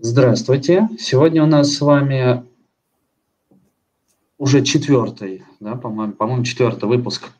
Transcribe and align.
Здравствуйте. 0.00 0.88
Сегодня 0.96 1.42
у 1.42 1.46
нас 1.48 1.74
с 1.74 1.80
вами 1.80 2.44
уже 4.38 4.62
четвертый, 4.62 5.42
да, 5.58 5.74
по-моему, 5.74 6.12
по-моему, 6.12 6.44
четвертый 6.44 6.88
выпуск 6.88 7.32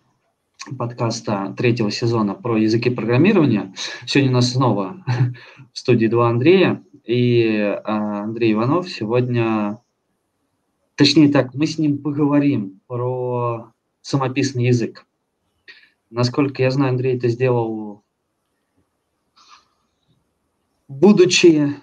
подкаста 0.77 1.55
третьего 1.57 1.93
сезона 1.93 2.35
про 2.35 2.57
языки 2.57 2.91
программирования. 2.91 3.73
Сегодня 4.07 4.33
у 4.33 4.35
нас 4.35 4.51
снова 4.51 5.05
в 5.73 5.79
студии 5.79 6.09
два 6.09 6.31
Андрея 6.31 6.83
и 7.05 7.47
а, 7.85 8.25
Андрей 8.25 8.55
Иванов. 8.55 8.89
Сегодня, 8.89 9.81
точнее 10.97 11.29
так, 11.29 11.55
мы 11.55 11.65
с 11.65 11.79
ним 11.79 11.99
поговорим 11.99 12.81
про 12.89 13.71
самописный 14.01 14.67
язык. 14.67 15.07
Насколько 16.11 16.65
я 16.65 16.73
знаю, 16.73 16.91
Андрей 16.91 17.17
это 17.19 17.29
сделал, 17.29 18.03
будучи 20.89 21.77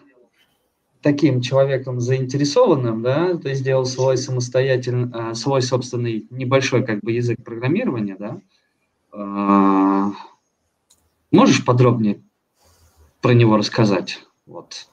таким 1.05 1.39
человеком 1.39 2.01
заинтересованным, 2.01 3.03
да, 3.03 3.37
ты 3.37 3.53
сделал 3.53 3.85
свой 3.85 4.17
самостоятельный, 4.17 5.11
а, 5.13 5.35
свой 5.35 5.61
собственный 5.61 6.25
небольшой 6.31 6.83
как 6.83 7.01
бы 7.01 7.11
язык 7.11 7.43
программирования, 7.43 8.15
да. 8.17 8.41
А, 9.11 10.13
можешь 11.29 11.63
подробнее 11.63 12.23
про 13.21 13.33
него 13.33 13.55
рассказать? 13.55 14.19
Вот, 14.47 14.87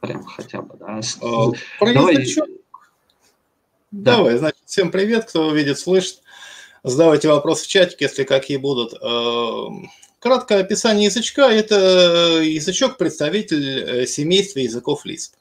прям 0.00 0.24
хотя 0.24 0.60
бы, 0.60 0.76
да. 0.76 1.00
А, 1.22 1.50
про 1.78 1.94
Давай. 1.94 2.16
язычок? 2.16 2.46
Да. 3.90 4.16
Давай, 4.18 4.36
значит, 4.36 4.60
всем 4.66 4.90
привет, 4.90 5.24
кто 5.24 5.50
видит, 5.50 5.78
слышит. 5.78 6.20
Задавайте 6.82 7.28
вопросы 7.28 7.64
в 7.64 7.68
чатике, 7.68 8.04
если 8.04 8.24
какие 8.24 8.58
будут. 8.58 8.92
Краткое 10.18 10.60
описание 10.60 11.06
язычка– 11.06 11.48
это 11.50 12.42
язычок-представитель 12.42 14.02
э, 14.02 14.06
семейства 14.06 14.58
языков 14.58 15.06
Lisp. 15.06 15.32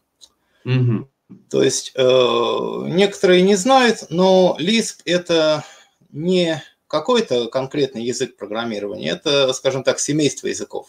Угу. 0.65 1.09
То 1.49 1.63
есть 1.63 1.91
э, 1.95 2.77
некоторые 2.87 3.41
не 3.41 3.55
знают, 3.55 4.05
но 4.09 4.57
Lisp 4.59 5.01
это 5.05 5.63
не 6.11 6.61
какой-то 6.87 7.47
конкретный 7.47 8.03
язык 8.03 8.37
программирования, 8.37 9.09
это, 9.09 9.51
скажем 9.53 9.83
так, 9.83 9.99
семейство 9.99 10.47
языков. 10.47 10.87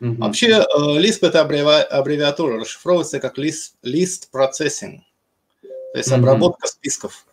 Угу. 0.00 0.14
Вообще 0.16 0.48
э, 0.48 0.64
Lisp 0.98 1.26
это 1.26 1.40
аббревиатура, 1.40 2.60
расшифровывается 2.60 3.18
как 3.20 3.38
list, 3.38 3.72
list 3.84 4.28
processing, 4.32 5.00
то 5.62 5.98
есть 5.98 6.12
обработка 6.12 6.66
угу. 6.66 6.68
списков. 6.68 7.26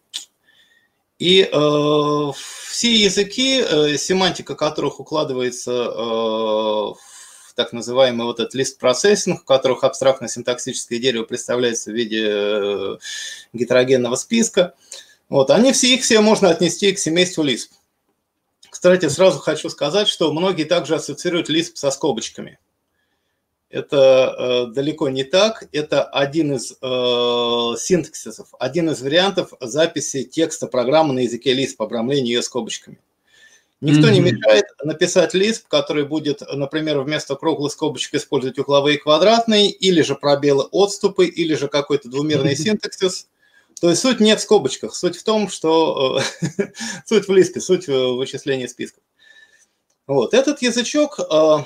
И 1.20 1.48
э, 1.50 2.32
все 2.68 2.92
языки, 2.92 3.62
э, 3.62 3.98
семантика 3.98 4.56
которых 4.56 5.00
укладывается 5.00 5.72
э, 5.72 5.96
в 5.96 6.98
так 7.56 7.74
называемый 7.74 8.26
вот 8.26 8.40
этот 8.40 8.54
лист 8.54 8.80
процессинг, 8.80 9.42
в 9.42 9.46
которых 9.46 9.84
абстрактно-синтаксическое 9.84 11.00
дерево 11.00 11.24
представляется 11.24 11.92
в 11.92 11.94
виде 11.94 12.26
э, 12.28 12.98
гетерогенного 13.54 14.16
списка. 14.16 14.74
Вот, 15.30 15.50
они 15.50 15.72
все, 15.74 15.96
их 15.96 16.04
все 16.04 16.22
можно 16.22 16.50
отнести 16.50 16.92
к 16.92 17.00
семейству 17.00 17.44
Lisp. 17.44 17.70
Кстати, 18.70 19.08
сразу 19.08 19.40
хочу 19.40 19.70
сказать, 19.70 20.08
что 20.08 20.32
многие 20.34 20.66
также 20.66 20.96
ассоциируют 20.96 21.50
Lisp 21.50 21.72
со 21.76 21.92
скобочками. 21.92 22.60
Это 23.70 24.68
э, 24.68 24.74
далеко 24.74 25.10
не 25.10 25.24
так. 25.24 25.68
Это 25.72 26.04
один 26.04 26.54
из 26.54 26.74
э, 26.74 27.78
синтаксисов, 27.80 28.50
один 28.60 28.92
из 28.92 29.02
вариантов 29.02 29.52
записи 29.60 30.24
текста 30.26 30.68
программы 30.68 31.14
на 31.16 31.20
языке 31.20 31.60
Lisp, 31.60 31.76
обрамления 31.80 32.34
ее 32.34 32.44
скобочками. 32.44 33.00
Никто 33.84 34.08
mm-hmm. 34.08 34.12
не 34.14 34.20
мешает 34.22 34.66
написать 34.82 35.34
лист, 35.34 35.66
который 35.68 36.06
будет, 36.06 36.42
например, 36.54 37.02
вместо 37.02 37.36
круглых 37.36 37.74
скобочек 37.74 38.14
использовать 38.14 38.58
угловые 38.58 38.98
квадратные, 38.98 39.70
или 39.72 40.02
же 40.02 40.16
пробелы 40.16 40.64
отступы, 40.72 41.26
или 41.26 41.54
же 41.56 41.68
какой-то 41.68 42.08
двумерный 42.08 42.56
синтаксис. 42.56 43.28
То 43.82 43.90
есть 43.90 44.02
суть 44.02 44.22
не 44.22 44.38
в 44.38 44.40
скобочках, 44.40 44.96
суть 44.96 45.18
в 45.18 45.24
том, 45.26 45.50
что 45.50 46.22
э, 46.58 46.64
суть 47.06 47.28
в 47.28 47.34
листе, 47.34 47.60
суть 47.60 47.90
в 47.90 48.16
вычислении 48.16 48.68
списков. 48.68 49.04
Вот 50.08 50.34
этот 50.34 50.62
язычок, 50.62 51.20
э, 51.20 51.58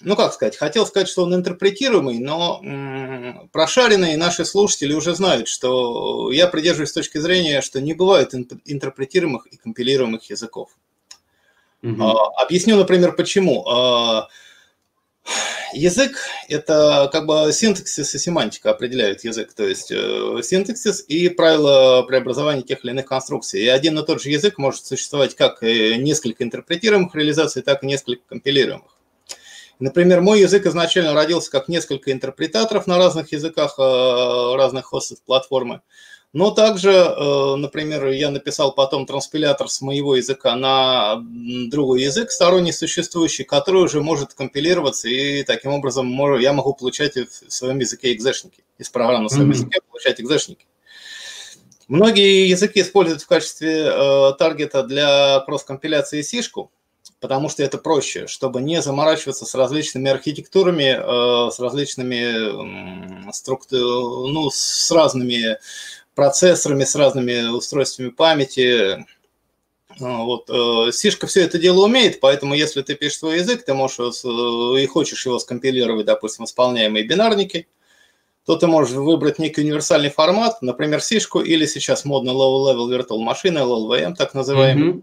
ну 0.00 0.16
как 0.16 0.32
сказать, 0.32 0.56
хотел 0.56 0.86
сказать, 0.86 1.08
что 1.10 1.24
он 1.24 1.34
интерпретируемый, 1.34 2.18
но 2.18 2.62
прошаренные 3.52 4.16
наши 4.16 4.46
слушатели 4.46 4.94
уже 4.94 5.14
знают, 5.14 5.48
что 5.48 6.32
я 6.32 6.46
придерживаюсь 6.46 6.92
точки 6.92 7.18
зрения, 7.18 7.60
что 7.60 7.78
не 7.82 7.92
бывает 7.92 8.32
интерпретируемых 8.32 9.48
и 9.48 9.58
компилируемых 9.58 10.30
языков. 10.30 10.70
Угу. 11.82 12.02
Объясню, 12.42 12.76
например, 12.76 13.12
почему. 13.12 13.66
А, 13.68 14.28
язык– 15.72 16.18
это 16.48 17.08
как 17.12 17.26
бы 17.26 17.52
синтаксис 17.52 18.14
и 18.14 18.18
семантика 18.18 18.70
определяют 18.70 19.24
язык, 19.24 19.52
то 19.52 19.64
есть 19.64 19.92
э, 19.92 20.40
синтаксис 20.42 21.04
и 21.06 21.28
правила 21.28 22.02
преобразования 22.02 22.62
тех 22.62 22.84
или 22.84 22.92
иных 22.92 23.06
конструкций. 23.06 23.60
И 23.60 23.68
один 23.68 23.98
и 23.98 24.04
тот 24.04 24.22
же 24.22 24.30
язык 24.30 24.58
может 24.58 24.86
существовать 24.86 25.36
как 25.36 25.62
несколько 25.62 26.44
интерпретируемых 26.44 27.14
реализаций, 27.14 27.62
так 27.62 27.82
и 27.82 27.86
несколько 27.86 28.22
компилируемых. 28.28 28.98
Например, 29.78 30.20
мой 30.20 30.40
язык 30.40 30.66
изначально 30.66 31.14
родился 31.14 31.50
как 31.52 31.68
несколько 31.68 32.10
интерпретаторов 32.10 32.88
на 32.88 32.98
разных 32.98 33.30
языках 33.30 33.78
э, 33.78 34.56
разных 34.56 34.86
хостов 34.86 35.22
платформы. 35.22 35.82
Но 36.34 36.50
также, 36.50 36.90
э, 36.90 37.54
например, 37.56 38.06
я 38.08 38.30
написал 38.30 38.72
потом 38.74 39.06
транспилятор 39.06 39.68
с 39.68 39.80
моего 39.80 40.14
языка 40.14 40.56
на 40.56 41.22
другой 41.70 42.02
язык, 42.02 42.30
сторонний 42.30 42.72
существующий, 42.72 43.44
который 43.44 43.82
уже 43.82 44.02
может 44.02 44.34
компилироваться, 44.34 45.08
и 45.08 45.42
таким 45.42 45.72
образом 45.72 46.06
я 46.38 46.52
могу 46.52 46.74
получать 46.74 47.16
в 47.16 47.50
своем 47.50 47.78
языке 47.78 48.12
экзешники, 48.12 48.62
из 48.76 48.90
программы 48.90 49.24
на 49.24 49.28
своем 49.30 49.50
mm-hmm. 49.50 49.54
языке 49.54 49.80
получать 49.88 50.20
экзешники. 50.20 50.66
Многие 51.88 52.46
языки 52.46 52.82
используют 52.82 53.22
в 53.22 53.26
качестве 53.26 53.86
э, 53.86 54.32
таргета 54.38 54.82
для 54.82 55.40
кросс-компиляции 55.40 56.20
сишку, 56.20 56.70
потому 57.18 57.48
что 57.48 57.62
это 57.62 57.78
проще, 57.78 58.26
чтобы 58.26 58.60
не 58.60 58.82
заморачиваться 58.82 59.46
с 59.46 59.54
различными 59.54 60.10
архитектурами, 60.10 60.98
э, 60.98 61.50
с 61.50 61.58
различными 61.58 63.26
э, 63.26 63.32
структурами, 63.32 64.32
ну, 64.32 64.50
с 64.50 64.90
разными 64.90 65.56
процессорами, 66.18 66.82
с 66.82 66.96
разными 66.96 67.48
устройствами 67.48 68.08
памяти. 68.08 69.06
А, 70.00 70.24
вот. 70.24 70.50
Э, 70.50 70.90
Сишка 70.90 71.28
все 71.28 71.42
это 71.42 71.58
дело 71.58 71.84
умеет, 71.84 72.18
поэтому 72.18 72.54
если 72.54 72.82
ты 72.82 72.96
пишешь 72.96 73.20
свой 73.20 73.36
язык, 73.36 73.64
ты 73.64 73.72
можешь 73.72 74.24
э, 74.24 74.82
и 74.82 74.86
хочешь 74.86 75.24
его 75.24 75.38
скомпилировать, 75.38 76.06
допустим, 76.06 76.44
исполняемые 76.44 77.06
бинарники, 77.06 77.68
то 78.44 78.56
ты 78.56 78.66
можешь 78.66 78.96
выбрать 78.96 79.38
некий 79.38 79.60
универсальный 79.60 80.10
формат, 80.10 80.60
например, 80.60 81.00
сишку 81.02 81.38
или 81.38 81.66
сейчас 81.66 82.04
модно 82.04 82.30
low-level 82.30 82.88
virtual 82.90 83.20
машины, 83.20 83.58
LLVM, 83.58 84.16
так 84.16 84.34
называемый. 84.34 84.94
Mm-hmm. 84.94 85.02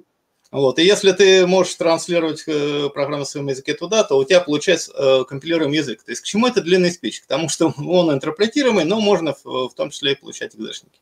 Вот. 0.52 0.80
И 0.80 0.84
если 0.84 1.14
ты 1.14 1.48
можешь 1.48 1.76
транслировать 1.76 2.44
э, 2.48 2.90
программу 2.94 3.20
на 3.20 3.26
своем 3.26 3.48
языке 3.48 3.74
туда, 3.74 4.04
то 4.04 4.18
у 4.18 4.26
тебя 4.26 4.42
получается 4.42 5.24
компилируемый 5.30 5.78
язык. 5.78 6.04
То 6.04 6.12
есть 6.12 6.24
к 6.24 6.26
чему 6.26 6.48
это 6.48 6.60
длинный 6.60 6.92
спич? 6.92 7.22
К 7.22 7.26
тому, 7.26 7.48
что 7.48 7.74
он 7.78 8.12
интерпретируемый, 8.12 8.84
но 8.84 9.00
можно 9.00 9.34
в 9.46 9.72
том 9.78 9.92
числе 9.92 10.12
и 10.12 10.16
получать 10.16 10.54
экзешники. 10.56 11.00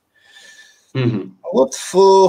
Угу. 0.93 1.31
Вот 1.53 1.73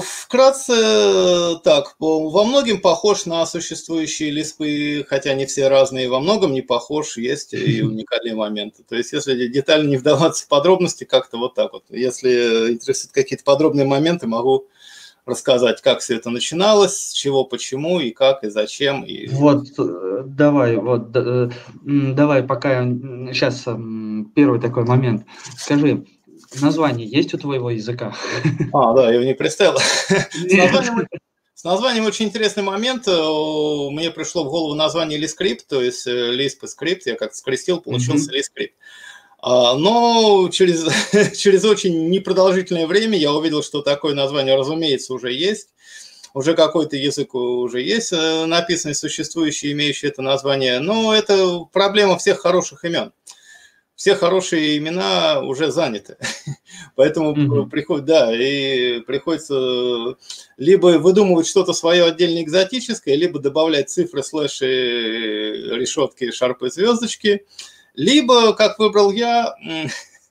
вкратце 0.04 1.58
так, 1.64 1.96
во 1.98 2.44
многом 2.44 2.80
похож 2.80 3.24
на 3.24 3.46
существующие 3.46 4.30
лиспы, 4.30 5.04
хотя 5.08 5.34
не 5.34 5.46
все 5.46 5.68
разные, 5.68 6.10
во 6.10 6.20
многом 6.20 6.52
не 6.52 6.60
похож, 6.60 7.16
есть 7.16 7.54
и 7.54 7.82
уникальные 7.82 8.34
моменты. 8.34 8.82
То 8.86 8.96
есть, 8.96 9.12
если 9.12 9.46
детально 9.48 9.88
не 9.88 9.96
вдаваться 9.96 10.44
в 10.44 10.48
подробности, 10.48 11.04
как-то 11.04 11.38
вот 11.38 11.54
так 11.54 11.72
вот. 11.72 11.84
Если 11.88 12.72
интересуют 12.72 13.12
какие-то 13.12 13.44
подробные 13.44 13.86
моменты, 13.86 14.26
могу 14.26 14.66
рассказать, 15.26 15.80
как 15.80 16.00
все 16.00 16.16
это 16.16 16.30
начиналось, 16.30 17.08
с 17.08 17.12
чего, 17.12 17.44
почему 17.44 18.00
и 18.00 18.10
как 18.10 18.44
и 18.44 18.50
зачем. 18.50 19.04
И... 19.04 19.26
Вот, 19.28 19.68
э, 19.78 20.22
давай, 20.26 20.76
вот, 20.76 21.10
э, 21.14 21.48
давай, 21.82 22.42
пока 22.42 22.84
сейчас 23.32 23.64
первый 24.34 24.60
такой 24.60 24.84
момент. 24.84 25.24
Скажи, 25.56 26.04
Название 26.60 27.06
есть 27.06 27.34
у 27.34 27.38
твоего 27.38 27.70
языка? 27.70 28.14
А, 28.72 28.92
да, 28.94 29.08
я 29.08 29.14
его 29.14 29.24
не 29.24 29.34
представил. 29.34 29.78
С 31.54 31.64
названием, 31.64 32.04
очень 32.04 32.26
интересный 32.26 32.62
момент. 32.62 33.08
Э, 33.08 33.90
мне 33.90 34.10
пришло 34.10 34.44
в 34.44 34.50
голову 34.50 34.74
название 34.74 35.18
Lisp, 35.18 35.60
то 35.68 35.80
есть 35.80 36.06
э, 36.06 36.34
Lisp 36.34 36.66
скрипт. 36.66 37.06
Я 37.06 37.14
как-то 37.14 37.36
скрестил, 37.36 37.80
получился 37.80 38.30
mm 38.30 38.34
Lisp. 38.34 38.70
А, 39.40 39.74
но 39.74 40.48
через, 40.52 40.86
через 41.38 41.64
очень 41.64 42.10
непродолжительное 42.10 42.86
время 42.86 43.16
я 43.16 43.32
увидел, 43.32 43.62
что 43.62 43.82
такое 43.82 44.14
название, 44.14 44.56
разумеется, 44.56 45.14
уже 45.14 45.32
есть. 45.32 45.68
Уже 46.34 46.54
какой-то 46.54 46.96
язык 46.96 47.34
уже 47.34 47.80
есть 47.80 48.12
э, 48.12 48.46
написанный, 48.46 48.94
существующий, 48.94 49.72
имеющий 49.72 50.08
это 50.08 50.22
название. 50.22 50.80
Но 50.80 51.14
это 51.14 51.60
проблема 51.72 52.18
всех 52.18 52.40
хороших 52.40 52.84
имен 52.84 53.12
все 53.96 54.14
хорошие 54.14 54.76
имена 54.78 55.40
уже 55.40 55.70
заняты. 55.70 56.16
Поэтому 56.96 57.34
mm-hmm. 57.34 57.70
приходит, 57.70 58.04
да, 58.04 58.34
и 58.34 59.00
приходится 59.00 60.16
либо 60.56 60.98
выдумывать 60.98 61.46
что-то 61.46 61.72
свое 61.72 62.04
отдельно 62.04 62.42
экзотическое, 62.42 63.14
либо 63.14 63.38
добавлять 63.38 63.90
цифры, 63.90 64.22
слэши, 64.22 64.66
решетки, 65.76 66.30
шарпы, 66.30 66.70
звездочки, 66.70 67.46
либо, 67.94 68.52
как 68.54 68.78
выбрал 68.78 69.12
я, 69.12 69.54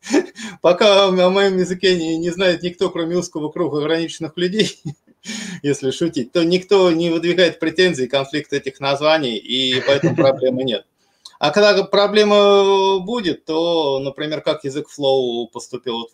пока 0.62 1.08
о 1.08 1.30
моем 1.30 1.58
языке 1.58 1.98
не, 1.98 2.18
не 2.18 2.30
знает 2.30 2.64
никто, 2.64 2.90
кроме 2.90 3.18
узкого 3.18 3.50
круга 3.50 3.80
ограниченных 3.80 4.34
людей, 4.36 4.82
если 5.64 5.92
шутить, 5.92 6.32
то 6.32 6.44
никто 6.44 6.92
не 6.92 7.10
выдвигает 7.10 7.60
претензий, 7.60 8.08
конфликт 8.08 8.52
этих 8.52 8.80
названий, 8.82 9.38
и 9.38 9.82
поэтому 9.86 10.16
проблемы 10.16 10.64
нет. 10.64 10.86
А 11.44 11.52
когда 11.52 11.84
проблема 11.84 13.00
будет, 13.00 13.44
то, 13.44 14.00
например, 14.00 14.40
как 14.40 14.64
язык 14.64 14.88
Flow 14.88 15.48
поступил, 15.52 16.08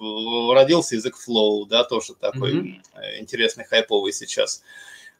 родился 0.51 0.95
язык 0.95 1.17
Flow, 1.17 1.67
да, 1.67 1.83
тоже 1.83 2.15
такой 2.19 2.53
mm-hmm. 2.53 3.19
интересный, 3.19 3.63
хайповый 3.63 4.11
сейчас. 4.11 4.63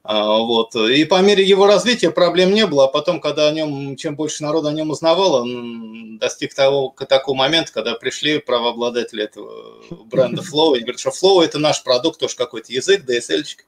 А, 0.01 0.39
вот. 0.39 0.75
И 0.75 1.05
по 1.05 1.21
мере 1.21 1.43
его 1.43 1.67
развития 1.67 2.09
проблем 2.09 2.55
не 2.55 2.65
было, 2.65 2.85
а 2.85 2.87
потом, 2.87 3.21
когда 3.21 3.49
о 3.49 3.51
нем, 3.51 3.95
чем 3.97 4.15
больше 4.15 4.41
народа 4.41 4.69
о 4.69 4.73
нем 4.73 4.89
узнавало, 4.89 5.43
он 5.43 6.17
достиг 6.17 6.55
того, 6.55 6.91
такого 7.07 7.35
момента, 7.35 7.71
когда 7.71 7.93
пришли 7.93 8.39
правообладатели 8.39 9.25
этого 9.25 9.83
бренда 10.05 10.41
Flow, 10.41 10.75
и 10.75 10.79
говорят, 10.79 10.99
что 10.99 11.11
Flow 11.11 11.43
это 11.43 11.59
наш 11.59 11.83
продукт, 11.83 12.19
тоже 12.19 12.35
какой-то 12.35 12.73
язык, 12.73 13.07
DSL-чик. 13.07 13.59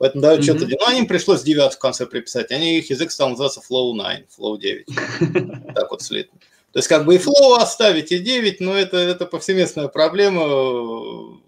Поэтому 0.00 0.22
да, 0.22 0.34
mm-hmm. 0.34 0.42
что-то... 0.42 0.66
Ну, 0.66 0.96
им 0.96 1.06
пришлось 1.06 1.42
9 1.42 1.74
в 1.74 1.78
конце 1.78 2.06
приписать. 2.06 2.50
Они, 2.52 2.78
их 2.78 2.88
язык 2.88 3.10
стал 3.10 3.28
называться 3.28 3.60
Flow 3.60 3.92
9, 3.92 4.28
Flow 4.36 4.58
9. 4.58 4.86
Так 5.74 5.90
вот 5.90 6.00
слитно. 6.00 6.40
То 6.72 6.78
есть 6.78 6.88
как 6.88 7.04
бы 7.04 7.16
и 7.16 7.18
Flow 7.18 7.58
оставить, 7.58 8.10
и 8.10 8.18
9, 8.18 8.60
но 8.60 8.74
это, 8.74 8.96
это 8.96 9.26
повсеместная 9.26 9.88
проблема 9.88 11.38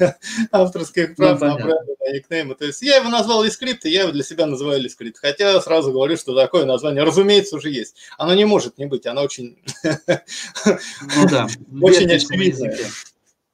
авторских 0.50 1.14
прав 1.14 1.42
ну, 1.42 1.46
на 1.48 1.54
бренды, 1.56 1.94
на 2.00 2.12
никнеймы. 2.14 2.54
То 2.54 2.64
есть 2.64 2.80
я 2.80 2.96
его 2.96 3.10
назвал 3.10 3.44
Liscript, 3.44 3.80
и 3.82 3.90
я 3.90 4.04
его 4.04 4.12
для 4.12 4.24
себя 4.24 4.46
называю 4.46 4.82
Liscript. 4.82 5.16
Хотя 5.20 5.60
сразу 5.60 5.92
говорю, 5.92 6.16
что 6.16 6.34
такое 6.34 6.64
название, 6.64 7.02
разумеется, 7.02 7.56
уже 7.56 7.68
есть. 7.68 7.96
Оно 8.16 8.32
не 8.32 8.46
может 8.46 8.78
не 8.78 8.86
быть, 8.86 9.06
оно 9.06 9.24
очень... 9.24 9.58
Ну 9.84 11.28
да, 11.30 11.48
очень 11.82 12.10
очевидное. 12.10 12.78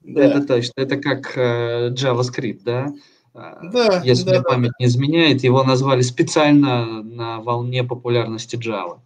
Это 0.05 0.41
точно. 0.41 0.71
Это 0.77 0.95
как 0.95 1.35
э, 1.35 1.89
JavaScript, 1.89 2.61
да? 2.63 2.93
Да, 3.37 4.01
Если 4.03 4.31
да, 4.31 4.41
память 4.41 4.71
да. 4.71 4.75
не 4.79 4.85
изменяет, 4.87 5.43
его 5.43 5.63
назвали 5.63 6.01
специально 6.01 7.03
на 7.03 7.39
волне 7.39 7.83
популярности 7.83 8.55
Java. 8.55 8.99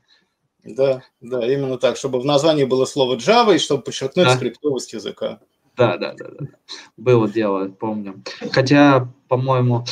Да, 0.64 1.02
да, 1.22 1.52
именно 1.52 1.78
так, 1.78 1.98
чтобы 1.98 2.20
в 2.20 2.26
названии 2.26 2.66
было 2.66 2.86
слово 2.86 3.16
Java 3.16 3.56
и 3.56 3.60
чтобы 3.60 3.84
подчеркнуть 3.84 4.28
да. 4.28 4.36
скриптовость 4.36 4.94
языка. 4.94 5.40
Да, 5.76 5.98
да, 5.98 6.14
да, 6.18 6.30
да. 6.40 6.48
Было 6.98 7.28
дело, 7.28 7.68
помню. 7.68 8.24
Хотя, 8.52 9.10
по-моему, 9.28 9.86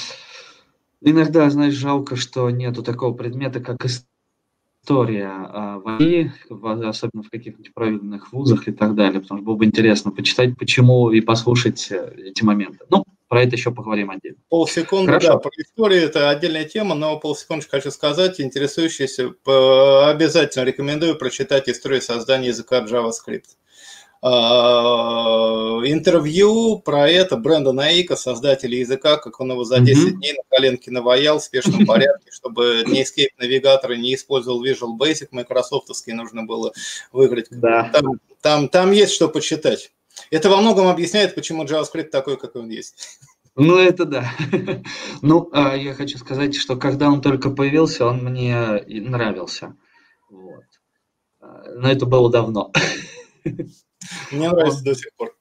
иногда, 1.02 1.50
знаешь, 1.50 1.74
жалко, 1.74 2.16
что 2.16 2.50
нету 2.50 2.84
такого 2.84 3.14
предмета, 3.14 3.60
как 3.60 3.86
история 3.86 5.32
а, 5.32 5.80
войны, 5.80 6.34
особенно 6.50 7.24
в 7.24 7.30
каких-нибудь 7.30 7.74
правильных 7.74 8.32
вузах 8.32 8.68
и 8.68 8.72
так 8.72 8.96
далее, 8.96 9.22
потому 9.22 9.40
что 9.40 9.46
было 9.46 9.56
бы 9.56 9.66
интересно 9.66 10.12
почитать, 10.12 10.58
почему 10.58 11.10
и 11.12 11.22
послушать 11.22 11.92
э, 11.92 12.14
эти 12.18 12.44
моменты. 12.44 12.80
Ну, 12.90 13.04
про 13.30 13.44
это 13.44 13.56
еще 13.56 13.72
поговорим 13.72 14.10
отдельно. 14.10 14.40
Полсекунды, 14.50 15.14
Хорошо. 15.14 15.34
да, 15.34 15.38
про 15.38 15.52
историю 15.58 16.04
это 16.04 16.32
отдельная 16.32 16.66
тема, 16.66 16.96
но 16.96 17.18
полсекундочки 17.20 17.70
хочу 17.70 17.92
сказать, 17.92 18.42
интересующиеся, 18.42 19.28
обязательно 20.10 20.64
рекомендую 20.64 21.16
прочитать 21.16 21.70
историю 21.70 22.02
создания 22.02 22.48
языка 22.48 22.84
JavaScript. 22.84 23.46
А, 24.22 25.80
интервью 25.86 26.80
про 26.80 27.08
это 27.08 27.38
Брэндона 27.38 27.92
Эйка, 27.92 28.16
создателя 28.16 28.78
языка, 28.78 29.18
как 29.18 29.40
он 29.40 29.52
его 29.52 29.64
за 29.64 29.80
10 29.80 29.98
mm-hmm. 29.98 30.18
дней 30.18 30.34
на 30.34 30.44
коленке 30.50 30.92
наваял 30.92 31.40
в 31.40 31.44
спешном 31.44 31.86
порядке, 31.86 32.32
чтобы 32.32 32.84
не 32.88 33.04
Escape 33.04 33.30
навигаторы 33.38 33.96
не 33.96 34.16
использовал 34.16 34.66
Visual 34.66 34.98
Basic, 35.00 35.28
майкрософтовский 35.32 36.14
нужно 36.14 36.44
было 36.44 36.74
выиграть. 37.14 37.48
Да. 37.52 37.92
Там, 37.94 38.20
там, 38.42 38.70
там 38.70 38.92
есть 38.92 39.14
что 39.14 39.30
почитать. 39.30 39.92
Это 40.32 40.50
во 40.50 40.58
многом 40.58 40.88
объясняет, 40.88 41.36
почему 41.36 41.64
JavaScript 41.66 42.10
такой, 42.10 42.38
какой 42.38 42.62
он 42.62 42.70
есть. 42.70 43.20
Ну, 43.56 43.78
это 43.78 44.06
да. 44.06 44.32
ну, 45.22 45.50
а, 45.52 45.76
я 45.76 45.94
хочу 45.94 46.18
сказать, 46.18 46.56
что 46.56 46.78
когда 46.78 47.10
он 47.10 47.22
только 47.22 47.50
появился, 47.50 48.06
он 48.06 48.24
мне 48.24 48.84
нравился. 48.88 49.76
Вот. 50.30 50.64
А, 51.42 51.64
но 51.76 51.92
это 51.92 52.06
было 52.06 52.32
давно. 52.32 52.72
Мне 54.32 54.50
нравится 54.50 54.84
до 54.84 54.96
сих 54.96 55.14
пор. 55.16 55.36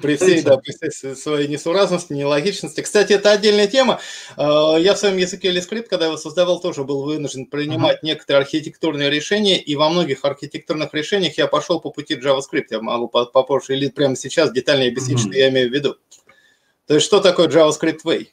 При 0.00 0.16
всей, 0.16 0.42
да, 0.42 0.56
при 0.56 0.72
всей 0.72 1.14
своей 1.14 1.48
несуразности, 1.48 2.12
нелогичности. 2.12 2.80
Кстати, 2.80 3.12
это 3.12 3.32
отдельная 3.32 3.66
тема. 3.66 4.00
А, 4.36 4.76
я 4.76 4.94
в 4.94 4.98
своем 4.98 5.16
языке 5.16 5.54
LScript, 5.54 5.88
когда 5.88 6.06
его 6.06 6.16
создавал, 6.16 6.60
тоже 6.60 6.84
был 6.84 7.02
вынужден 7.02 7.46
принимать 7.46 7.98
uh-huh. 7.98 8.06
некоторые 8.06 8.42
архитектурные 8.42 9.10
решения, 9.10 9.60
и 9.60 9.76
во 9.76 9.90
многих 9.90 10.24
архитектурных 10.24 10.94
решениях 10.94 11.36
я 11.38 11.46
пошел 11.46 11.80
по 11.80 11.90
пути 11.90 12.14
JavaScript. 12.14 12.66
Я 12.70 12.80
могу 12.80 13.08
попозже 13.08 13.76
или 13.76 13.88
прямо 13.88 14.16
сейчас 14.16 14.52
детальнее 14.52 14.90
объяснить, 14.90 15.18
uh-huh. 15.18 15.28
что 15.28 15.38
я 15.38 15.48
имею 15.50 15.68
в 15.68 15.72
виду. 15.72 15.96
То 16.86 16.94
есть, 16.94 17.06
что 17.06 17.20
такое 17.20 17.48
JavaScript 17.48 18.00
Way? 18.04 18.28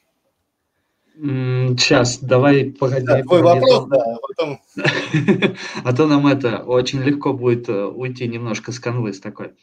Сейчас, 1.19 2.19
давай, 2.19 2.75
погоди. 2.80 3.06
Да, 3.06 3.24
твой 3.24 3.42
погоди, 3.42 3.60
вопрос, 3.60 3.88
да, 3.90 4.04
а 4.04 4.18
потом... 4.28 4.60
а 5.84 5.94
то 5.94 6.06
нам 6.06 6.28
это 6.28 6.60
очень 6.60 7.02
легко 7.02 7.34
будет 7.34 7.68
э, 7.69 7.86
уйти 7.86 8.28
немножко 8.28 8.72
с 8.72 8.80
канвы 8.80 9.14
с 9.14 9.19
такой. 9.19 9.54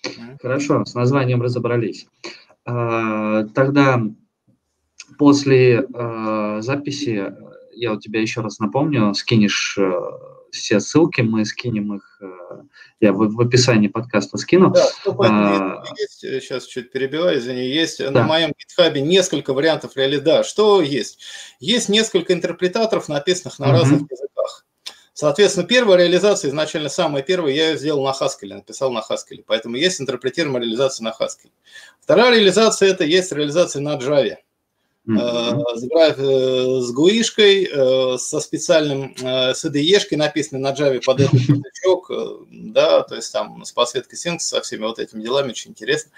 Хорошо, 0.43 0.85
с 0.85 0.95
названием 0.95 1.43
разобрались. 1.43 2.09
А, 2.65 3.45
тогда 3.55 4.03
после 5.17 5.87
а, 5.95 6.61
записи 6.61 7.33
я 7.77 7.93
у 7.93 8.01
тебя 8.01 8.21
еще 8.21 8.41
раз 8.41 8.59
напомню, 8.59 9.15
скинешь 9.15 9.77
э, 9.79 9.93
все 10.55 10.81
ссылки, 10.81 11.21
мы 11.21 11.45
скинем 11.45 11.97
их, 11.97 12.19
э, 12.21 12.63
я 13.01 13.13
в, 13.13 13.29
в 13.29 13.41
описании 13.41 13.89
подкаста 13.89 14.39
скину. 14.39 14.71
Да, 14.71 14.87
а, 15.21 15.85
есть, 15.97 16.21
сейчас 16.21 16.67
чуть 16.67 16.91
перебиваю, 16.91 17.39
извини, 17.39 17.67
есть 17.67 17.99
да. 17.99 18.11
на 18.11 18.23
моем 18.25 18.51
GitHub 18.51 18.99
несколько 19.01 19.53
вариантов 19.53 19.97
реализации. 19.97 20.25
Да, 20.25 20.45
что 20.45 20.81
есть? 20.81 21.21
Есть 21.61 21.89
несколько 21.89 22.33
интерпретаторов, 22.33 23.09
написанных 23.09 23.59
на 23.59 23.67
угу. 23.67 23.77
разных 23.77 24.01
языках. 24.11 24.65
Соответственно, 25.13 25.67
первая 25.67 25.99
реализация, 25.99 26.51
изначально 26.51 26.89
самая 26.89 27.23
первая, 27.23 27.55
я 27.55 27.71
ее 27.71 27.79
сделал 27.79 28.05
на 28.05 28.11
Haskell, 28.11 28.55
написал 28.55 28.91
на 28.91 28.99
Haskell, 28.99 29.45
поэтому 29.47 29.77
есть 29.77 30.01
интерпретируемая 30.01 30.63
реализация 30.63 31.05
на 31.05 31.11
Haskell. 31.11 31.51
Вторая 32.01 32.35
реализация– 32.35 32.89
это 32.91 33.05
есть 33.05 33.31
реализация 33.31 33.81
на 33.81 33.97
Java. 33.97 34.37
Mm-hmm. 35.07 36.81
с 36.81 36.93
гуишкой, 36.93 37.69
э, 37.71 38.17
со 38.17 38.41
специальным, 38.41 39.15
с 39.19 39.63
IDE-шкой 39.63 40.17
написанной 40.17 40.63
на 40.63 40.73
Java 40.73 40.99
под 41.05 41.21
этот 41.21 41.35
язычок, 41.41 42.11
да, 42.51 43.03
то 43.03 43.15
есть 43.15 43.31
там 43.31 43.63
с 43.65 43.73
подсветкой 43.73 44.17
синтеза, 44.17 44.57
со 44.57 44.63
всеми 44.63 44.85
вот 44.85 44.99
этими 44.99 45.23
делами, 45.23 45.51
очень 45.51 45.73
интересно. 45.73 46.11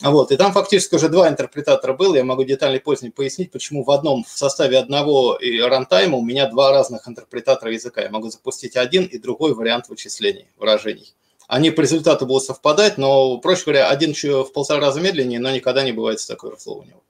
Вот, 0.00 0.30
и 0.30 0.36
там 0.36 0.52
фактически 0.52 0.94
уже 0.94 1.08
два 1.08 1.28
интерпретатора 1.28 1.92
было, 1.92 2.14
я 2.14 2.24
могу 2.24 2.44
детально 2.44 2.78
позднее 2.78 3.10
пояснить, 3.10 3.50
почему 3.50 3.82
в 3.82 3.90
одном, 3.90 4.22
в 4.22 4.30
составе 4.30 4.78
одного 4.78 5.34
и 5.34 5.58
рантайма 5.58 6.18
у 6.18 6.24
меня 6.24 6.48
два 6.48 6.70
разных 6.70 7.08
интерпретатора 7.08 7.72
языка. 7.72 8.02
Я 8.02 8.10
могу 8.10 8.30
запустить 8.30 8.76
один 8.76 9.06
и 9.06 9.18
другой 9.18 9.54
вариант 9.54 9.88
вычислений, 9.88 10.46
выражений. 10.56 11.14
Они 11.48 11.72
по 11.72 11.80
результату 11.80 12.26
будут 12.26 12.44
совпадать, 12.44 12.96
но, 12.96 13.38
проще 13.38 13.64
говоря, 13.64 13.88
один 13.88 14.10
еще 14.10 14.44
в 14.44 14.52
полтора 14.52 14.80
раза 14.80 15.00
медленнее, 15.00 15.40
но 15.40 15.50
никогда 15.50 15.82
не 15.82 15.92
бывает 15.92 16.24
такой 16.24 16.50
overflow 16.50 16.80
у 16.80 16.82
него. 16.84 17.02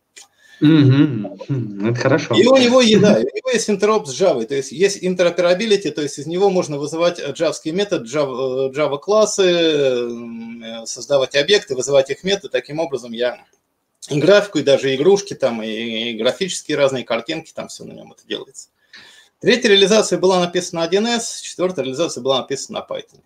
Угу. 0.61 1.89
Это 1.89 1.95
хорошо. 2.01 2.35
И 2.35 2.47
у 2.47 2.57
него, 2.57 2.83
да, 3.01 3.17
у 3.17 3.37
него 3.37 3.51
есть 3.53 3.71
интероп 3.71 4.09
с 4.09 4.21
Java, 4.21 4.45
то 4.45 4.55
есть 4.55 4.73
есть 4.73 4.99
интероперабилити, 5.03 5.91
то 5.91 6.03
есть 6.03 6.19
из 6.19 6.27
него 6.27 6.51
можно 6.51 6.79
вызывать 6.79 7.21
джавский 7.21 7.71
метод, 7.71 8.07
Java, 8.07 8.73
Java 8.73 8.99
классы, 8.99 10.87
создавать 10.87 11.37
объекты, 11.37 11.77
вызывать 11.77 12.11
их 12.11 12.25
методы. 12.25 12.49
Таким 12.51 12.81
образом 12.81 13.13
я 13.13 13.45
и 14.09 14.21
графику, 14.21 14.59
и 14.59 14.63
даже 14.63 14.95
игрушки, 14.95 15.35
там, 15.35 15.63
и, 15.63 15.69
и 15.69 16.17
графические 16.17 16.77
разные 16.77 17.05
картинки, 17.05 17.53
там 17.55 17.69
все 17.69 17.85
на 17.85 17.93
нем 17.93 18.13
это 18.13 18.27
делается. 18.27 18.71
Третья 19.41 19.69
реализация 19.69 20.19
была 20.19 20.41
написана 20.41 20.85
на 20.85 20.89
1С, 20.89 21.43
четвертая 21.43 21.85
реализация 21.85 22.23
была 22.23 22.41
написана 22.41 22.81
на 22.81 22.95
Python. 22.95 23.21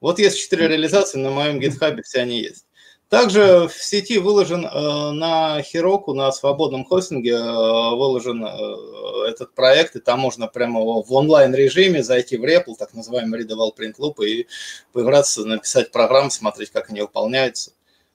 Вот 0.00 0.18
есть 0.18 0.38
четыре 0.38 0.68
реализации, 0.68 1.18
на 1.18 1.30
моем 1.30 1.58
GitHub 1.58 2.00
все 2.02 2.20
они 2.20 2.40
есть. 2.40 2.64
Также 3.10 3.66
в 3.66 3.72
сети 3.72 4.18
выложен 4.18 4.64
э, 4.64 5.10
на 5.10 5.60
Heroku, 5.60 6.14
на 6.14 6.30
свободном 6.30 6.84
хостинге, 6.84 7.32
э, 7.32 7.96
выложен 7.96 8.44
э, 8.44 9.28
этот 9.28 9.52
проект, 9.52 9.96
и 9.96 10.00
там 10.00 10.20
можно 10.20 10.46
прямо 10.46 10.80
в 10.80 11.12
онлайн-режиме 11.12 12.04
зайти 12.04 12.36
в 12.36 12.44
REPL, 12.44 12.76
так 12.78 12.94
называемый 12.94 13.42
Readable 13.42 13.76
Print 13.76 13.96
Loop, 13.98 14.24
и 14.24 14.46
поиграться, 14.92 15.44
написать 15.44 15.90
программу, 15.90 16.30
смотреть, 16.30 16.70
как 16.70 16.90
они 16.90 17.00
выполняются. 17.00 17.72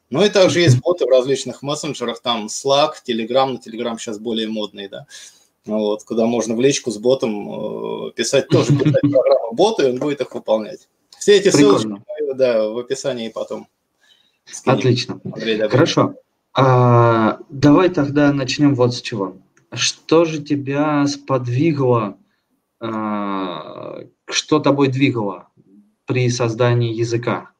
Ну 0.10 0.24
и 0.24 0.30
также 0.30 0.62
есть 0.62 0.80
боты 0.80 1.06
в 1.06 1.10
различных 1.10 1.62
мессенджерах, 1.62 2.22
там 2.22 2.46
Slack, 2.46 2.94
Telegram, 3.06 3.48
на 3.48 3.58
Telegram 3.58 3.98
сейчас 3.98 4.18
более 4.18 4.48
модный, 4.48 4.88
да, 4.88 5.08
вот, 5.66 6.06
куда 6.06 6.25
можно 6.25 6.56
в 6.56 6.62
личку 6.62 6.92
с 6.92 6.98
ботом 6.98 8.14
писать, 8.14 8.48
тоже 8.48 8.68
писать 8.68 9.02
программу 9.12 9.52
бота, 9.52 9.84
и 9.86 9.92
он 9.92 9.98
будет 9.98 10.22
их 10.22 10.34
выполнять. 10.34 10.88
Все 11.20 11.36
эти 11.36 11.50
ссылки, 11.50 12.02
да, 12.34 12.70
в 12.70 12.78
описании 12.78 13.28
потом. 13.28 13.68
Отлично. 14.66 15.20
Хорошо. 15.70 16.16
А, 16.54 17.40
давай 17.50 17.90
тогда 17.90 18.32
начнем 18.32 18.75
вот 18.75 18.96
с 18.96 19.02
чего. 19.02 19.38
Что 19.74 20.24
же 20.25 20.42
тебя 20.42 21.06
сподвигло, 21.08 22.18
а, 22.80 24.04
что 24.28 24.60
тобой 24.60 24.88
двигало 24.88 25.50
при 26.06 26.30
создании 26.30 26.94
языка? 26.94 27.52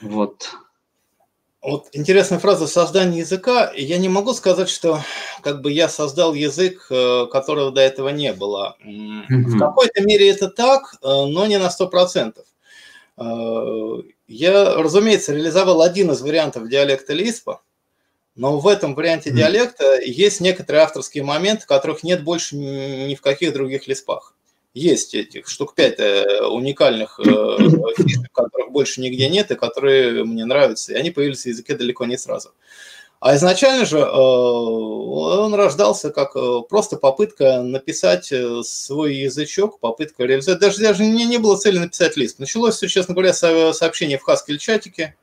Вот. 0.00 0.50
Вот 1.62 1.88
интересная 1.92 2.38
фраза 2.38 2.66
создание 2.66 3.20
языка. 3.20 3.70
Я 3.76 3.98
не 3.98 4.08
могу 4.08 4.32
сказать, 4.32 4.70
что 4.70 5.00
как 5.42 5.60
бы 5.60 5.70
я 5.70 5.90
создал 5.90 6.32
язык, 6.32 6.86
э, 6.90 7.26
которого 7.30 7.70
до 7.70 7.82
этого 7.82 8.08
не 8.08 8.32
было. 8.32 8.76
Mm-hmm. 8.82 9.24
В 9.28 9.58
какой-то 9.58 10.02
мере 10.02 10.30
это 10.30 10.48
так, 10.48 10.94
э, 11.02 11.06
но 11.06 11.46
не 11.46 11.58
на 11.58 11.68
100%. 11.68 12.32
Э, 12.38 12.42
я, 13.20 14.74
разумеется, 14.74 15.34
реализовал 15.34 15.82
один 15.82 16.10
из 16.10 16.22
вариантов 16.22 16.68
диалекта 16.68 17.12
Лиспа, 17.12 17.60
но 18.36 18.58
в 18.58 18.68
этом 18.68 18.94
варианте 18.94 19.30
диалекта 19.30 20.00
есть 20.00 20.40
некоторые 20.40 20.82
авторские 20.82 21.24
моменты, 21.24 21.66
которых 21.66 22.02
нет 22.02 22.24
больше 22.24 22.56
ни 22.56 23.14
в 23.14 23.20
каких 23.20 23.52
других 23.52 23.86
лиспах. 23.86 24.34
Есть 24.72 25.14
этих 25.14 25.48
штук 25.48 25.74
пять 25.74 25.98
э, 25.98 26.46
уникальных 26.46 27.18
э, 27.18 27.22
фишек, 27.96 28.30
которых 28.32 28.70
больше 28.70 29.00
нигде 29.00 29.28
нет, 29.28 29.50
и 29.50 29.56
которые 29.56 30.24
мне 30.24 30.44
нравятся, 30.44 30.92
и 30.92 30.96
они 30.96 31.10
появились 31.10 31.42
в 31.42 31.46
языке 31.46 31.74
далеко 31.74 32.04
не 32.06 32.16
сразу. 32.16 32.52
А 33.20 33.36
изначально 33.36 33.84
же 33.84 33.98
э, 33.98 34.02
он 34.02 35.54
рождался 35.54 36.10
как 36.10 36.32
просто 36.68 36.96
попытка 36.96 37.62
написать 37.62 38.32
свой 38.62 39.14
язычок, 39.14 39.78
попытка 39.78 40.24
реализовать. 40.24 40.60
Даже, 40.60 40.80
даже 40.80 41.04
не, 41.04 41.26
не 41.26 41.38
было 41.38 41.56
цели 41.56 41.78
написать 41.78 42.16
лист. 42.16 42.38
Началось 42.38 42.76
все, 42.76 42.88
честно 42.88 43.14
говоря, 43.14 43.34
сообщение 43.34 44.18
в 44.18 44.26
Haskell 44.26 44.56
чатике 44.56 45.16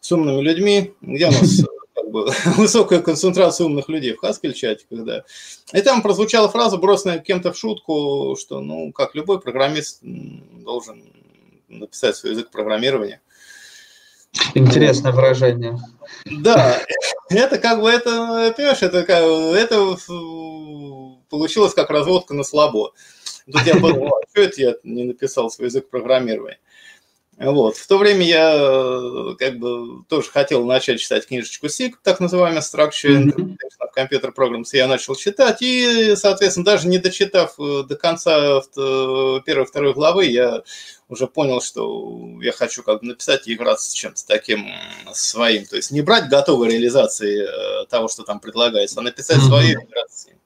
с 0.00 0.12
умными 0.12 0.42
людьми, 0.42 0.94
где 1.00 1.26
у 1.26 1.30
нас 1.32 1.62
как 1.94 2.10
бы, 2.10 2.30
высокая 2.56 3.00
концентрация 3.00 3.64
умных 3.64 3.88
людей 3.88 4.14
в 4.14 4.22
Haskell 4.22 4.52
чатиках, 4.52 5.04
да. 5.04 5.24
И 5.72 5.80
там 5.80 6.02
прозвучала 6.02 6.48
фраза, 6.48 6.76
брошенная 6.76 7.18
кем-то 7.18 7.52
в 7.52 7.58
шутку, 7.58 8.36
что, 8.38 8.60
ну, 8.60 8.92
как 8.92 9.14
любой 9.14 9.40
программист 9.40 10.00
должен 10.02 11.02
написать 11.68 12.16
свой 12.16 12.32
язык 12.32 12.50
программирования. 12.50 13.20
Интересное 14.54 15.12
выражение. 15.12 15.78
Да, 16.24 16.80
это 17.28 17.58
как 17.58 17.80
бы, 17.80 17.90
это, 17.90 18.52
понимаешь, 18.56 18.82
это, 18.82 18.98
это 18.98 19.96
получилось 21.28 21.74
как 21.74 21.90
разводка 21.90 22.34
на 22.34 22.44
слабо. 22.44 22.92
Тут 23.50 23.62
я 23.62 23.74
подумал, 23.74 24.16
а 24.16 24.28
что 24.30 24.42
это 24.42 24.60
я 24.60 24.74
не 24.82 25.04
написал 25.04 25.50
свой 25.50 25.68
язык 25.68 25.88
программирования? 25.88 26.58
Вот. 27.38 27.76
В 27.76 27.86
то 27.86 27.98
время 27.98 28.24
я 28.24 29.34
как 29.38 29.58
бы 29.58 30.04
тоже 30.08 30.30
хотел 30.30 30.64
начать 30.64 31.00
читать 31.00 31.26
книжечку 31.26 31.66
SIG, 31.66 31.92
так 32.02 32.18
называемый 32.18 32.60
Structure 32.60 33.24
Interpretation 33.24 33.56
of 33.82 33.90
Computer 33.94 34.32
Programs. 34.34 34.68
Я 34.72 34.86
начал 34.86 35.14
читать, 35.14 35.60
и, 35.60 36.14
соответственно, 36.16 36.64
даже 36.64 36.88
не 36.88 36.98
дочитав 36.98 37.54
э, 37.60 37.82
до 37.86 37.94
конца 37.96 38.60
э, 38.60 39.40
первой-второй 39.44 39.92
главы, 39.92 40.24
я 40.26 40.62
уже 41.08 41.26
понял, 41.26 41.60
что 41.60 42.18
я 42.42 42.52
хочу 42.52 42.82
как 42.82 43.00
бы 43.00 43.08
написать 43.08 43.46
и 43.46 43.54
играться 43.54 43.90
с 43.90 43.94
чем-то 43.94 44.26
таким 44.26 44.66
своим. 45.12 45.64
То 45.66 45.76
есть 45.76 45.90
не 45.90 46.02
брать 46.02 46.28
готовой 46.28 46.70
реализации 46.70 47.46
того, 47.86 48.08
что 48.08 48.24
там 48.24 48.40
предлагается, 48.40 49.00
а 49.00 49.02
написать 49.02 49.38
mm-hmm. 49.38 49.48
свою 49.48 49.80
и 49.80 49.84
играться 49.84 50.18
с 50.18 50.26
ним. 50.26 50.36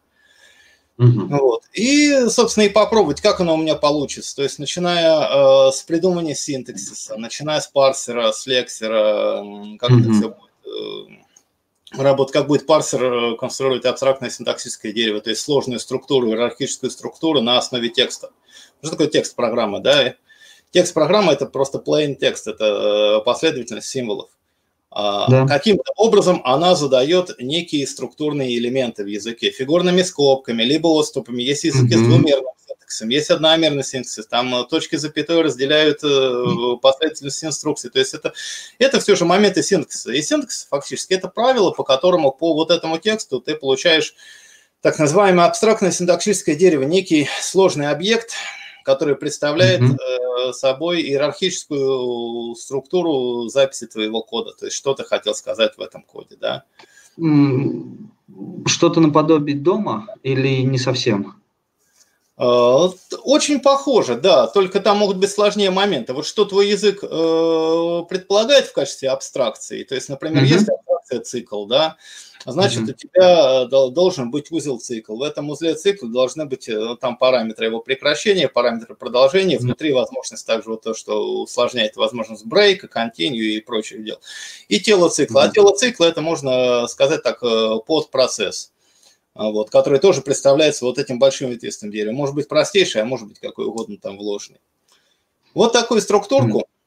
Угу. 1.00 1.28
Вот. 1.28 1.62
И, 1.72 2.28
собственно, 2.28 2.64
и 2.64 2.68
попробовать, 2.68 3.22
как 3.22 3.40
оно 3.40 3.54
у 3.54 3.56
меня 3.56 3.74
получится. 3.74 4.36
То 4.36 4.42
есть, 4.42 4.58
начиная 4.58 5.68
э, 5.68 5.72
с 5.72 5.82
придумывания 5.82 6.34
синтаксиса, 6.34 7.16
начиная 7.16 7.60
с 7.60 7.68
парсера, 7.68 8.32
с 8.32 8.46
лексера, 8.46 9.42
как 9.78 9.90
угу. 9.90 10.00
это 10.00 10.12
все 10.12 10.28
будет 10.28 10.50
э, 10.66 12.02
работать, 12.02 12.34
как 12.34 12.46
будет 12.48 12.66
парсер 12.66 13.02
э, 13.02 13.36
конструировать 13.38 13.86
абстрактное 13.86 14.28
синтаксическое 14.28 14.92
дерево, 14.92 15.22
то 15.22 15.30
есть 15.30 15.40
сложную 15.40 15.80
структуру, 15.80 16.28
иерархическую 16.28 16.90
структуру 16.90 17.40
на 17.40 17.56
основе 17.56 17.88
текста. 17.88 18.28
Что 18.82 18.90
такое 18.90 19.06
текст 19.06 19.34
программы? 19.34 19.80
Да? 19.80 20.14
Текст 20.70 20.94
программы– 20.94 21.32
это 21.34 21.46
просто 21.46 21.78
plain 21.78 22.14
текст, 22.14 22.46
это 22.46 22.64
э, 23.20 23.24
последовательность 23.24 23.88
символов. 23.88 24.30
А, 24.92 25.28
да. 25.30 25.46
Каким-то 25.46 25.92
образом 25.96 26.42
она 26.44 26.74
задает 26.74 27.30
некие 27.40 27.86
структурные 27.86 28.56
элементы 28.58 29.04
в 29.04 29.06
языке, 29.06 29.50
фигурными 29.50 30.02
скобками, 30.02 30.62
либо 30.62 30.88
отступами. 30.88 31.42
Есть 31.42 31.64
языки 31.64 31.94
mm-hmm. 31.94 31.98
с 31.98 32.08
двумерным 32.08 32.52
синтаксисом, 32.66 33.08
есть 33.08 33.30
одномерный 33.30 33.84
синтаксис, 33.84 34.26
там 34.26 34.54
э, 34.54 34.64
точки 34.68 34.96
запятой 34.96 35.42
разделяют 35.42 36.02
mm-hmm. 36.02 36.78
последовательность 36.78 37.44
инструкций. 37.44 37.90
То 37.90 37.98
есть 38.00 38.14
это, 38.14 38.32
это 38.78 39.00
все 39.00 39.14
же 39.14 39.24
моменты 39.24 39.62
синтаксиса. 39.62 40.12
И 40.12 40.22
синтаксис 40.22 40.66
фактически 40.68 41.14
это 41.14 41.28
правило, 41.28 41.70
по 41.70 41.84
которому 41.84 42.32
по 42.32 42.54
вот 42.54 42.70
этому 42.70 42.98
тексту 42.98 43.40
ты 43.40 43.54
получаешь 43.54 44.14
так 44.82 44.98
называемое 44.98 45.46
абстрактное 45.46 45.90
синтаксическое 45.90 46.54
дерево, 46.54 46.82
некий 46.82 47.28
сложный 47.40 47.88
объект, 47.88 48.32
который 48.84 49.16
представляет 49.16 49.80
mm-hmm. 49.80 50.52
собой 50.52 51.02
иерархическую 51.02 52.54
структуру 52.54 53.48
записи 53.48 53.86
твоего 53.86 54.22
кода. 54.22 54.52
То 54.52 54.66
есть 54.66 54.76
что 54.76 54.94
ты 54.94 55.04
хотел 55.04 55.34
сказать 55.34 55.76
в 55.76 55.80
этом 55.80 56.02
коде, 56.02 56.36
да? 56.40 56.64
Что-то 58.66 59.00
наподобие 59.00 59.56
дома 59.56 60.06
или 60.22 60.62
не 60.62 60.78
совсем? 60.78 61.40
Э, 62.40 62.88
очень 63.24 63.60
похоже, 63.60 64.14
да, 64.16 64.46
только 64.46 64.80
там 64.80 64.98
могут 64.98 65.18
быть 65.18 65.30
сложнее 65.30 65.70
моменты. 65.70 66.14
Вот 66.14 66.24
что 66.24 66.46
твой 66.46 66.68
язык 66.68 67.00
э, 67.02 68.02
предполагает 68.08 68.66
в 68.66 68.72
качестве 68.72 69.10
абстракции, 69.10 69.84
то 69.84 69.94
есть, 69.94 70.08
например, 70.08 70.44
mm-hmm. 70.44 70.46
есть 70.46 70.68
абстракция 70.68 70.89
цикл, 71.18 71.66
да, 71.66 71.96
значит, 72.46 72.82
mm-hmm. 72.82 72.90
у 72.90 72.94
тебя 72.94 73.62
э, 73.64 73.90
должен 73.90 74.30
быть 74.30 74.50
узел 74.50 74.78
цикл. 74.78 75.16
В 75.16 75.22
этом 75.22 75.50
узле 75.50 75.74
цикла 75.74 76.08
должны 76.08 76.46
быть 76.46 76.68
э, 76.68 76.96
там 77.00 77.16
параметры 77.16 77.66
его 77.66 77.80
прекращения, 77.80 78.48
параметры 78.48 78.94
продолжения, 78.94 79.56
mm-hmm. 79.56 79.60
внутри 79.60 79.92
возможность 79.92 80.46
также 80.46 80.70
вот 80.70 80.82
то, 80.82 80.94
что 80.94 81.42
усложняет 81.42 81.96
возможность 81.96 82.46
брейка, 82.46 82.88
континью 82.88 83.44
и 83.44 83.60
прочих 83.60 84.04
дел. 84.04 84.20
И 84.68 84.78
тело 84.80 85.08
цикла. 85.08 85.40
Mm-hmm. 85.40 85.48
А 85.48 85.52
тело 85.52 85.76
цикла 85.76 86.04
это 86.06 86.20
можно 86.20 86.86
сказать 86.86 87.22
так 87.22 87.40
под 87.40 88.10
процесс 88.10 88.72
а, 89.34 89.50
вот, 89.50 89.70
который 89.70 89.98
тоже 90.00 90.22
представляется 90.22 90.84
вот 90.84 90.98
этим 90.98 91.18
большим 91.18 91.50
ветвистым 91.50 91.90
деревом. 91.90 92.16
Может 92.16 92.34
быть 92.34 92.48
простейший, 92.48 93.02
а 93.02 93.04
может 93.04 93.28
быть 93.28 93.38
какой 93.38 93.66
угодно 93.66 93.96
там 93.96 94.18
вложенный. 94.18 94.60
Вот 95.54 95.72
такую 95.72 96.00
структурку 96.00 96.60
mm-hmm. 96.60 96.79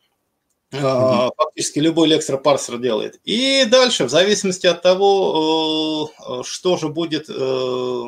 Фактически 0.80 1.80
любой 1.80 2.08
лексер-парсер 2.08 2.78
делает. 2.78 3.20
И 3.24 3.66
дальше, 3.66 4.06
в 4.06 4.10
зависимости 4.10 4.68
от 4.68 4.82
того, 4.82 6.12
э, 6.20 6.44
что 6.44 6.78
же 6.78 6.90
будет 6.90 7.30
э, 7.30 8.06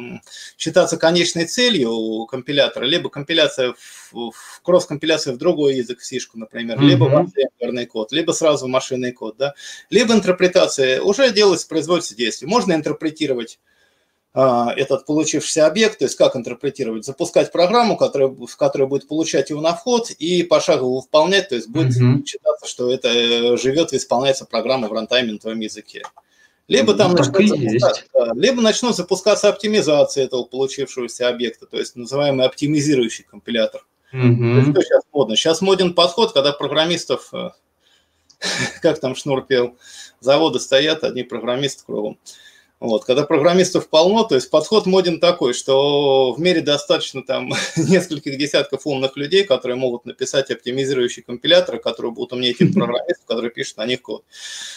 считаться 0.57 0.98
конечной 0.98 1.45
целью 1.45 1.91
у 1.91 2.25
компилятора, 2.25 2.86
либо 2.86 3.10
компиляция 3.10 3.74
в, 4.12 4.31
в 4.31 4.62
кросс-компиляция 4.63 5.34
в 5.34 5.38
другой 5.38 5.75
язык, 5.75 6.00
в 6.00 6.05
сишку, 6.05 6.38
например, 6.38 6.79
mm-hmm. 6.79 6.88
либо 6.88 7.05
в 7.05 7.86
код, 7.88 8.12
либо 8.12 8.31
сразу 8.31 8.67
машинный 8.67 9.12
код, 9.12 9.38
да, 9.38 9.53
либо 9.89 10.13
интерпретация, 10.13 11.01
уже 11.01 11.31
делается, 11.31 11.67
производится 11.67 12.15
действие. 12.15 12.50
Можно 12.50 12.74
интерпретировать 12.74 13.60
а, 13.60 13.65
этот 14.36 15.06
получившийся 15.06 15.65
объект, 15.65 16.00
то 16.00 16.06
есть 16.06 16.18
как 16.18 16.36
интерпретировать, 16.36 17.06
запускать 17.06 17.54
программу, 17.54 17.96
которая, 17.96 18.27
в 18.27 18.58
которой 18.58 18.86
будет 18.86 19.08
получать 19.08 19.50
его 19.50 19.62
на 19.62 19.74
вход 19.74 20.12
и 20.12 20.44
пошагово 20.44 21.00
выполнять, 21.00 21.50
то 21.50 21.56
есть 21.56 21.70
будет 21.70 21.96
mm-hmm. 21.96 22.25
считаться, 22.25 22.68
что 22.68 22.92
это 22.92 23.08
э, 23.08 23.58
живет 23.58 23.94
и 23.94 23.98
исполняется 23.98 24.46
программа 24.46 24.89
в 24.89 24.92
рантайме 24.92 25.32
на 25.34 25.39
твоем 25.39 25.62
языке. 25.62 26.04
Либо 26.68 26.96
там 26.96 27.12
ну, 27.12 27.18
начнут 27.18 27.48
запускаться, 27.48 28.04
либо 28.34 28.62
начнут 28.62 28.96
запускаться 28.96 29.50
оптимизации 29.50 30.24
этого 30.24 30.44
получившегося 30.44 31.30
объекта, 31.30 31.65
то 31.65 31.77
есть 31.77 31.96
называемый 31.96 32.46
оптимизирующий 32.46 33.24
компилятор. 33.24 33.86
Mm-hmm. 34.13 34.72
Что 34.72 34.82
сейчас 34.82 35.04
модно? 35.13 35.36
Сейчас 35.38 35.62
моден 35.62 35.94
подход, 35.94 36.34
когда 36.34 36.51
программистов, 36.51 37.30
э, 37.34 37.51
как 38.82 39.00
там 39.00 39.15
Шнур 39.15 39.44
пел, 39.46 39.77
заводы 40.20 40.60
стоят, 40.60 41.06
одни 41.06 41.24
программисты 41.24 41.86
кругом. 41.86 42.18
Вот, 42.82 43.05
когда 43.05 43.24
программистов 43.24 43.89
полно, 43.89 44.25
то 44.25 44.36
есть 44.36 44.50
подход 44.50 44.86
моден 44.86 45.22
такой, 45.22 45.53
что 45.53 46.34
в 46.34 46.41
мире 46.41 46.60
достаточно 46.60 47.24
там 47.24 47.53
нескольких 47.77 48.38
десятков 48.38 48.86
умных 48.86 49.15
людей, 49.15 49.46
которые 49.46 49.77
могут 49.77 50.05
написать 50.05 50.51
оптимизирующий 50.51 51.24
компилятор, 51.24 51.79
которые 51.79 52.12
будут 52.12 52.34
умнее 52.34 52.51
этих 52.51 52.74
программистов, 52.74 53.25
которые 53.25 53.51
пишут 53.51 53.77
на 53.77 53.86
них 53.86 54.01
код. 54.01 54.25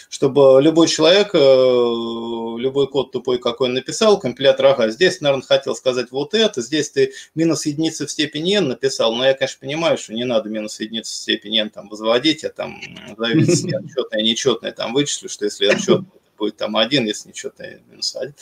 Чтобы 0.07 0.61
любой 0.61 0.87
человек, 0.87 1.31
э, 1.33 1.37
любой 1.37 2.87
код 2.87 3.11
тупой, 3.11 3.37
какой 3.37 3.67
он 3.67 3.73
написал, 3.73 4.17
компилятор, 4.17 4.67
ага, 4.67 4.89
здесь, 4.89 5.19
наверное, 5.19 5.45
хотел 5.45 5.75
сказать 5.75 6.09
вот 6.11 6.33
это, 6.33 6.61
здесь 6.61 6.89
ты 6.91 7.11
минус 7.35 7.65
единицы 7.65 8.07
в 8.07 8.11
степени 8.11 8.55
n 8.55 8.69
написал, 8.69 9.13
но 9.13 9.25
я, 9.25 9.33
конечно, 9.33 9.59
понимаю, 9.59 9.97
что 9.97 10.13
не 10.13 10.23
надо 10.23 10.47
минус 10.47 10.79
единицы 10.79 11.11
в 11.11 11.15
степени 11.15 11.59
n 11.59 11.69
там 11.69 11.89
возводить, 11.89 12.43
я 12.43 12.49
там 12.49 12.79
зависит 13.17 13.65
отчетное, 13.65 14.21
нечетное 14.21 14.71
там 14.71 14.93
вычислю, 14.93 15.27
что 15.27 15.43
если 15.43 15.65
отчет 15.65 16.01
будет 16.39 16.57
там 16.57 16.77
один, 16.77 17.05
если 17.05 17.29
ничего, 17.29 17.51
то 17.55 17.63
минус 17.89 18.15
один. 18.15 18.33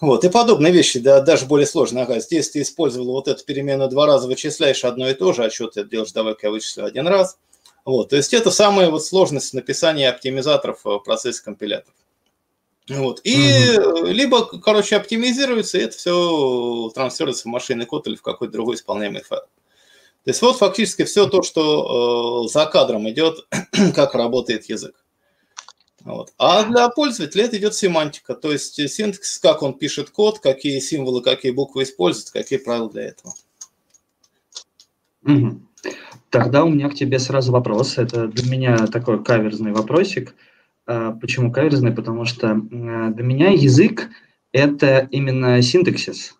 Вот, 0.00 0.24
и 0.24 0.30
подобные 0.30 0.72
вещи, 0.72 0.98
да, 0.98 1.20
даже 1.20 1.44
более 1.44 1.66
сложные. 1.66 2.04
Ага, 2.04 2.20
здесь 2.20 2.48
ты 2.50 2.62
использовал 2.62 3.12
вот 3.12 3.28
эту 3.28 3.44
перемену 3.44 3.88
два 3.88 4.06
раза, 4.06 4.26
вычисляешь 4.26 4.84
одно 4.84 5.08
и 5.10 5.14
то 5.14 5.34
же, 5.34 5.44
а 5.44 5.50
что 5.50 5.66
ты 5.66 5.84
делаешь, 5.84 6.12
давай-ка 6.12 6.46
я 6.46 6.50
вычислю 6.50 6.86
один 6.86 7.06
раз. 7.06 7.36
Вот, 7.84 8.10
то 8.10 8.16
есть 8.16 8.32
это 8.32 8.50
самая 8.50 8.88
вот 8.88 9.04
сложность 9.04 9.52
написания 9.52 10.08
оптимизаторов 10.08 10.80
в 10.84 10.98
процессе 11.00 11.42
компиляторов. 11.42 11.94
Вот. 12.88 13.20
И 13.24 13.78
угу. 13.78 14.06
либо, 14.06 14.46
короче, 14.58 14.96
оптимизируется, 14.96 15.78
и 15.78 15.82
это 15.82 15.96
все 15.96 16.90
трансферируется 16.94 17.42
в 17.42 17.50
машинный 17.50 17.86
код 17.86 18.06
или 18.08 18.16
в 18.16 18.22
какой-то 18.22 18.52
другой 18.52 18.76
исполняемый 18.76 19.22
файл. 19.22 19.42
То 20.24 20.30
есть 20.30 20.42
вот 20.42 20.58
фактически 20.58 21.04
все 21.04 21.26
то, 21.26 21.42
что 21.42 22.44
э, 22.44 22.48
за 22.48 22.66
кадром 22.66 23.08
идет, 23.08 23.46
как 23.94 24.14
работает 24.14 24.68
язык. 24.68 24.94
Вот. 26.04 26.32
А 26.38 26.64
для 26.64 26.88
пользователя 26.88 27.44
это 27.44 27.58
идет 27.58 27.74
семантика, 27.74 28.34
то 28.34 28.50
есть 28.52 28.74
синтекс, 28.90 29.38
как 29.38 29.62
он 29.62 29.74
пишет 29.74 30.10
код, 30.10 30.38
какие 30.38 30.80
символы, 30.80 31.22
какие 31.22 31.52
буквы 31.52 31.82
использует, 31.82 32.30
какие 32.30 32.58
правила 32.58 32.90
для 32.90 33.02
этого. 33.02 33.34
Угу. 35.22 35.60
Тогда 36.30 36.64
у 36.64 36.70
меня 36.70 36.88
к 36.88 36.94
тебе 36.94 37.18
сразу 37.18 37.52
вопрос. 37.52 37.98
Это 37.98 38.28
для 38.28 38.50
меня 38.50 38.86
такой 38.86 39.22
каверзный 39.22 39.72
вопросик. 39.72 40.34
А, 40.86 41.12
почему 41.12 41.52
каверзный? 41.52 41.92
Потому 41.92 42.24
что 42.24 42.54
для 42.54 43.24
меня 43.24 43.50
язык– 43.50 44.08
это 44.52 45.08
именно 45.10 45.60
синтаксис. 45.60 46.34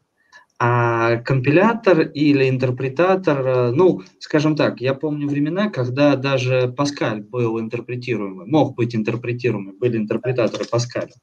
А 0.62 1.16
компилятор 1.16 2.02
или 2.02 2.46
интерпретатор, 2.50 3.46
э, 3.46 3.70
ну, 3.70 4.02
скажем 4.18 4.56
так, 4.56 4.82
я 4.82 4.92
помню 4.92 5.26
времена, 5.26 5.70
когда 5.70 6.16
даже 6.16 6.68
Паскаль 6.76 7.22
был 7.22 7.58
интерпретируемый, 7.58 8.46
мог 8.46 8.74
быть 8.74 8.94
интерпретируемый, 8.94 9.72
были 9.72 9.96
интерпретаторы 9.96 10.66
Паскаля. 10.66 11.14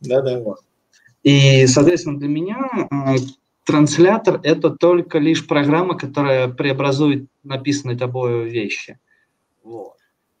Да-да. 0.00 0.42
И, 1.22 1.66
соответственно, 1.66 2.18
для 2.18 2.28
меня 2.28 2.88
э, 2.90 3.16
транслятор– 3.66 4.40
это 4.42 4.70
только 4.70 5.18
лишь 5.18 5.46
программа, 5.46 5.98
которая 5.98 6.48
преобразует 6.48 7.26
написанные 7.42 7.98
тобой 7.98 8.48
вещи. 8.48 8.98
Вот. 9.62 9.96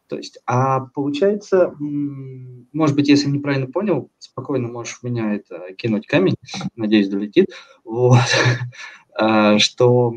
То 0.08 0.16
есть, 0.16 0.38
а 0.46 0.80
получается, 0.80 1.74
может 1.78 2.96
быть, 2.96 3.08
если 3.08 3.28
неправильно 3.28 3.66
понял, 3.66 4.10
спокойно 4.18 4.68
можешь 4.68 5.02
меня 5.02 5.34
это 5.34 5.72
кинуть 5.76 6.06
камень, 6.06 6.36
надеюсь, 6.76 7.08
долетит, 7.08 7.50
вот, 7.84 8.18
а, 9.18 9.58
что 9.58 10.14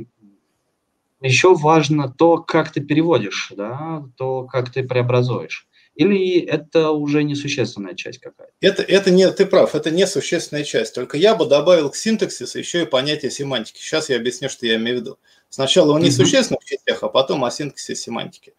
еще 1.21 1.55
важно 1.55 2.09
то, 2.09 2.37
как 2.37 2.71
ты 2.71 2.81
переводишь, 2.81 3.51
да, 3.55 4.05
то, 4.15 4.43
как 4.43 4.71
ты 4.71 4.83
преобразуешь. 4.83 5.67
Или 5.95 6.39
это 6.39 6.91
уже 6.91 7.23
несущественная 7.23 7.93
часть 7.93 8.19
какая-то? 8.19 8.53
Это, 8.61 8.83
это 8.83 9.11
не, 9.11 9.29
ты 9.31 9.45
прав, 9.45 9.75
это 9.75 9.91
несущественная 9.91 10.63
часть. 10.63 10.95
Только 10.95 11.17
я 11.17 11.35
бы 11.35 11.45
добавил 11.45 11.89
к 11.89 11.97
синтаксису 11.97 12.57
еще 12.57 12.83
и 12.83 12.85
понятие 12.85 13.31
семантики. 13.31 13.79
Сейчас 13.79 14.09
я 14.09 14.15
объясню, 14.15 14.47
что 14.47 14.65
я 14.65 14.77
имею 14.77 14.99
в 14.99 15.01
виду. 15.01 15.19
Сначала 15.49 15.93
о 15.93 15.99
несущественных 15.99 16.63
частях, 16.63 17.03
а 17.03 17.09
потом 17.09 17.43
о 17.43 17.51
синтаксисе 17.51 17.95
семантики. 17.95 18.53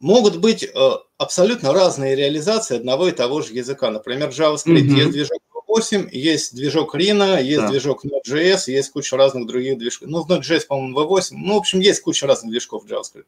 А, 0.00 0.04
могут 0.04 0.38
быть 0.38 0.64
э, 0.64 0.90
абсолютно 1.18 1.72
разные 1.72 2.16
реализации 2.16 2.76
одного 2.76 3.08
и 3.08 3.12
того 3.12 3.42
же 3.42 3.52
языка. 3.52 3.90
Например, 3.90 4.28
JavaScript 4.28 4.82
mm-hmm. 4.82 4.96
есть 4.96 5.10
движок 5.12 5.42
8, 5.68 6.08
есть 6.12 6.54
движок 6.54 6.94
Rhino, 6.94 7.42
есть 7.42 7.62
да. 7.62 7.68
движок 7.68 8.04
Node.js, 8.04 8.70
есть 8.70 8.92
куча 8.92 9.16
разных 9.16 9.46
других 9.46 9.78
движков. 9.78 10.08
Ну, 10.08 10.22
в 10.22 10.30
Node.js, 10.30 10.66
по-моему, 10.66 11.00
V8. 11.00 11.28
Ну, 11.32 11.54
в 11.54 11.58
общем, 11.58 11.80
есть 11.80 12.00
куча 12.02 12.26
разных 12.26 12.50
движков 12.50 12.84
JavaScript. 12.86 13.26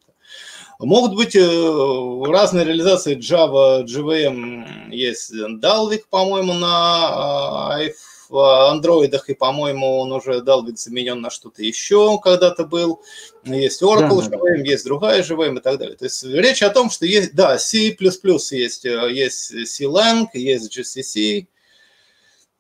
Могут 0.79 1.17
быть 1.17 1.35
э, 1.35 2.25
разные 2.27 2.65
реализации 2.65 3.17
Java, 3.17 3.85
JVM. 3.85 4.91
Есть 4.91 5.35
Dalvik, 5.35 6.05
по-моему, 6.09 6.55
на 6.55 7.79
iPhone 7.81 8.18
в 8.29 8.71
андроидах, 8.71 9.31
и, 9.31 9.35
по-моему, 9.35 9.99
он 9.99 10.13
уже 10.13 10.41
дал 10.43 10.65
вид 10.65 10.79
заменен 10.79 11.21
на 11.21 11.31
что-то 11.31 11.63
еще 11.63 12.19
когда-то 12.23 12.65
был. 12.65 13.03
Есть 13.45 13.83
Oracle 13.83 14.29
да, 14.29 14.37
JVM, 14.37 14.65
есть 14.65 14.85
другая 14.85 15.23
JVM 15.23 15.59
и 15.59 15.61
так 15.61 15.79
далее. 15.79 15.97
То 15.97 16.05
есть 16.05 16.25
речь 16.25 16.63
о 16.63 16.71
том, 16.71 16.91
что 16.91 17.07
есть, 17.07 17.35
да, 17.35 17.59
C++ 17.59 17.97
есть, 17.97 18.85
э, 18.85 19.13
есть 19.13 19.69
C-Lang, 19.69 20.27
есть 20.35 20.77
GCC, 20.77 21.47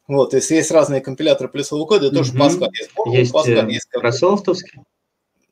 вот, 0.08 0.30
то 0.30 0.36
есть 0.36 0.50
есть 0.50 0.70
разные 0.70 1.02
компиляторы 1.02 1.50
плюсового 1.50 1.86
кода, 1.86 2.10
тоже 2.10 2.32
mm 2.32 2.38
Pascal 2.38 2.70
есть. 2.72 2.90
Есть, 3.06 3.34
Pascal, 3.34 3.70
есть 3.70 3.88
Microsoftовский. 3.94 4.80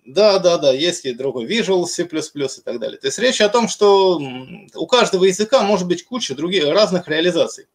Да, 0.06 0.38
да, 0.38 0.56
да, 0.56 0.72
есть 0.72 1.04
и 1.04 1.12
другой 1.12 1.46
Visual 1.46 1.84
C++ 1.84 2.04
и 2.04 2.60
так 2.64 2.78
далее. 2.78 2.98
То 2.98 3.08
есть 3.08 3.18
речь 3.18 3.40
о 3.40 3.50
том, 3.50 3.68
что 3.68 4.20
у 4.74 4.86
каждого 4.86 5.24
языка 5.24 5.62
может 5.62 5.86
быть 5.86 6.04
куча 6.04 6.34
других 6.34 6.66
разных 6.68 7.06
реализаций. 7.08 7.66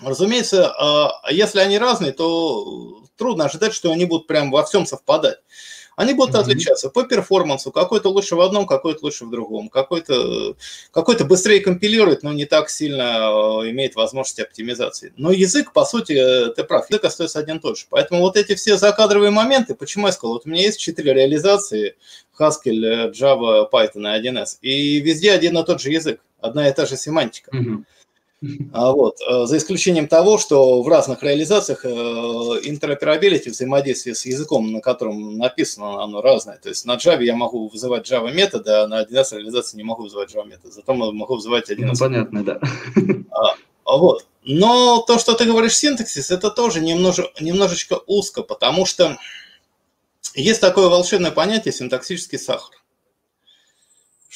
Разумеется, 0.00 0.70
а, 0.70 1.20
а 1.22 1.32
если 1.32 1.60
они 1.60 1.78
разные, 1.78 2.12
то 2.12 3.02
трудно 3.16 3.46
ожидать, 3.46 3.74
что 3.74 3.90
они 3.92 4.04
будут 4.04 4.26
прям 4.26 4.50
во 4.50 4.64
всем 4.64 4.86
совпадать. 4.86 5.38
Они 5.96 6.12
будут 6.12 6.36
mm-hmm. 6.36 6.40
отличаться 6.40 6.90
по 6.90 7.02
перформансу. 7.02 7.72
Какой-то 7.72 8.10
лучше 8.10 8.36
в 8.36 8.40
одном, 8.40 8.68
какой-то 8.68 9.00
лучше 9.02 9.24
в 9.24 9.30
другом. 9.30 9.68
Какой-то 9.68 10.54
какой 10.92 11.16
быстрее 11.24 11.58
компилирует, 11.58 12.22
но 12.22 12.32
не 12.32 12.44
так 12.44 12.70
сильно 12.70 13.30
а, 13.30 13.68
имеет 13.68 13.96
возможности 13.96 14.42
оптимизации. 14.42 15.12
Но 15.16 15.32
язык, 15.32 15.72
по 15.72 15.84
сути, 15.84 16.14
ты 16.54 16.62
прав, 16.62 16.88
язык 16.88 17.04
остается 17.04 17.40
один 17.40 17.56
и 17.56 17.60
тот 17.60 17.76
же. 17.76 17.86
Поэтому 17.90 18.20
вот 18.20 18.36
эти 18.36 18.54
все 18.54 18.76
закадровые 18.76 19.32
моменты, 19.32 19.74
почему 19.74 20.06
я 20.06 20.12
сказал, 20.12 20.34
вот 20.34 20.46
у 20.46 20.48
меня 20.48 20.62
есть 20.62 20.78
четыре 20.78 21.12
реализации, 21.14 21.96
Haskell, 22.38 23.10
Java, 23.10 23.68
Python 23.68 24.06
и 24.06 24.28
1С, 24.28 24.58
и 24.62 25.00
везде 25.00 25.32
один 25.32 25.58
и 25.58 25.64
тот 25.64 25.80
же 25.80 25.90
язык, 25.90 26.20
одна 26.40 26.68
и 26.68 26.72
та 26.72 26.86
же 26.86 26.96
семантика. 26.96 27.50
Mm-hmm. 27.50 27.84
А 28.72 28.92
вот, 28.92 29.18
э, 29.20 29.46
за 29.46 29.56
исключением 29.56 30.08
того, 30.08 30.38
что 30.38 30.82
в 30.82 30.88
разных 30.88 31.22
реализациях 31.22 31.84
э, 31.84 31.88
интероперабилити, 31.88 33.50
взаимодействие 33.50 34.14
с 34.14 34.24
языком, 34.26 34.72
на 34.72 34.80
котором 34.80 35.36
написано, 35.38 36.02
оно 36.02 36.22
разное. 36.22 36.58
То 36.58 36.68
есть 36.68 36.84
на 36.84 36.96
Java 36.96 37.22
я 37.22 37.34
могу 37.34 37.68
вызывать 37.68 38.10
Java 38.10 38.32
методы, 38.32 38.70
а 38.70 38.86
на 38.86 39.02
1С 39.02 39.36
реализации 39.36 39.76
не 39.76 39.84
могу 39.84 40.04
вызывать 40.04 40.34
Java 40.34 40.46
методы. 40.46 40.72
Зато 40.72 40.94
могу 40.94 41.34
вызывать 41.34 41.70
1С. 41.70 41.86
Ну, 41.86 41.92
понятно, 41.98 42.44
да. 42.44 42.60
А, 43.30 43.54
а, 43.84 43.96
вот. 43.96 44.26
Но 44.42 45.02
то, 45.06 45.18
что 45.18 45.34
ты 45.34 45.44
говоришь 45.44 45.76
синтаксис, 45.76 46.30
это 46.30 46.50
тоже 46.50 46.80
немножко, 46.80 47.28
немножечко 47.40 48.00
узко, 48.06 48.42
потому 48.42 48.86
что 48.86 49.16
есть 50.34 50.60
такое 50.60 50.88
волшебное 50.88 51.30
понятие 51.30 51.72
синтаксический 51.72 52.38
сахар. 52.38 52.77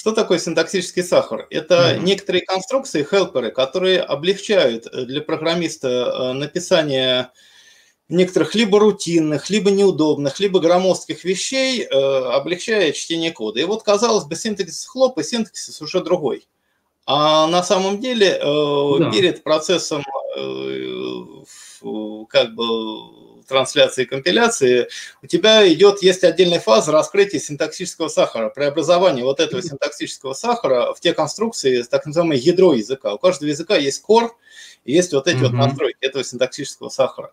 Что 0.03 0.11
такое 0.11 0.41
синтаксический 0.41 1.05
сахар? 1.05 1.47
Это 1.49 1.95
mm-hmm. 1.95 2.03
некоторые 2.03 2.45
конструкции, 2.45 3.07
хелперы, 3.09 3.53
которые 3.53 4.01
облегчают 4.01 4.88
э, 4.88 5.05
для 5.05 5.21
программиста 5.21 5.88
э, 5.88 6.33
написание 6.33 7.31
некоторых 8.09 8.57
либо 8.57 8.81
рутинных, 8.81 9.49
либо 9.49 9.71
неудобных, 9.71 10.41
либо 10.41 10.59
громоздких 10.59 11.23
вещей, 11.23 11.83
э, 11.83 11.87
облегчая 11.95 12.91
чтение 12.91 13.31
кода. 13.31 13.61
И 13.61 13.65
вот, 13.65 13.85
казалось 13.85 14.25
бы, 14.25 14.35
синтаксис 14.35 14.87
хлоп 14.87 15.21
и 15.21 15.23
синтаксис 15.23 15.81
уже 15.81 16.03
другой. 16.03 16.49
А 17.07 17.47
на 17.47 17.62
самом 17.62 18.01
деле 18.01 18.41
да. 18.43 19.09
перед 19.12 19.45
процессом 19.45 20.03
как 22.29 22.55
бы 22.57 22.65
трансляции 23.53 24.03
и 24.03 24.07
компиляции, 24.07 24.88
у 25.23 25.27
тебя 25.27 25.71
идет, 25.73 26.03
есть 26.03 26.25
отдельная 26.25 26.59
фаза 26.59 26.91
раскрытия 26.91 27.38
синтаксического 27.38 28.09
сахара, 28.09 28.49
преобразования 28.49 29.23
вот 29.25 29.41
этого 29.41 29.62
синтаксического 29.62 30.33
сахара 30.33 30.95
в 30.95 31.01
те 31.01 31.12
конструкции, 31.12 31.83
так 31.83 32.07
называемое 32.07 32.38
ядро 32.38 32.75
языка. 32.75 33.15
У 33.15 33.19
каждого 33.19 33.51
языка 33.51 33.77
есть 33.77 34.03
core, 34.09 34.31
и 34.85 34.93
есть 34.93 35.12
вот 35.12 35.29
эти 35.29 35.37
mm-hmm. 35.37 35.43
вот 35.43 35.53
настройки 35.53 35.99
этого 36.01 36.25
синтаксического 36.25 36.88
сахара. 36.88 37.33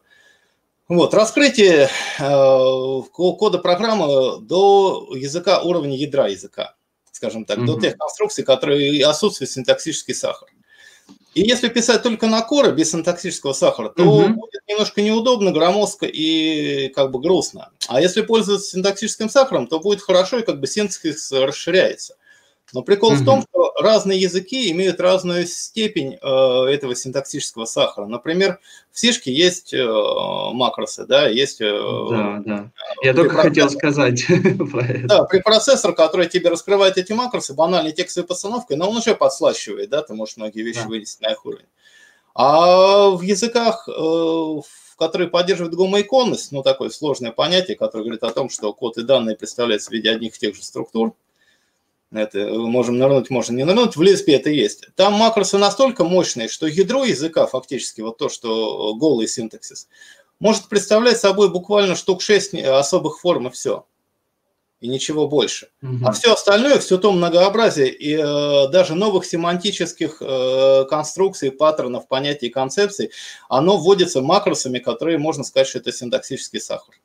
Вот, 0.90 1.14
раскрытие 1.14 1.90
э, 2.20 3.02
кода 3.12 3.60
программы 3.60 4.42
до 4.42 5.10
языка 5.16 5.62
уровня 5.62 5.96
ядра 5.96 6.28
языка, 6.28 6.76
скажем 7.12 7.46
так, 7.46 7.60
mm-hmm. 7.60 7.66
до 7.66 7.80
тех 7.80 7.98
конструкций, 7.98 8.44
которые 8.44 9.06
отсутствует 9.06 9.52
синтаксический 9.52 10.14
сахар. 10.14 10.50
И 11.36 11.42
если 11.42 11.70
писать 11.70 12.02
только 12.02 12.28
на 12.28 12.42
коры 12.42 12.72
без 12.72 12.92
синтаксического 12.92 13.54
сахара, 13.54 13.90
то 13.90 14.04
угу. 14.04 14.34
будет 14.34 14.62
немножко 14.68 15.02
неудобно, 15.02 15.52
громоздко 15.52 16.06
и 16.06 16.90
как 16.90 17.12
бы 17.12 17.20
грустно. 17.20 17.70
А 17.88 18.02
если 18.02 18.22
пользоваться 18.22 18.72
синтаксическим 18.72 19.30
сахаром, 19.30 19.68
то 19.68 19.80
будет 19.80 20.02
хорошо 20.02 20.40
и 20.40 20.44
как 20.44 20.60
бы 20.60 20.68
синтаксис 20.68 21.32
расширяется. 21.32 22.16
Но 22.74 22.84
прикол 22.84 23.14
mm-hmm. 23.14 23.22
в 23.22 23.26
том, 23.26 23.42
что 23.42 23.74
разные 23.80 24.20
языки 24.20 24.70
имеют 24.72 25.00
разную 25.00 25.48
степень 25.48 26.18
э, 26.22 26.72
этого 26.72 26.96
синтаксического 26.96 27.66
сахара. 27.66 28.06
Например, 28.06 28.60
в 28.92 29.00
Сишке 29.00 29.34
есть 29.34 29.74
э, 29.74 29.86
макросы, 30.54 31.06
да, 31.06 31.28
есть... 31.28 31.62
Э, 31.62 31.72
да, 32.10 32.42
да. 32.46 32.72
Я 33.02 33.14
только 33.14 33.36
хотел 33.36 33.70
сказать 33.70 34.26
про 34.72 34.86
это. 34.86 35.08
Да, 35.08 35.24
препроцессор, 35.24 35.94
который 35.94 36.28
тебе 36.28 36.50
раскрывает 36.50 36.98
эти 36.98 37.14
макросы, 37.14 37.54
банальной 37.54 37.92
текстовой 37.92 38.28
постановкой, 38.28 38.78
но 38.78 38.90
он 38.90 38.98
уже 38.98 39.16
подслащивает, 39.16 39.90
да, 39.90 40.02
ты 40.02 40.14
можешь 40.14 40.38
многие 40.38 40.62
вещи 40.62 40.82
да. 40.82 40.88
вынести 40.88 41.24
на 41.24 41.32
их 41.32 41.46
уровень. 41.46 41.66
А 42.36 43.10
в 43.10 43.22
языках, 43.22 43.90
э, 43.90 44.62
которые 44.98 45.30
поддерживают 45.30 45.74
гомоиконность, 45.76 46.52
ну, 46.52 46.62
такое 46.62 46.90
сложное 46.90 47.32
понятие, 47.32 47.78
которое 47.78 48.04
говорит 48.04 48.24
о 48.24 48.32
том, 48.32 48.50
что 48.50 48.74
код 48.74 48.98
и 48.98 49.04
данные 49.04 49.36
представляются 49.36 49.90
в 49.90 49.94
виде 49.94 50.12
одних 50.12 50.36
и 50.36 50.40
тех 50.40 50.56
же 50.56 50.64
структур, 50.64 51.16
это 52.12 52.50
можем 52.50 52.98
нырнуть, 52.98 53.30
можно 53.30 53.56
не 53.56 53.66
нырнуть, 53.66 53.96
в 53.96 54.02
Lisp 54.02 54.24
это 54.28 54.50
есть. 54.50 54.88
Там 54.96 55.14
макросы 55.14 55.58
настолько 55.58 56.04
мощные, 56.04 56.48
что 56.48 56.66
ядро 56.66 57.06
языка, 57.06 57.46
фактически, 57.46 58.02
вот 58.02 58.18
то, 58.18 58.30
что 58.30 58.96
голый 58.96 59.28
синтаксис, 59.28 59.88
может 60.40 60.70
представлять 60.70 61.20
собой 61.20 61.50
буквально 61.52 61.96
штук 61.96 62.22
6 62.22 62.56
особых 62.56 63.20
форм 63.20 63.48
и 63.48 63.52
все. 63.52 63.86
И 64.80 64.88
ничего 64.88 65.28
больше. 65.28 65.70
Угу. 65.82 66.06
А 66.06 66.14
все 66.14 66.32
остальное, 66.32 66.80
все 66.80 66.98
то 66.98 67.12
многообразие 67.12 67.90
и 67.94 68.14
э, 68.16 68.72
даже 68.72 68.96
новых 68.96 69.26
семантических 69.26 70.22
э, 70.22 70.86
конструкций, 70.90 71.52
паттернов, 71.52 72.08
понятий 72.08 72.48
и 72.48 72.50
концепций, 72.50 73.12
оно 73.50 73.78
вводится 73.78 74.22
макросами, 74.22 74.80
которые 74.80 75.18
можно 75.18 75.44
сказать, 75.44 75.68
что 75.68 75.80
это 75.80 75.92
синтаксический 75.92 76.62
сахар. 76.62 76.96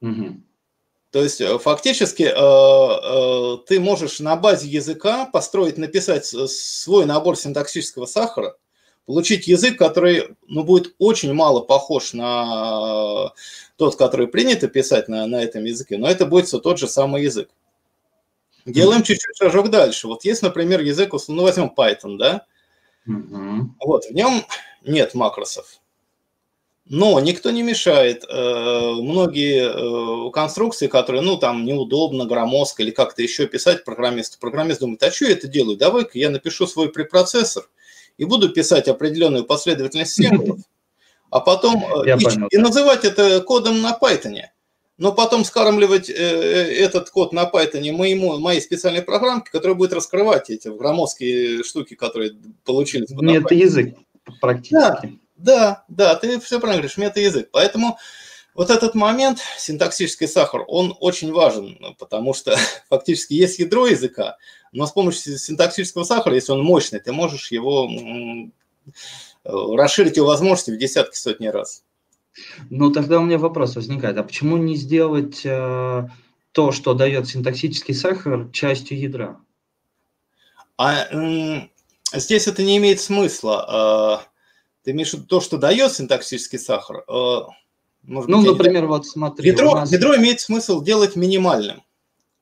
Угу. 0.00 0.36
То 1.10 1.22
есть 1.22 1.40
э, 1.40 1.58
фактически 1.58 2.24
э, 2.24 2.34
э, 2.34 3.58
ты 3.66 3.80
можешь 3.80 4.20
на 4.20 4.36
базе 4.36 4.68
языка 4.68 5.26
построить, 5.26 5.78
написать 5.78 6.26
свой 6.26 7.06
набор 7.06 7.36
синтаксического 7.36 8.06
сахара, 8.06 8.56
получить 9.06 9.46
язык, 9.46 9.78
который 9.78 10.36
ну, 10.46 10.64
будет 10.64 10.94
очень 10.98 11.32
мало 11.32 11.60
похож 11.60 12.12
на 12.12 13.32
тот, 13.76 13.96
который 13.96 14.26
принято 14.26 14.68
писать 14.68 15.08
на, 15.08 15.26
на 15.26 15.42
этом 15.42 15.64
языке, 15.64 15.96
но 15.96 16.08
это 16.08 16.26
будет 16.26 16.48
все 16.48 16.58
тот 16.58 16.78
же 16.78 16.88
самый 16.88 17.22
язык. 17.22 17.48
Делаем 18.64 19.04
чуть-чуть 19.04 19.36
шажок 19.36 19.70
дальше. 19.70 20.08
Вот 20.08 20.24
есть, 20.24 20.42
например, 20.42 20.80
язык, 20.80 21.12
ну 21.28 21.42
возьмем 21.42 21.72
Python, 21.76 22.18
да? 22.18 22.46
Mm-hmm. 23.08 23.60
Вот, 23.80 24.06
в 24.06 24.10
нем 24.10 24.44
нет 24.82 25.14
макросов. 25.14 25.80
Но 26.88 27.18
никто 27.18 27.50
не 27.50 27.62
мешает. 27.62 28.24
Э, 28.28 28.92
многие 28.92 30.28
э, 30.28 30.30
конструкции, 30.30 30.86
которые, 30.86 31.20
ну, 31.20 31.36
там, 31.36 31.64
неудобно, 31.64 32.26
громоздко 32.26 32.84
или 32.84 32.92
как-то 32.92 33.22
еще 33.22 33.48
писать 33.48 33.84
программисту. 33.84 34.38
Программист 34.38 34.80
думает, 34.80 35.02
а 35.02 35.10
что 35.10 35.24
я 35.24 35.32
это 35.32 35.48
делаю? 35.48 35.76
Давай-ка 35.76 36.16
я 36.16 36.30
напишу 36.30 36.66
свой 36.68 36.90
препроцессор 36.90 37.68
и 38.18 38.24
буду 38.24 38.50
писать 38.50 38.86
определенную 38.86 39.44
последовательность 39.44 40.12
символов, 40.14 40.60
а 41.30 41.40
потом 41.40 41.84
э, 42.04 42.16
и, 42.16 42.54
и 42.54 42.58
называть 42.58 43.04
это 43.04 43.40
кодом 43.40 43.82
на 43.82 43.98
Python. 44.00 44.42
Но 44.96 45.12
потом 45.12 45.44
скармливать 45.44 46.08
этот 46.08 47.10
код 47.10 47.32
на 47.32 47.50
Python 47.52 47.92
моему, 47.92 48.38
моей 48.38 48.62
специальной 48.62 49.02
программке, 49.02 49.50
которая 49.50 49.76
будет 49.76 49.92
раскрывать 49.92 50.48
эти 50.48 50.68
громоздкие 50.68 51.64
штуки, 51.64 51.94
которые 51.94 52.32
получились. 52.64 53.10
Это 53.10 53.54
язык 53.54 53.94
практически. 54.40 54.72
Да. 54.72 55.02
Да, 55.36 55.84
да, 55.88 56.14
ты 56.16 56.40
все 56.40 56.58
правильно 56.60 56.82
говоришь, 56.82 56.96
мета-язык. 56.96 57.50
Поэтому 57.52 57.98
вот 58.54 58.70
этот 58.70 58.94
момент, 58.94 59.40
синтаксический 59.58 60.26
сахар, 60.26 60.64
он 60.66 60.96
очень 61.00 61.32
важен, 61.32 61.78
потому 61.98 62.32
что 62.32 62.56
фактически 62.88 63.34
есть 63.34 63.58
ядро 63.58 63.86
языка, 63.86 64.38
но 64.72 64.86
с 64.86 64.92
помощью 64.92 65.38
синтаксического 65.38 66.04
сахара, 66.04 66.34
если 66.34 66.52
он 66.52 66.62
мощный, 66.62 67.00
ты 67.00 67.12
можешь 67.12 67.50
его 67.50 67.88
расширить 69.44 70.16
его 70.16 70.26
возможности 70.26 70.70
в 70.70 70.78
десятки, 70.78 71.16
сотни 71.16 71.48
раз. 71.48 71.84
Ну, 72.70 72.90
тогда 72.90 73.18
у 73.18 73.24
меня 73.24 73.38
вопрос 73.38 73.76
возникает, 73.76 74.16
а 74.18 74.22
почему 74.22 74.56
не 74.56 74.76
сделать 74.76 75.42
э, 75.44 76.08
то, 76.52 76.72
что 76.72 76.94
дает 76.94 77.28
синтаксический 77.28 77.94
сахар, 77.94 78.50
частью 78.52 78.98
ядра? 78.98 79.40
А 80.76 81.06
э, 81.10 81.68
здесь 82.12 82.46
это 82.46 82.62
не 82.62 82.76
имеет 82.76 83.00
смысла. 83.00 84.22
Э, 84.24 84.35
ты 84.86 84.92
имеешь 84.92 85.10
в 85.10 85.14
виду 85.14 85.26
то, 85.26 85.40
что 85.40 85.58
дает 85.58 85.92
синтаксический 85.92 86.60
сахар? 86.60 87.04
Э, 87.08 87.40
может 88.04 88.30
ну, 88.30 88.38
быть, 88.38 88.52
например, 88.52 88.86
вот 88.86 89.04
смотри. 89.04 89.50
Ядро, 89.50 89.74
нас... 89.74 89.90
ядро 89.90 90.14
имеет 90.14 90.40
смысл 90.40 90.80
делать 90.80 91.16
минимальным, 91.16 91.82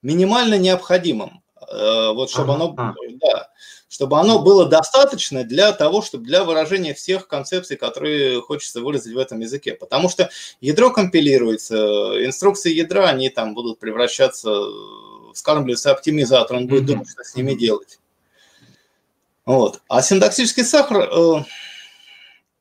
минимально 0.03 0.59
необходимым. 0.59 1.43
Э, 1.73 2.13
вот 2.13 2.29
чтобы 2.29 2.53
ага, 2.53 2.65
оно, 2.65 2.75
а. 2.77 2.95
да, 3.19 3.49
чтобы 3.89 4.21
оно 4.21 4.41
было 4.41 4.67
достаточно 4.67 5.43
для 5.43 5.73
того, 5.73 6.03
чтобы 6.03 6.27
для 6.27 6.45
выражения 6.45 6.93
всех 6.93 7.29
концепций, 7.29 7.79
которые 7.79 8.43
хочется 8.43 8.83
выразить 8.83 9.15
в 9.15 9.19
этом 9.19 9.41
языке. 9.41 9.73
Потому 9.73 10.11
что 10.11 10.29
ядро 10.61 10.91
компилируется, 10.91 11.77
инструкции 12.27 12.75
ядра, 12.75 13.09
они 13.09 13.31
там 13.31 13.55
будут 13.55 13.79
превращаться, 13.79 14.65
скармливаться 15.33 15.93
оптимизатор, 15.93 16.59
он 16.59 16.67
будет 16.67 16.83
mm-hmm. 16.83 16.87
думать, 16.89 17.09
что 17.09 17.25
с 17.25 17.35
ними 17.37 17.55
делать. 17.55 18.01
Вот. 19.47 19.81
А 19.89 20.03
синтаксический 20.03 20.65
сахар 20.65 21.09
э, 21.11 21.45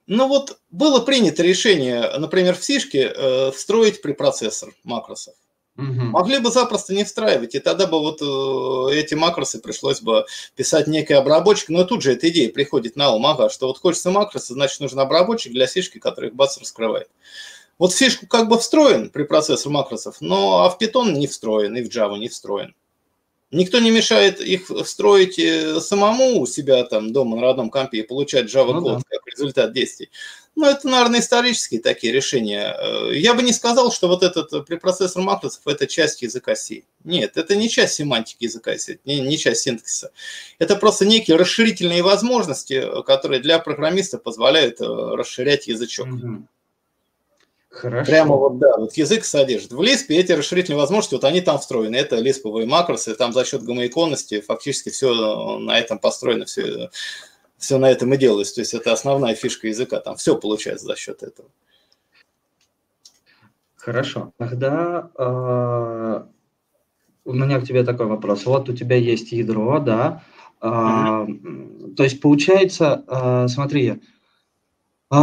ну 0.08 0.28
вот 0.28 0.60
было 0.70 1.00
принято 1.00 1.44
решение, 1.44 2.10
например, 2.18 2.56
в 2.56 2.64
сишке 2.64 3.14
э, 3.16 3.52
встроить 3.52 4.02
препроцессор 4.02 4.74
макросов. 4.84 5.36
Угу. 5.76 5.86
Могли 5.86 6.38
бы 6.38 6.52
запросто 6.52 6.94
не 6.94 7.04
встраивать, 7.04 7.56
и 7.56 7.60
тогда 7.60 7.88
бы 7.88 8.00
вот 8.00 8.22
э, 8.22 8.96
эти 8.96 9.16
макросы 9.16 9.60
пришлось 9.60 10.02
бы 10.02 10.26
писать 10.56 10.86
некий 10.88 11.16
обработчик, 11.16 11.70
но 11.70 11.84
тут 11.84 12.04
же 12.04 12.12
эта 12.12 12.30
идея 12.30 12.52
приходит 12.52 12.96
на 12.96 13.12
ум, 13.12 13.26
ага, 13.26 13.50
что 13.50 13.68
вот 13.68 13.80
хочется 13.80 14.12
макросы, 14.12 14.54
значит 14.54 14.80
нужен 14.82 15.00
обработчик 15.00 15.52
для 15.52 15.66
сишки, 15.66 15.98
который 15.98 16.30
их 16.30 16.36
бац 16.36 16.60
раскрывает. 16.60 17.10
Вот 17.80 17.92
в 17.92 17.98
фишку 17.98 18.28
как 18.28 18.50
бы 18.50 18.60
встроен 18.60 19.10
при 19.10 19.24
процессор 19.24 19.72
макросов, 19.72 20.18
но 20.20 20.64
а 20.64 20.70
в 20.70 20.80
Python 20.80 21.14
не 21.14 21.26
встроен, 21.26 21.76
и 21.76 21.82
в 21.82 21.88
Java 21.88 22.20
не 22.20 22.30
встроен. 22.30 22.76
Никто 23.54 23.78
не 23.78 23.92
мешает 23.92 24.42
их 24.42 24.72
встроить 24.84 25.38
э, 25.38 25.80
самому 25.80 26.40
у 26.40 26.48
себя 26.48 26.84
там 26.86 27.14
дома 27.14 27.36
на 27.36 27.44
родном 27.44 27.70
компе 27.70 28.00
и 28.00 28.02
получать 28.02 28.46
Java 28.46 28.74
код 28.74 28.84
ну, 28.84 28.96
да. 28.96 29.02
как 29.08 29.28
результат 29.28 29.74
действий. 29.74 30.10
Но 30.56 30.68
это, 30.70 30.88
наверное, 30.88 31.20
исторические 31.20 31.80
такие 31.80 32.12
решения. 32.12 32.76
Э, 32.76 33.16
я 33.16 33.36
бы 33.36 33.44
не 33.44 33.54
сказал, 33.54 33.92
что 33.92 34.08
вот 34.08 34.24
этот 34.24 34.66
препроцессор 34.66 35.22
макросов– 35.22 35.62
это 35.68 35.86
часть 35.86 36.24
языка 36.24 36.56
C. 36.56 36.82
Нет, 37.04 37.38
это 37.38 37.56
не 37.56 37.70
часть 37.70 37.94
семантики 37.94 38.46
языка 38.46 38.76
C, 38.76 38.98
не, 39.06 39.20
не 39.20 39.38
часть 39.38 39.62
синтаксиса. 39.62 40.12
Это 40.58 40.76
просто 40.76 41.06
некие 41.06 41.38
расширительные 41.38 42.02
возможности, 42.02 42.84
которые 43.06 43.40
для 43.40 43.60
программиста 43.60 44.18
позволяют 44.18 44.82
э, 44.82 44.86
расширять 44.86 45.68
язычок. 45.68 46.08
Угу. 46.08 46.48
Хорошо. 47.74 48.06
Прямо 48.06 48.36
вот, 48.36 48.60
да, 48.60 48.78
вот 48.78 48.94
язык 48.94 49.26
содержит. 49.26 49.72
В 49.72 49.82
Lisp 49.82 50.06
эти 50.10 50.32
расширительные 50.32 50.80
возможности, 50.80 51.16
вот 51.16 51.24
они 51.24 51.42
там 51.42 51.58
встроены. 51.58 51.96
Это 51.96 52.18
лисповые 52.18 52.68
макросы, 52.68 53.16
там 53.16 53.34
за 53.34 53.44
счет 53.46 53.64
гомоиконности 53.64 54.42
фактически 54.42 54.90
все 54.90 55.58
на 55.58 55.80
этом 55.80 55.98
построено, 55.98 56.46
все, 56.46 56.92
все 57.58 57.80
на 57.80 57.90
этом 57.90 58.14
и 58.14 58.18
делается. 58.18 58.56
То 58.56 58.62
есть 58.62 58.76
это 58.76 58.94
основная 58.94 59.34
фишка 59.34 59.68
языка, 59.68 60.00
там 60.00 60.18
все 60.18 60.38
получается 60.38 60.86
за 60.86 60.96
счет 60.96 61.24
этого. 61.24 61.50
Хорошо. 63.76 64.32
Тогда 64.38 65.10
э, 65.18 66.24
у 67.26 67.34
меня 67.34 67.60
к 67.60 67.66
тебе 67.66 67.84
такой 67.84 68.06
вопрос. 68.06 68.46
Вот 68.46 68.70
у 68.70 68.74
тебя 68.74 68.98
есть 68.98 69.32
ядро, 69.32 69.80
да. 69.80 70.24
Э, 70.62 70.68
mm-hmm. 70.68 71.96
То 71.96 72.04
есть 72.04 72.22
получается, 72.22 73.04
э, 73.08 73.48
смотри, 73.48 74.00
э, 75.12 75.18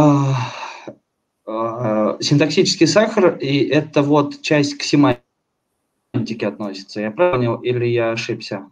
синтаксический 2.21 2.87
сахар, 2.87 3.37
и 3.37 3.65
это 3.67 4.01
вот 4.01 4.41
часть 4.41 4.77
к 4.77 4.83
семантике 4.83 6.47
относится. 6.47 7.01
Я 7.01 7.11
правильно 7.11 7.59
или 7.63 7.85
я 7.87 8.11
ошибся? 8.11 8.67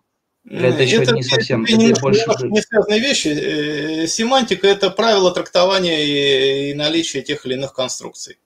Или 0.45 0.69
это 0.69 0.83
еще 0.83 1.03
это, 1.03 1.13
не 1.13 1.21
совсем, 1.21 1.63
это, 1.63 1.81
это 1.81 2.01
больше... 2.01 2.25
Не 2.43 2.61
связанные 2.61 2.99
вещи. 2.99 3.27
Э, 3.27 4.07
семантика– 4.07 4.67
это 4.69 4.89
правило 4.89 5.31
трактования 5.31 5.99
и, 6.03 6.71
и 6.71 6.73
наличия 6.73 7.21
тех 7.21 7.45
или 7.45 7.53
иных 7.53 7.73
конструкций. 7.73 8.39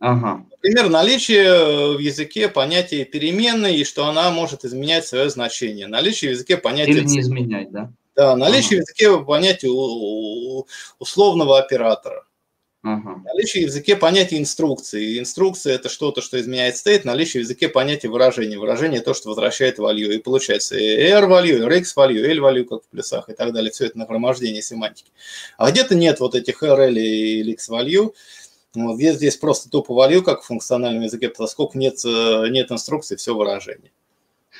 Ага. 0.00 0.44
Например, 0.50 0.90
наличие 0.90 1.96
в 1.96 1.98
языке 1.98 2.48
понятия 2.48 3.04
переменной, 3.04 3.76
и 3.76 3.84
что 3.84 4.06
она 4.06 4.30
может 4.30 4.64
изменять 4.64 5.06
свое 5.06 5.28
значение. 5.28 5.88
Наличие 5.88 6.30
в 6.30 6.34
языке 6.34 6.56
понятия... 6.56 6.92
Или 6.92 7.04
не 7.04 7.20
изменять, 7.20 7.72
да? 7.72 7.90
Да, 8.14 8.36
наличие 8.36 8.78
ага. 8.78 8.84
в 8.84 8.88
языке 8.88 9.24
понятия 9.24 10.64
условного 10.98 11.58
оператора. 11.58 12.26
Ага. 12.82 13.20
Наличие 13.24 13.64
в 13.64 13.70
языке 13.70 13.96
понятия 13.96 14.38
инструкции. 14.38 15.18
Инструкция– 15.18 15.74
это 15.76 15.88
что-то, 15.88 16.22
что 16.22 16.40
изменяет 16.40 16.76
стейт. 16.76 17.04
Наличие 17.04 17.42
в 17.42 17.44
языке 17.44 17.68
понятия 17.68 18.08
выражения. 18.08 18.56
Выражение– 18.56 19.00
то, 19.02 19.14
что 19.14 19.30
возвращает 19.30 19.78
value. 19.78 20.14
И 20.14 20.18
получается 20.18 20.76
R 20.76 21.24
value, 21.24 21.66
RX 21.66 21.84
value, 21.96 22.24
L 22.24 22.38
value, 22.38 22.64
как 22.64 22.84
в 22.84 22.88
плюсах 22.88 23.28
и 23.28 23.32
так 23.32 23.52
далее. 23.52 23.72
Все 23.72 23.86
это 23.86 23.98
нагромождение 23.98 24.62
семантики. 24.62 25.10
А 25.56 25.70
где-то 25.70 25.96
нет 25.96 26.20
вот 26.20 26.36
этих 26.36 26.62
R, 26.62 26.80
L 26.80 26.96
и 26.96 27.50
X 27.52 27.68
value. 27.68 28.14
Вот 28.74 28.96
здесь, 28.96 29.16
здесь 29.16 29.36
просто 29.36 29.68
тупо 29.70 29.92
value, 29.92 30.22
как 30.22 30.42
в 30.42 30.46
функциональном 30.46 31.02
языке, 31.02 31.30
поскольку 31.30 31.76
нет, 31.78 31.96
э, 32.04 32.48
нет 32.50 32.70
инструкции, 32.70 33.16
все 33.16 33.34
выражение. 33.34 33.90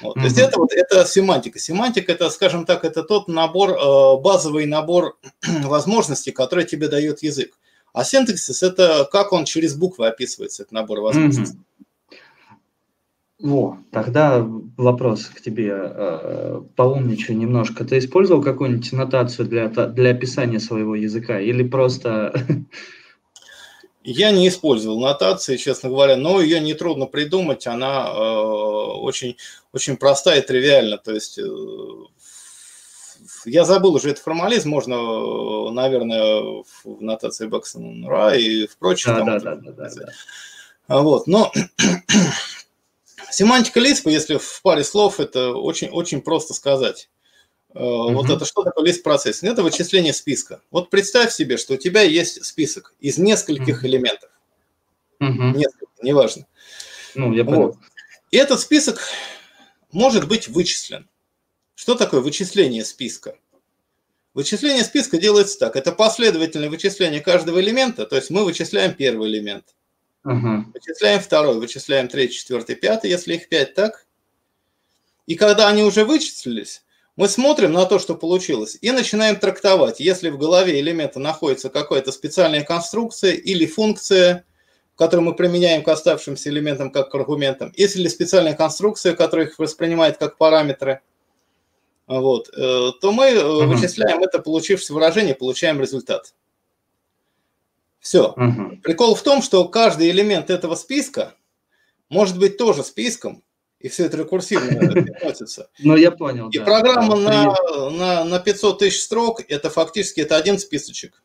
Вот. 0.01 0.17
Mm-hmm. 0.17 0.21
То 0.21 0.27
есть 0.27 0.39
это, 0.39 0.59
вот, 0.59 0.73
это 0.73 1.05
семантика. 1.05 1.59
Семантика– 1.61 2.13
это, 2.15 2.31
скажем 2.31 2.67
так, 2.67 2.85
это 2.85 3.05
тот 3.05 3.29
набор, 3.29 3.71
э, 3.71 4.21
базовый 4.21 4.67
набор 4.67 5.19
возможностей, 5.63 6.33
который 6.33 6.65
тебе 6.65 6.89
дает 6.89 7.23
язык. 7.23 7.57
А 7.93 8.05
синтаксис– 8.05 8.63
это 8.65 9.09
как 9.11 9.33
он 9.33 9.45
через 9.45 9.75
буквы 9.75 10.07
описывается, 10.07 10.63
этот 10.63 10.73
набор 10.73 11.01
возможностей. 11.01 11.57
Mm-hmm. 11.57 11.65
Во, 13.41 13.79
тогда 13.93 14.45
вопрос 14.77 15.27
к 15.27 15.41
тебе. 15.41 15.73
Э, 15.73 16.61
поумничаю 16.75 17.37
немножко. 17.37 17.85
Ты 17.85 17.99
использовал 17.99 18.43
какую-нибудь 18.43 18.93
нотацию 18.93 19.47
для, 19.47 19.69
для 19.69 20.11
описания 20.11 20.59
своего 20.59 20.97
языка 20.97 21.39
или 21.41 21.63
просто... 21.63 22.33
Я 24.03 24.31
не 24.31 24.49
использовал 24.49 25.01
нотации, 25.01 25.57
честно 25.57 25.91
говоря, 25.91 26.17
но 26.17 26.41
ее 26.41 26.61
нетрудно 26.61 27.07
придумать. 27.07 27.67
Она 27.67 28.09
э, 28.09 28.19
очень, 28.19 29.37
очень 29.73 29.99
простая 29.99 30.41
и 30.41 30.47
тривиальна. 30.47 30.97
То 30.97 31.13
есть 31.13 31.39
э, 31.39 31.43
я 33.45 33.65
забыл 33.65 33.95
уже 33.95 34.11
этот 34.11 34.23
формализм, 34.23 34.71
можно, 34.71 35.71
наверное, 35.71 36.63
в 36.63 37.01
нотации 37.01 37.47
Баксона 37.47 38.35
и 38.35 38.67
в 38.67 38.77
прочих. 38.77 39.07
Да, 39.07 39.23
да, 39.23 39.39
да, 39.39 39.55
да, 39.57 39.73
да, 39.73 39.91
да. 40.89 41.01
Вот, 41.01 41.27
но 41.27 41.53
семантика 43.31 43.81
Лиспа, 43.81 44.09
если 44.09 44.39
в 44.39 44.63
паре 44.63 44.85
слов, 44.85 45.21
это 45.21 45.53
очень, 45.53 45.89
очень 45.89 46.23
просто 46.23 46.55
сказать. 46.55 47.11
Uh-huh. 47.75 48.15
Вот 48.15 48.31
это 48.31 48.45
что 48.47 48.63
такое 48.63 48.87
лист 48.87 49.03
процесс? 49.03 49.43
Это 49.43 49.63
вычисление 49.63 50.15
списка. 50.15 50.63
Вот 50.71 50.89
представь 50.89 51.33
себе, 51.33 51.59
что 51.59 51.75
у 51.75 51.77
тебя 51.77 52.03
есть 52.03 52.43
список 52.45 52.95
из 52.99 53.19
нескольких 53.19 53.85
uh-huh. 53.85 53.89
элементов. 53.89 54.31
Uh-huh. 55.21 55.55
Несколько, 55.55 55.93
неважно. 56.03 56.47
Ну, 57.15 57.33
я 57.35 57.45
понял. 57.45 57.67
Вот. 57.67 57.77
И 58.31 58.37
этот 58.39 58.61
список 58.61 59.01
может 59.93 60.27
быть 60.27 60.49
вычислен. 60.49 61.09
Что 61.79 61.95
такое 61.95 62.23
вычисление 62.23 62.85
списка? 62.85 63.37
Вычисление 64.35 64.83
списка 64.83 65.17
делается 65.17 65.61
так. 65.61 65.77
Это 65.77 65.93
последовательное 65.93 66.71
вычисление 66.71 67.21
каждого 67.21 67.61
элемента, 67.61 68.05
то 68.05 68.17
есть 68.17 68.31
мы 68.31 68.45
вычисляем 68.45 68.95
первый 68.95 69.29
элемент. 69.29 69.77
Uh-huh. 70.25 70.65
Вычисляем 70.75 71.21
второй, 71.21 71.61
вычисляем 71.61 72.09
третий, 72.09 72.35
четвертый, 72.35 72.75
пятый, 72.75 73.11
если 73.11 73.35
их 73.35 73.49
пять, 73.49 73.75
так? 73.75 74.07
И 75.29 75.37
когда 75.37 75.69
они 75.69 75.85
уже 75.85 76.05
вычислились, 76.05 76.83
мы 77.15 77.29
смотрим 77.29 77.71
на 77.71 77.87
то, 77.87 78.01
что 78.01 78.17
получилось, 78.17 78.77
и 78.81 78.91
начинаем 78.91 79.37
трактовать. 79.37 80.01
Если 80.01 80.31
в 80.31 80.37
голове 80.37 80.81
элемента 80.81 81.21
находится 81.21 81.71
какая-то 81.71 82.11
специальная 82.11 82.65
конструкция 82.65 83.35
или 83.35 83.67
функция, 83.67 84.45
которую 84.97 85.27
мы 85.27 85.37
применяем 85.37 85.85
к 85.85 85.89
оставшимся 85.89 86.51
элементам 86.51 86.91
как 86.91 87.13
к 87.13 87.15
аргументам, 87.15 87.73
если 87.77 88.09
специальная 88.09 88.55
конструкция, 88.55 89.15
которая 89.15 89.47
их 89.47 89.61
воспринимает 89.61 90.17
как 90.17 90.39
параметры, 90.39 91.03
вот, 92.09 92.49
э, 92.49 92.93
то 93.01 93.13
мы 93.13 93.33
uh-huh. 93.33 93.67
вычисляем 93.67 94.23
это 94.23 94.39
получившееся 94.39 94.95
выражение, 94.95 95.35
получаем 95.35 95.81
результат. 95.81 96.35
Все. 98.01 98.35
Uh-huh. 98.37 98.81
Прикол 98.81 99.15
в 99.15 99.23
том, 99.23 99.43
что 99.43 99.69
каждый 99.69 100.11
элемент 100.11 100.49
этого 100.49 100.75
списка 100.75 101.35
может 102.09 102.39
быть 102.39 102.57
тоже 102.57 102.83
списком, 102.83 103.43
и 103.79 103.89
все 103.89 104.07
это 104.07 104.17
рекурсивно 104.17 104.69
переносится. 104.93 105.69
Ну, 105.79 105.97
я 105.97 106.11
понял. 106.11 106.49
И 106.49 106.59
программа 106.59 107.17
на, 107.17 107.55
на, 107.91 108.25
на 108.25 108.39
500 108.39 108.79
тысяч 108.79 109.03
строк, 109.03 109.43
это 109.47 109.69
фактически 109.69 110.21
это 110.21 110.37
один 110.37 110.59
списочек. 110.59 111.23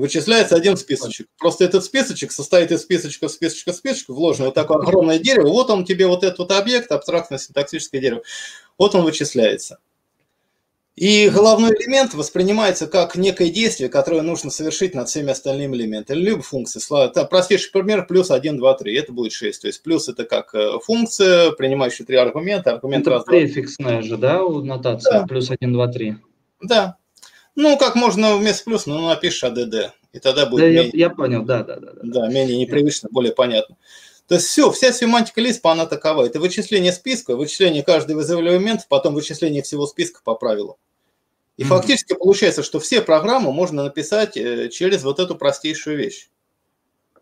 Вычисляется 0.00 0.56
один 0.56 0.78
списочек. 0.78 1.26
Просто 1.38 1.64
этот 1.64 1.84
списочек 1.84 2.32
состоит 2.32 2.72
из 2.72 2.80
списочка, 2.80 3.28
списочка, 3.28 3.72
списочка, 3.74 4.14
вложено 4.14 4.46
вот 4.46 4.54
такое 4.54 4.78
огромное 4.78 5.18
дерево. 5.18 5.48
Вот 5.48 5.68
он 5.68 5.84
тебе, 5.84 6.06
вот 6.06 6.24
этот 6.24 6.38
вот 6.38 6.52
объект, 6.52 6.90
абстрактное 6.90 7.38
синтаксическое 7.38 8.00
дерево. 8.00 8.22
Вот 8.78 8.94
он 8.94 9.04
вычисляется. 9.04 9.78
И 10.96 11.28
головной 11.28 11.72
элемент 11.72 12.14
воспринимается 12.14 12.86
как 12.86 13.14
некое 13.14 13.50
действие, 13.50 13.90
которое 13.90 14.22
нужно 14.22 14.50
совершить 14.50 14.94
над 14.94 15.08
всеми 15.08 15.32
остальными 15.32 15.76
элементами. 15.76 16.16
Либо 16.18 16.40
функции. 16.40 16.80
Там 17.12 17.28
простейший 17.28 17.70
пример 17.70 18.06
плюс 18.06 18.30
1, 18.30 18.56
2, 18.56 18.74
3. 18.74 18.94
Это 18.96 19.12
будет 19.12 19.32
6. 19.32 19.60
То 19.60 19.66
есть 19.66 19.82
плюс 19.82 20.08
это 20.08 20.24
как 20.24 20.54
э, 20.54 20.78
функция, 20.82 21.52
принимающая 21.52 22.06
три 22.06 22.16
аргумента. 22.16 22.72
Аргумент 22.72 23.02
это 23.02 23.10
раз, 23.10 23.24
префиксная 23.24 24.00
же, 24.00 24.16
да, 24.16 24.42
нотация? 24.42 25.20
Да. 25.20 25.26
Плюс 25.26 25.50
1, 25.50 25.72
2, 25.72 25.88
3. 25.88 26.16
Да. 26.62 26.96
Ну, 27.56 27.76
как 27.76 27.94
можно 27.94 28.36
вместо 28.36 28.64
плюс, 28.64 28.86
ну, 28.86 29.08
напишешь 29.08 29.44
АДД. 29.44 29.94
И 30.12 30.18
тогда 30.18 30.46
будет 30.46 30.62
да, 30.62 30.68
менее... 30.68 30.90
я, 30.92 31.06
я 31.06 31.10
понял, 31.10 31.44
да, 31.44 31.62
да, 31.62 31.76
да. 31.76 31.92
Да, 32.02 32.28
менее 32.28 32.56
непривычно, 32.56 33.08
более 33.10 33.32
понятно. 33.32 33.76
То 34.26 34.36
есть 34.36 34.46
все, 34.46 34.70
вся 34.70 34.92
семантика 34.92 35.40
Лиспа, 35.40 35.72
она 35.72 35.86
такова. 35.86 36.24
Это 36.24 36.38
вычисление 36.38 36.92
списка, 36.92 37.36
вычисление 37.36 37.82
каждого 37.82 38.20
из 38.20 38.30
элементов, 38.30 38.86
потом 38.88 39.14
вычисление 39.14 39.62
всего 39.62 39.86
списка 39.86 40.20
по 40.22 40.34
правилу. 40.34 40.78
И 41.56 41.62
mm-hmm. 41.62 41.66
фактически 41.66 42.14
получается, 42.14 42.62
что 42.62 42.78
все 42.80 43.02
программы 43.02 43.52
можно 43.52 43.82
написать 43.84 44.36
э, 44.36 44.68
через 44.68 45.02
вот 45.02 45.18
эту 45.18 45.34
простейшую 45.34 45.98
вещь. 45.98 46.30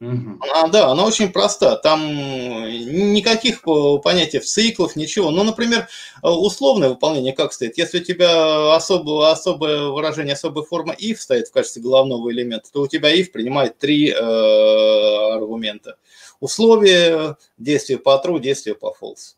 Она, 0.01 0.69
да, 0.69 0.89
она 0.89 1.05
очень 1.05 1.33
проста. 1.33 1.77
Там 1.77 2.07
никаких 2.07 3.63
понятий 4.03 4.39
циклов, 4.39 4.95
ничего. 4.97 5.31
Ну, 5.31 5.43
например, 5.43 5.89
условное 6.23 6.91
выполнение 6.91 7.33
как 7.33 7.53
стоит? 7.53 7.79
Если 7.79 8.01
у 8.01 8.05
тебя 8.05 8.75
особо, 8.75 9.31
особое 9.31 9.89
выражение, 9.89 10.35
особая 10.35 10.65
форма 10.65 10.95
if 10.95 11.17
стоит 11.17 11.49
в 11.49 11.53
качестве 11.53 11.83
главного 11.83 12.31
элемента, 12.31 12.71
то 12.73 12.83
у 12.83 12.87
тебя 12.87 13.15
if 13.15 13.31
принимает 13.33 13.79
три 13.79 14.11
э, 14.11 15.35
аргумента. 15.35 15.97
Условие, 16.41 17.37
действие 17.57 17.99
по 17.99 18.21
true, 18.25 18.39
действие 18.39 18.77
по 18.77 18.95
false. 19.01 19.38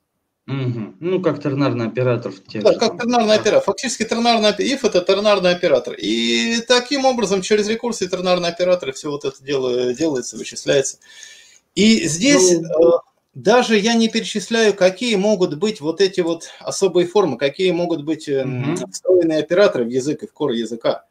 Угу. 0.51 0.95
Ну, 0.99 1.23
как 1.23 1.41
тернарный 1.41 1.87
оператор. 1.87 2.33
В 2.33 2.45
тех 2.45 2.65
да, 2.65 2.75
как 2.75 3.01
тернарный 3.01 3.35
оператор. 3.35 3.63
Фактически 3.65 4.05
тернарный 4.05 4.51
if 4.51 4.81
это 4.83 5.01
тернарный 5.01 5.53
оператор. 5.53 5.95
И 5.95 6.61
таким 6.67 7.05
образом 7.05 7.41
через 7.41 7.69
рекурсы 7.69 8.09
тернарные 8.09 8.51
операторы 8.51 8.93
все 8.93 9.11
вот 9.11 9.25
это 9.25 9.43
дело, 9.45 9.95
делается, 9.95 10.37
вычисляется. 10.37 10.99
И 11.77 12.09
здесь 12.09 12.59
ну, 12.61 12.97
э, 12.97 12.99
даже 13.35 13.79
я 13.79 13.95
не 13.95 14.09
перечисляю, 14.09 14.75
какие 14.75 15.15
могут 15.15 15.57
быть 15.57 15.81
вот 15.81 16.01
эти 16.01 16.21
вот 16.21 16.51
особые 16.59 17.07
формы, 17.07 17.39
какие 17.39 17.71
могут 17.71 18.03
быть 18.05 18.29
угу. 18.29 18.77
встроенные 18.91 19.39
операторы 19.39 19.85
в 19.85 19.89
язык 19.89 20.25
и 20.25 20.27
в 20.27 20.33
кор 20.33 20.51
языка. 20.51 21.05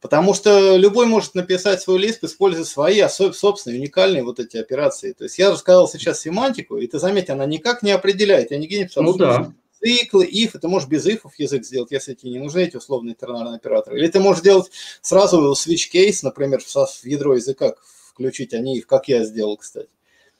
Потому 0.00 0.32
что 0.32 0.76
любой 0.76 1.06
может 1.06 1.34
написать 1.34 1.82
свой 1.82 1.98
лист, 1.98 2.24
используя 2.24 2.64
свои 2.64 3.06
собственные, 3.08 3.80
уникальные 3.80 4.22
вот 4.22 4.40
эти 4.40 4.56
операции. 4.56 5.12
То 5.12 5.24
есть 5.24 5.38
я 5.38 5.50
рассказал 5.50 5.88
сейчас 5.88 6.20
семантику, 6.20 6.78
и 6.78 6.86
ты 6.86 6.98
заметь, 6.98 7.28
она 7.28 7.44
никак 7.44 7.82
не 7.82 7.90
определяет. 7.90 8.50
Я 8.50 8.58
нигде 8.58 8.78
не 8.78 8.84
писал, 8.86 9.04
ну, 9.04 9.14
да. 9.14 9.52
циклы, 9.78 10.26
if, 10.26 10.58
ты 10.58 10.68
можешь 10.68 10.88
без 10.88 11.04
ифов 11.06 11.34
язык 11.38 11.64
сделать, 11.64 11.90
если 11.90 12.14
тебе 12.14 12.32
не 12.32 12.38
нужны 12.38 12.60
эти 12.60 12.76
условные 12.76 13.14
тернарные 13.14 13.56
операторы. 13.56 13.98
Или 13.98 14.08
ты 14.08 14.20
можешь 14.20 14.42
делать 14.42 14.70
сразу 15.02 15.52
switch 15.52 15.90
case, 15.92 16.20
например, 16.22 16.60
в 16.62 17.04
ядро 17.04 17.34
языка 17.34 17.74
включить 18.10 18.54
они 18.54 18.80
if, 18.80 18.84
как 18.84 19.08
я 19.08 19.24
сделал, 19.24 19.58
кстати. 19.58 19.90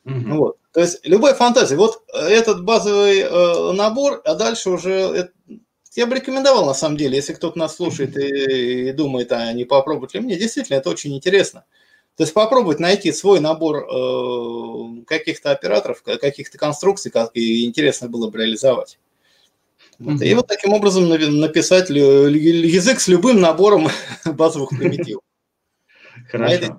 Угу. 0.07 0.37
Вот. 0.37 0.57
То 0.73 0.81
есть 0.81 1.01
любая 1.05 1.35
фантазия. 1.35 1.77
Вот 1.77 2.03
этот 2.15 2.65
базовый 2.65 3.19
э, 3.19 3.73
набор, 3.73 4.23
а 4.25 4.35
дальше 4.35 4.71
уже 4.71 4.93
это, 4.93 5.33
я 5.97 6.07
бы 6.07 6.17
рекомендовал, 6.17 6.67
на 6.67 6.75
самом 6.75 6.97
деле, 6.97 7.17
если 7.17 7.33
кто-то 7.33 7.59
нас 7.59 7.77
слушает 7.77 8.17
и, 8.17 8.89
и 8.89 8.93
думает, 8.93 9.33
а 9.33 9.53
не 9.53 9.65
попробовать 9.65 10.15
ли 10.15 10.21
мне, 10.21 10.39
действительно, 10.39 10.77
это 10.77 10.91
очень 10.91 11.15
интересно. 11.15 11.65
То 12.17 12.25
есть 12.25 12.35
попробовать 12.35 12.81
найти 12.81 13.13
свой 13.13 13.41
набор 13.41 13.79
э, 13.79 15.05
каких-то 15.07 15.53
операторов, 15.53 16.03
каких-то 16.03 16.59
конструкций, 16.59 17.11
как 17.11 17.31
и 17.35 17.65
интересно 17.65 18.09
было 18.09 18.31
бы 18.31 18.39
реализовать. 18.39 18.99
Вот. 19.99 20.21
Mm-hmm. 20.21 20.27
И 20.27 20.35
вот 20.35 20.47
таким 20.47 20.73
образом 20.73 21.09
написать 21.09 21.91
язык 21.91 23.01
с 23.01 23.09
любым 23.09 23.41
набором 23.41 23.89
базовых 24.25 24.71
примитивов. 24.71 25.23
Хорошо. 26.29 26.77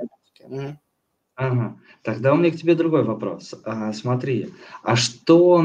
Ага. 1.36 1.78
Тогда 2.04 2.34
у 2.34 2.38
меня 2.38 2.52
к 2.52 2.58
тебе 2.58 2.76
другой 2.76 3.04
вопрос. 3.04 3.54
А, 3.63 3.93
смотри, 3.93 4.50
а 4.84 4.95
что, 4.95 5.63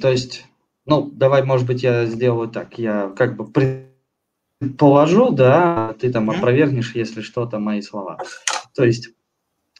то 0.00 0.10
есть 0.10 0.44
ну, 0.86 1.10
давай, 1.12 1.42
может 1.42 1.66
быть, 1.66 1.82
я 1.82 2.06
сделаю 2.06 2.48
так. 2.48 2.78
Я 2.78 3.12
как 3.16 3.36
бы 3.36 3.46
предположу, 4.60 5.30
да, 5.30 5.94
ты 6.00 6.12
там 6.12 6.30
опровергнешь, 6.30 6.94
если 6.94 7.20
что-то, 7.20 7.58
мои 7.58 7.82
слова. 7.82 8.18
То 8.74 8.84
есть 8.84 9.10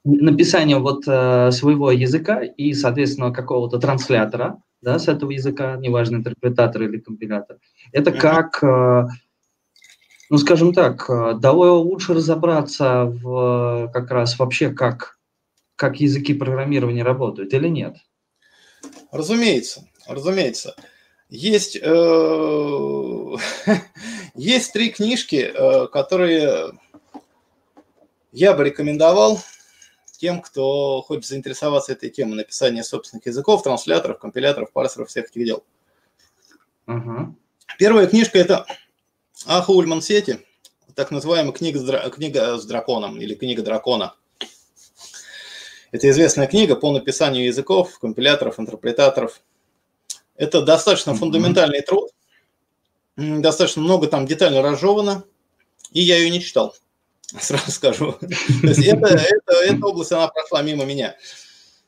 написание 0.05 0.79
вот 0.79 1.05
э, 1.07 1.51
своего 1.51 1.91
языка 1.91 2.43
и, 2.43 2.73
соответственно, 2.75 3.33
какого-то 3.33 3.79
транслятора, 3.79 4.63
да, 4.81 4.99
с 4.99 5.09
этого 5.09 5.31
языка, 5.31 5.77
неважно, 5.77 6.17
интерпретатор 6.17 6.83
или 6.83 6.99
компилятор, 6.99 7.59
это 7.93 8.13
как, 8.13 8.63
э, 8.63 9.07
ну, 10.31 10.39
скажем 10.39 10.73
так, 10.73 11.09
э, 11.09 11.35
довольно 11.41 11.75
лучше 11.75 12.15
разобраться 12.15 13.05
в 13.05 13.91
как 13.93 14.11
раз 14.11 14.39
вообще, 14.39 14.71
как, 14.71 15.19
как 15.75 16.01
языки 16.01 16.35
программирования 16.35 17.03
работают 17.03 17.53
или 17.53 17.69
нет? 17.69 17.97
Разумеется, 19.11 19.89
разумеется. 20.07 20.75
Есть, 21.29 21.77
э, 21.77 23.37
есть 24.35 24.73
три 24.73 24.91
книжки, 24.91 25.51
э, 25.53 25.89
которые 25.89 26.73
я 28.31 28.55
бы 28.55 28.65
рекомендовал 28.65 29.41
тем, 30.19 30.41
кто 30.41 31.03
хочет 31.03 31.27
заинтересоваться 31.27 31.93
этой 31.93 32.11
темой 32.11 32.37
написания 32.37 32.85
собственных 32.85 33.27
языков, 33.27 33.65
трансляторов, 33.65 34.19
компиляторов, 34.19 34.73
парсеров, 34.73 35.09
всех 35.09 35.27
этих 35.27 35.45
дел. 35.45 35.65
Uh-huh. 36.87 37.35
Первая 37.79 38.07
книжка– 38.07 38.39
это 38.41 38.65
Аха 39.47 39.73
Ульман 39.73 40.01
Сети, 40.01 40.39
так 40.95 41.11
называемая 41.11 41.53
книга 41.53 41.81
с, 41.81 42.11
книга 42.11 42.57
с 42.57 42.65
драконом 42.65 43.21
или 43.21 43.35
книга 43.35 43.63
дракона. 43.63 44.15
Это 45.91 46.09
известная 46.09 46.47
книга 46.47 46.77
по 46.77 46.93
написанию 46.93 47.45
языков, 47.45 47.99
компиляторов, 47.99 48.61
интерпретаторов– 48.61 49.43
это 50.37 50.63
достаточно 50.63 51.15
фундаментальный 51.15 51.83
труд, 51.83 52.11
достаточно 53.17 53.83
много 53.83 54.07
там 54.07 54.27
детально 54.27 54.63
разжевано, 54.63 55.25
и 55.93 56.01
я 56.01 56.17
ее 56.19 56.31
не 56.31 56.41
читал, 56.41 56.75
сразу 57.41 57.71
скажу. 57.71 58.13
То 58.21 58.67
есть 58.67 58.85
это, 58.85 59.07
это, 59.07 59.53
эта 59.63 59.87
область, 59.87 60.13
она 60.13 60.29
прошла 60.29 60.63
мимо 60.63 60.85
меня. 60.85 61.17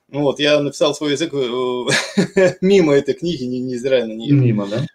Вот, 0.08 0.40
я 0.40 0.58
написал 0.61 0.94
свой 0.94 1.12
язык 1.12 1.34
э, 1.34 2.56
мимо 2.62 2.94
этой 2.94 3.12
книги, 3.12 3.44
не, 3.44 3.61
не 3.61 3.76
зря 3.76 4.06
на 4.06 4.12
нее. 4.12 4.32
Мимо, 4.32 4.66
да? 4.66 4.87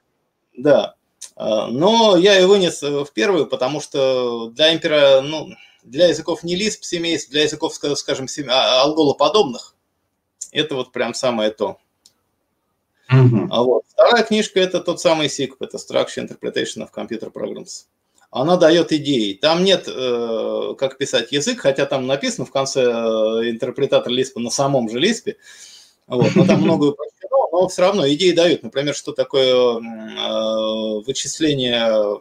Да. 0.58 0.96
А, 1.36 1.68
но 1.68 2.18
я 2.18 2.36
ее 2.36 2.48
вынес 2.48 2.82
в 2.82 3.08
первую, 3.14 3.46
потому 3.46 3.80
что 3.80 4.50
для 4.50 4.74
импера, 4.74 5.22
ну, 5.22 5.50
для 5.84 6.08
языков 6.08 6.44
не 6.44 6.60
Lisp 6.60 6.80
семейств, 6.82 7.30
для 7.30 7.44
языков, 7.44 7.76
скажем, 7.76 8.28
а, 8.48 8.82
алголоподобных, 8.82 9.76
это 10.52 10.76
вот 10.76 10.92
прям 10.92 11.14
самое 11.14 11.52
то. 11.52 11.78
Uh-huh. 13.14 13.48
А 13.52 13.64
вот. 13.64 13.84
Вторая 13.88 14.24
книжка– 14.24 14.60
это 14.62 14.80
тот 14.80 15.00
самый 15.00 15.28
SICP, 15.28 15.56
это 15.60 15.78
Structure 15.78 16.28
Interpretation 16.28 16.88
of 16.88 16.90
Computer 16.96 17.32
Programs. 17.32 17.86
Она 18.32 18.58
дает 18.58 18.92
идеи. 18.92 19.34
Там 19.34 19.64
нет, 19.64 19.88
э, 19.88 20.74
как 20.80 20.98
писать 20.98 21.32
язык, 21.32 21.60
хотя 21.60 21.86
там 21.86 22.08
написано 22.08 22.46
в 22.48 22.52
конце 22.52 22.82
э, 22.82 22.88
интерпретатор 23.52 24.12
Лиспа 24.12 24.40
на 24.40 24.50
самом 24.50 24.90
же 24.90 24.98
Лиспе. 24.98 25.38
Вот. 26.08 26.36
Но 26.36 26.44
там 26.46 26.62
много 26.62 26.96
но 27.52 27.68
все 27.68 27.84
равно 27.84 28.10
идеи 28.10 28.32
дают. 28.32 28.64
Например, 28.64 28.96
что 28.96 29.12
такое 29.12 29.54
э, 29.54 31.04
вычисление 31.06 32.20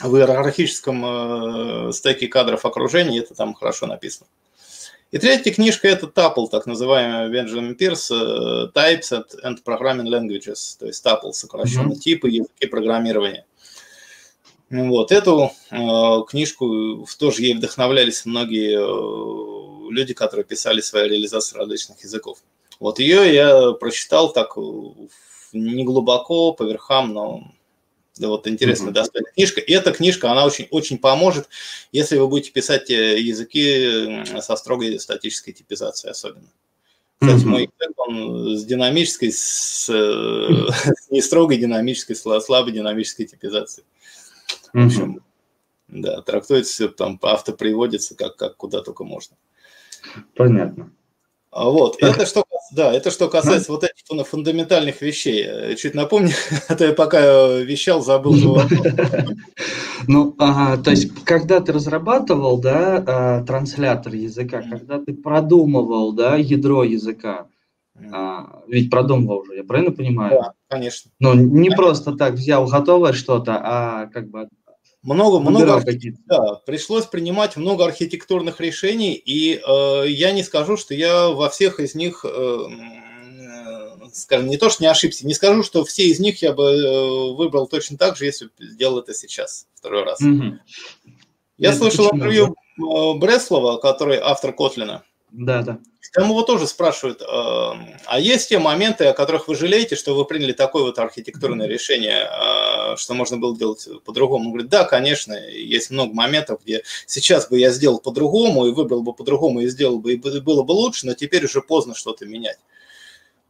в 0.00 0.16
иерархическом 0.16 1.92
стеке 1.92 2.28
кадров 2.28 2.64
окружения, 2.64 3.18
это 3.18 3.34
там 3.34 3.52
хорошо 3.52 3.86
написано. 3.86 4.28
И 5.10 5.16
третья 5.16 5.52
книжка– 5.52 5.88
это 5.88 6.06
TUPL, 6.06 6.48
так 6.50 6.66
называемый 6.66 7.30
Бенджамин 7.30 7.74
Пирс, 7.76 8.10
Types 8.10 9.24
and 9.42 9.56
Programming 9.64 10.06
Languages, 10.06 10.76
то 10.78 10.84
есть 10.86 11.04
TUPL, 11.04 11.32
сокращенно 11.32 11.92
mm-hmm. 11.92 11.98
типы 11.98 12.28
языки 12.28 12.66
программирования. 12.66 13.46
Вот, 14.68 15.10
эту 15.10 15.50
э, 15.70 15.76
книжку 16.28 17.06
тоже 17.18 17.40
ей 17.40 17.54
вдохновлялись 17.54 18.26
многие 18.26 18.76
э, 18.76 19.90
люди, 19.90 20.12
которые 20.12 20.44
писали 20.44 20.82
свои 20.82 21.08
реализации 21.08 21.56
различных 21.56 22.02
языков. 22.04 22.40
Вот 22.78 22.98
ее 22.98 23.32
я 23.32 23.72
прочитал 23.72 24.30
так 24.30 24.58
не 25.54 25.84
глубоко, 25.84 26.52
по 26.52 26.64
верхам, 26.64 27.14
но 27.14 27.50
да, 28.18 28.28
вот 28.28 28.46
интересная, 28.46 28.90
mm-hmm. 28.90 28.94
достойная 28.94 29.32
книжка. 29.32 29.60
И 29.60 29.72
эта 29.72 29.92
книжка, 29.92 30.30
она 30.30 30.44
очень, 30.44 30.66
очень 30.70 30.98
поможет, 30.98 31.48
если 31.92 32.16
вы 32.16 32.28
будете 32.28 32.52
писать 32.52 32.90
э, 32.90 33.20
языки 33.20 34.24
со 34.40 34.56
строгой 34.56 34.98
статической 34.98 35.52
типизацией 35.52 36.10
особенно. 36.10 36.48
Кстати, 37.20 37.42
mm-hmm. 37.42 37.46
мой 37.46 37.62
язык, 37.62 37.98
он 37.98 38.56
с 38.56 38.64
динамической, 38.64 39.32
с, 39.32 39.88
mm-hmm. 39.88 40.70
с 40.70 41.10
не 41.10 41.20
строгой 41.20 41.58
динамической, 41.58 42.16
слабой 42.16 42.72
динамической 42.72 43.26
типизацией. 43.26 43.86
В 44.72 44.86
общем, 44.86 45.22
да, 45.88 46.22
трактуется 46.22 46.72
все 46.72 46.88
там, 46.88 47.18
автоприводится, 47.22 48.14
как, 48.14 48.36
как 48.36 48.56
куда 48.56 48.82
только 48.82 49.04
можно. 49.04 49.36
Понятно. 50.34 50.92
А 51.58 51.70
вот, 51.70 51.96
это 52.00 52.24
что, 52.24 52.44
да, 52.70 52.92
это 52.92 53.10
что 53.10 53.28
касается 53.28 53.72
вот 53.72 53.82
этих 53.82 54.28
фундаментальных 54.28 55.02
вещей. 55.02 55.74
Чуть 55.74 55.92
напомню, 55.92 56.30
а 56.68 56.76
то 56.76 56.86
я 56.86 56.92
пока 56.92 57.48
вещал, 57.58 58.00
забыл. 58.00 58.60
Ну, 60.06 60.34
ага, 60.38 60.80
то 60.80 60.90
есть, 60.90 61.12
когда 61.24 61.60
ты 61.60 61.72
разрабатывал, 61.72 62.58
да, 62.58 63.04
а, 63.06 63.44
транслятор 63.44 64.14
языка, 64.14 64.62
когда 64.62 65.00
ты 65.00 65.12
продумывал, 65.12 66.12
да, 66.12 66.36
ядро 66.36 66.84
языка, 66.84 67.48
а, 68.12 68.62
ведь 68.68 68.90
продумывал 68.90 69.40
уже, 69.40 69.56
я 69.56 69.64
правильно 69.64 69.90
понимаю? 69.90 70.40
Да, 70.40 70.52
конечно. 70.68 71.10
Ну, 71.18 71.34
не 71.34 71.70
просто 71.70 72.12
так 72.12 72.34
взял 72.34 72.66
готовое 72.68 73.12
что-то, 73.12 73.60
а 73.62 74.06
как 74.06 74.30
бы 74.30 74.48
много, 75.02 75.38
много, 75.38 75.82
да, 76.26 76.54
пришлось 76.66 77.06
принимать 77.06 77.56
много 77.56 77.84
архитектурных 77.84 78.60
решений, 78.60 79.14
и 79.14 79.54
э, 79.54 80.08
я 80.08 80.32
не 80.32 80.42
скажу, 80.42 80.76
что 80.76 80.94
я 80.94 81.28
во 81.28 81.48
всех 81.48 81.78
из 81.78 81.94
них, 81.94 82.24
э, 82.28 82.58
скажем, 84.12 84.48
не 84.48 84.56
то, 84.56 84.70
что 84.70 84.82
не 84.82 84.88
ошибся, 84.88 85.26
не 85.26 85.34
скажу, 85.34 85.62
что 85.62 85.84
все 85.84 86.04
из 86.04 86.18
них 86.18 86.42
я 86.42 86.52
бы 86.52 86.64
э, 86.64 87.32
выбрал 87.34 87.68
точно 87.68 87.96
так 87.96 88.16
же, 88.16 88.24
если 88.24 88.46
бы 88.46 88.52
сделал 88.58 88.98
это 88.98 89.14
сейчас, 89.14 89.68
второй 89.74 90.02
раз. 90.02 90.20
Угу. 90.20 90.58
Я 91.58 91.70
это 91.70 91.78
слышал 91.78 92.10
интервью 92.12 92.56
да? 92.76 92.84
Э, 92.84 93.14
Бреслова, 93.18 93.78
который 93.78 94.18
автор 94.18 94.52
Котлина. 94.52 95.04
Да, 95.30 95.62
да. 95.62 95.78
Там 96.12 96.30
его 96.30 96.42
тоже 96.42 96.66
спрашивают, 96.66 97.22
а 97.26 98.18
есть 98.18 98.48
те 98.48 98.58
моменты, 98.58 99.04
о 99.06 99.12
которых 99.12 99.48
вы 99.48 99.54
жалеете, 99.54 99.94
что 99.94 100.14
вы 100.14 100.24
приняли 100.24 100.52
такое 100.52 100.82
вот 100.82 100.98
архитектурное 100.98 101.66
решение, 101.66 102.22
а, 102.22 102.96
что 102.96 103.14
можно 103.14 103.36
было 103.36 103.56
делать 103.56 103.86
по-другому? 104.04 104.46
Он 104.46 104.50
говорит, 104.52 104.70
да, 104.70 104.84
конечно, 104.84 105.34
есть 105.34 105.90
много 105.90 106.14
моментов, 106.14 106.60
где 106.64 106.82
сейчас 107.06 107.48
бы 107.48 107.58
я 107.58 107.70
сделал 107.70 108.00
по-другому, 108.00 108.66
и 108.66 108.72
выбрал 108.72 109.02
бы 109.02 109.12
по-другому, 109.12 109.60
и 109.60 109.68
сделал 109.68 109.98
бы, 109.98 110.14
и 110.14 110.16
было 110.16 110.62
бы 110.62 110.72
лучше, 110.72 111.06
но 111.06 111.14
теперь 111.14 111.44
уже 111.44 111.60
поздно 111.60 111.94
что-то 111.94 112.24
менять 112.24 112.58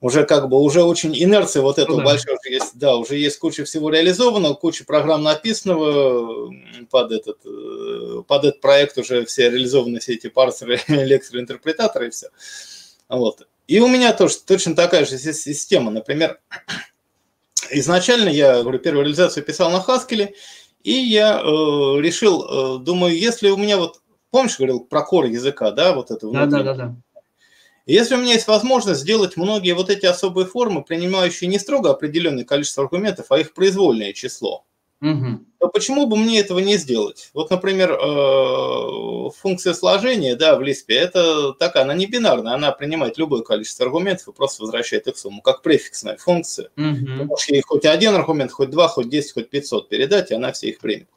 уже 0.01 0.25
как 0.25 0.49
бы 0.49 0.61
уже 0.61 0.83
очень 0.83 1.13
инерция 1.17 1.63
вот 1.63 1.79
этого 1.79 1.97
ну, 1.97 2.03
да. 2.03 2.11
большой 2.11 2.35
уже 2.35 2.51
есть, 2.51 2.79
да, 2.79 2.97
уже 2.97 3.17
есть 3.17 3.39
куча 3.39 3.65
всего 3.65 3.91
реализованного, 3.91 4.55
куча 4.55 4.85
программ 4.85 5.25
написанного 5.25 6.53
под 6.91 7.13
этот, 7.13 7.39
э, 7.45 8.23
под 8.27 8.45
этот 8.45 8.61
проект 8.61 8.97
уже 8.99 9.25
все 9.27 9.51
реализованы 9.51 9.99
все 9.99 10.15
эти 10.15 10.29
парсеры, 10.29 10.81
электроинтерпретаторы 10.89 12.09
и 12.09 12.11
все. 12.11 12.29
Вот. 13.09 13.49
И 13.67 13.81
у 13.81 13.89
меня 13.89 14.13
тоже 14.13 14.37
точно 14.47 14.77
такая 14.77 15.05
же 15.05 15.19
система. 15.19 15.91
Например, 15.91 16.41
изначально 17.71 18.29
я, 18.29 18.63
говорю, 18.63 18.79
первую 18.79 19.05
реализацию 19.05 19.45
писал 19.45 19.71
на 19.71 19.85
Haskell, 19.85 20.33
и 20.85 20.93
я 20.93 21.41
э, 21.41 21.45
решил, 22.01 22.45
э, 22.45 22.79
думаю, 22.85 23.19
если 23.19 23.51
у 23.51 23.57
меня 23.57 23.79
вот, 23.79 24.01
помнишь, 24.31 24.59
говорил 24.59 24.85
про 24.85 25.03
кор 25.03 25.25
языка, 25.25 25.73
да, 25.73 25.93
вот 25.93 26.13
это 26.13 26.31
да, 26.31 26.47
да, 26.47 26.63
да, 26.63 26.75
да 26.75 26.97
если 27.95 28.15
у 28.15 28.19
меня 28.19 28.35
есть 28.35 28.47
возможность 28.47 29.01
сделать 29.01 29.39
многие 29.39 29.73
вот 29.73 29.89
эти 29.89 30.05
особые 30.05 30.47
формы, 30.47 30.85
принимающие 30.85 31.49
не 31.49 31.59
строго 31.59 31.91
определенное 31.91 32.45
количество 32.45 32.85
аргументов, 32.85 33.27
а 33.31 33.39
их 33.39 33.55
произвольное 33.55 34.13
число, 34.13 34.67
угу. 35.01 35.41
то 35.59 35.69
почему 35.69 36.07
бы 36.07 36.17
мне 36.17 36.41
этого 36.41 36.59
не 36.59 36.77
сделать? 36.77 37.31
Вот, 37.33 37.49
например, 37.49 37.93
э, 37.93 39.31
функция 39.39 39.73
сложения 39.73 40.37
да, 40.37 40.57
в 40.57 40.61
Lisp, 40.61 40.85
это 40.89 41.55
такая, 41.55 41.85
она 41.85 41.95
не 41.95 42.07
бинарная, 42.07 42.53
она 42.53 42.73
принимает 42.73 43.17
любое 43.17 43.43
количество 43.43 43.87
аргументов 43.87 44.29
и 44.29 44.33
просто 44.33 44.63
возвращает 44.63 45.07
их 45.07 45.17
сумму, 45.17 45.41
как 45.41 45.63
префиксная 45.63 46.19
функция. 46.19 46.69
Угу. 46.77 47.07
Ты 47.17 47.25
можешь 47.25 47.49
ей 47.49 47.63
хоть 47.63 47.87
один 47.87 48.15
аргумент, 48.15 48.53
хоть 48.53 48.69
два, 48.69 48.89
хоть 48.89 49.09
10, 49.09 49.33
хоть 49.33 49.49
500 49.49 49.89
передать, 49.89 50.31
и 50.31 50.35
она 50.35 50.53
все 50.53 50.69
их 50.69 50.81
примет. 50.81 51.09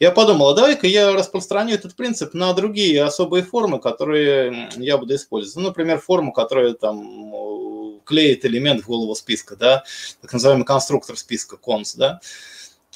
Я 0.00 0.12
подумал, 0.12 0.48
а 0.48 0.54
давай-ка 0.54 0.86
я 0.86 1.12
распространю 1.12 1.74
этот 1.74 1.94
принцип 1.94 2.32
на 2.32 2.54
другие 2.54 3.04
особые 3.04 3.44
формы, 3.44 3.78
которые 3.78 4.70
я 4.76 4.96
буду 4.96 5.14
использовать. 5.14 5.56
Ну, 5.56 5.68
например, 5.68 6.00
форму, 6.00 6.32
которая 6.32 6.72
там 6.72 8.00
клеит 8.04 8.46
элемент 8.46 8.82
в 8.82 8.86
голову 8.86 9.14
списка, 9.14 9.56
да, 9.56 9.84
так 10.22 10.32
называемый 10.32 10.64
конструктор 10.64 11.18
списка, 11.18 11.58
конс, 11.58 11.94
да. 11.94 12.20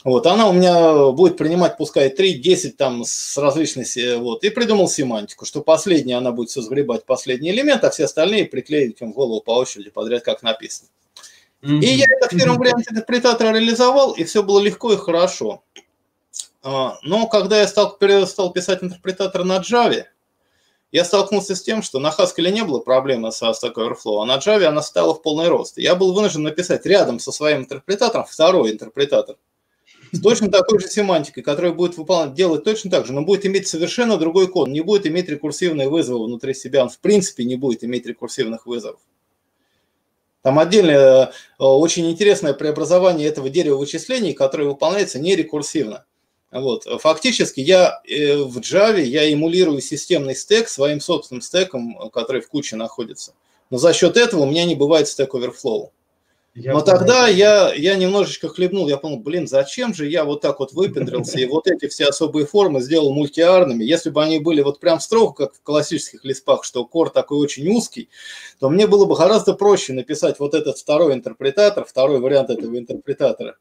Вот, 0.03 0.27
она 0.27 0.49
у 0.49 0.53
меня 0.53 1.11
будет 1.13 1.37
принимать, 1.37 1.77
пускай 1.77 2.09
3-10 2.09 2.71
там 2.73 3.05
с 3.05 3.39
различной, 3.39 3.87
вот, 4.17 4.43
и 4.43 4.51
придумал 4.51 4.89
семантику, 4.89 5.45
что 5.45 5.61
последняя 5.61 6.17
она 6.17 6.33
будет 6.33 6.51
все 6.51 6.63
сгребать 6.63 7.05
последний 7.05 7.51
элемент, 7.51 7.85
а 7.85 7.91
все 7.91 8.05
остальные 8.05 8.47
приклеить 8.47 9.01
им 9.01 9.13
в 9.13 9.15
голову 9.15 9.41
по 9.41 9.53
очереди 9.53 9.91
подряд, 9.91 10.23
как 10.23 10.43
написано. 10.43 10.89
Mm-hmm. 11.63 11.81
И 11.81 11.87
я 11.87 12.07
это 12.19 12.35
в 12.35 12.39
первом 12.39 12.59
варианте 12.59 12.91
интерпретатора 12.91 13.53
реализовал, 13.53 14.13
и 14.13 14.25
все 14.25 14.43
было 14.43 14.61
легко 14.61 14.93
и 14.93 14.97
хорошо. 14.97 15.63
А, 16.65 16.99
но 17.03 17.27
когда 17.27 17.61
я 17.61 17.69
стал, 17.69 17.99
стал 18.27 18.53
писать 18.53 18.83
интерпретатор 18.83 19.45
на 19.45 19.59
Java, 19.59 20.05
я 20.93 21.05
столкнулся 21.05 21.55
с 21.55 21.63
тем, 21.63 21.83
что 21.83 21.99
на 21.99 22.09
Haskell 22.09 22.51
не 22.51 22.65
было 22.65 22.81
проблемы 22.81 23.33
со 23.33 23.51
Stack 23.51 23.75
Overflow, 23.75 24.23
а 24.23 24.25
на 24.25 24.39
Java 24.39 24.65
она 24.65 24.81
стала 24.81 25.15
в 25.15 25.21
полный 25.21 25.49
рост. 25.49 25.77
Я 25.77 25.95
был 25.95 26.15
вынужден 26.15 26.43
написать 26.43 26.87
рядом 26.87 27.19
со 27.19 27.33
своим 27.33 27.59
интерпретатором 27.59 28.25
второй 28.25 28.73
интерпретатор 28.73 29.37
с 30.13 30.21
точно 30.21 30.51
такой 30.51 30.79
же 30.79 30.89
семантикой, 30.89 31.43
которая 31.43 31.73
будет 31.73 31.99
выполнять, 31.99 32.35
делать 32.35 32.65
точно 32.65 32.91
так 32.91 33.05
же, 33.05 33.13
но 33.13 33.23
будет 33.23 33.45
иметь 33.45 33.69
совершенно 33.69 34.17
другой 34.17 34.49
код, 34.49 34.69
не 34.69 34.81
будет 34.81 35.07
иметь 35.07 35.29
рекурсивные 35.29 35.91
вызовы 35.91 36.25
внутри 36.25 36.55
себя, 36.55 36.83
он 36.83 36.89
в 36.89 36.99
принципе 36.99 37.45
не 37.45 37.57
будет 37.57 37.85
иметь 37.85 38.07
рекурсивных 38.07 38.65
вызовов. 38.65 39.01
Там 40.41 40.59
отдельное, 40.59 41.27
э, 41.27 41.31
очень 41.59 42.11
интересное 42.11 42.55
преобразование 42.55 43.29
этого 43.29 43.51
дерева 43.51 43.77
вычислений, 43.77 44.33
которое 44.33 44.65
выполняется 44.69 45.19
нерекурсивно. 45.19 46.07
Вот. 46.55 46.85
Фактически 47.01 47.61
я 47.61 48.01
э, 48.09 48.37
в 48.37 48.59
Java 48.59 49.03
я 49.03 49.31
эмулирую 49.33 49.81
системный 49.81 50.37
стек 50.37 50.69
своим 50.69 51.01
собственным 51.01 51.43
стеком, 51.43 52.11
который 52.13 52.41
в 52.41 52.49
куче 52.49 52.77
находится. 52.77 53.35
Но 53.71 53.79
за 53.79 53.93
счет 53.93 54.17
этого 54.17 54.43
у 54.43 54.47
меня 54.47 54.65
не 54.65 54.77
бывает 54.77 55.07
Overflow. 55.07 55.91
Я 56.55 56.73
Но 56.73 56.83
тогда 56.83 57.27
я, 57.27 57.75
я 57.75 57.97
немножечко 57.97 58.49
хлебнул, 58.49 58.87
я 58.87 58.97
подумал, 58.97 59.25
блин, 59.25 59.49
зачем 59.49 59.93
же 59.93 60.09
я 60.09 60.25
вот 60.25 60.41
так 60.41 60.61
вот 60.61 60.73
выпендрился 60.73 61.41
и 61.41 61.47
вот 61.47 61.67
эти 61.67 61.89
все 61.89 62.05
особые 62.05 62.47
формы 62.47 62.81
сделал 62.81 63.13
мультиарными. 63.13 63.83
Если 63.83 64.11
бы 64.11 64.23
они 64.23 64.39
были 64.39 64.63
вот 64.63 64.79
прям 64.79 65.01
строго, 65.01 65.33
как 65.33 65.55
в 65.57 65.63
классических 65.63 66.25
лиспах, 66.25 66.63
что 66.63 66.85
кор 66.85 67.11
такой 67.11 67.39
очень 67.39 67.69
узкий, 67.69 68.09
то 68.61 68.71
мне 68.71 68.87
было 68.87 69.05
бы 69.05 69.17
гораздо 69.17 69.55
проще 69.55 69.95
написать 69.95 70.39
вот 70.39 70.55
этот 70.55 70.79
второй 70.79 71.15
интерпретатор, 71.15 71.85
второй 71.85 72.21
вариант 72.21 72.51
этого 72.51 72.79
интерпретатора. 72.79 73.57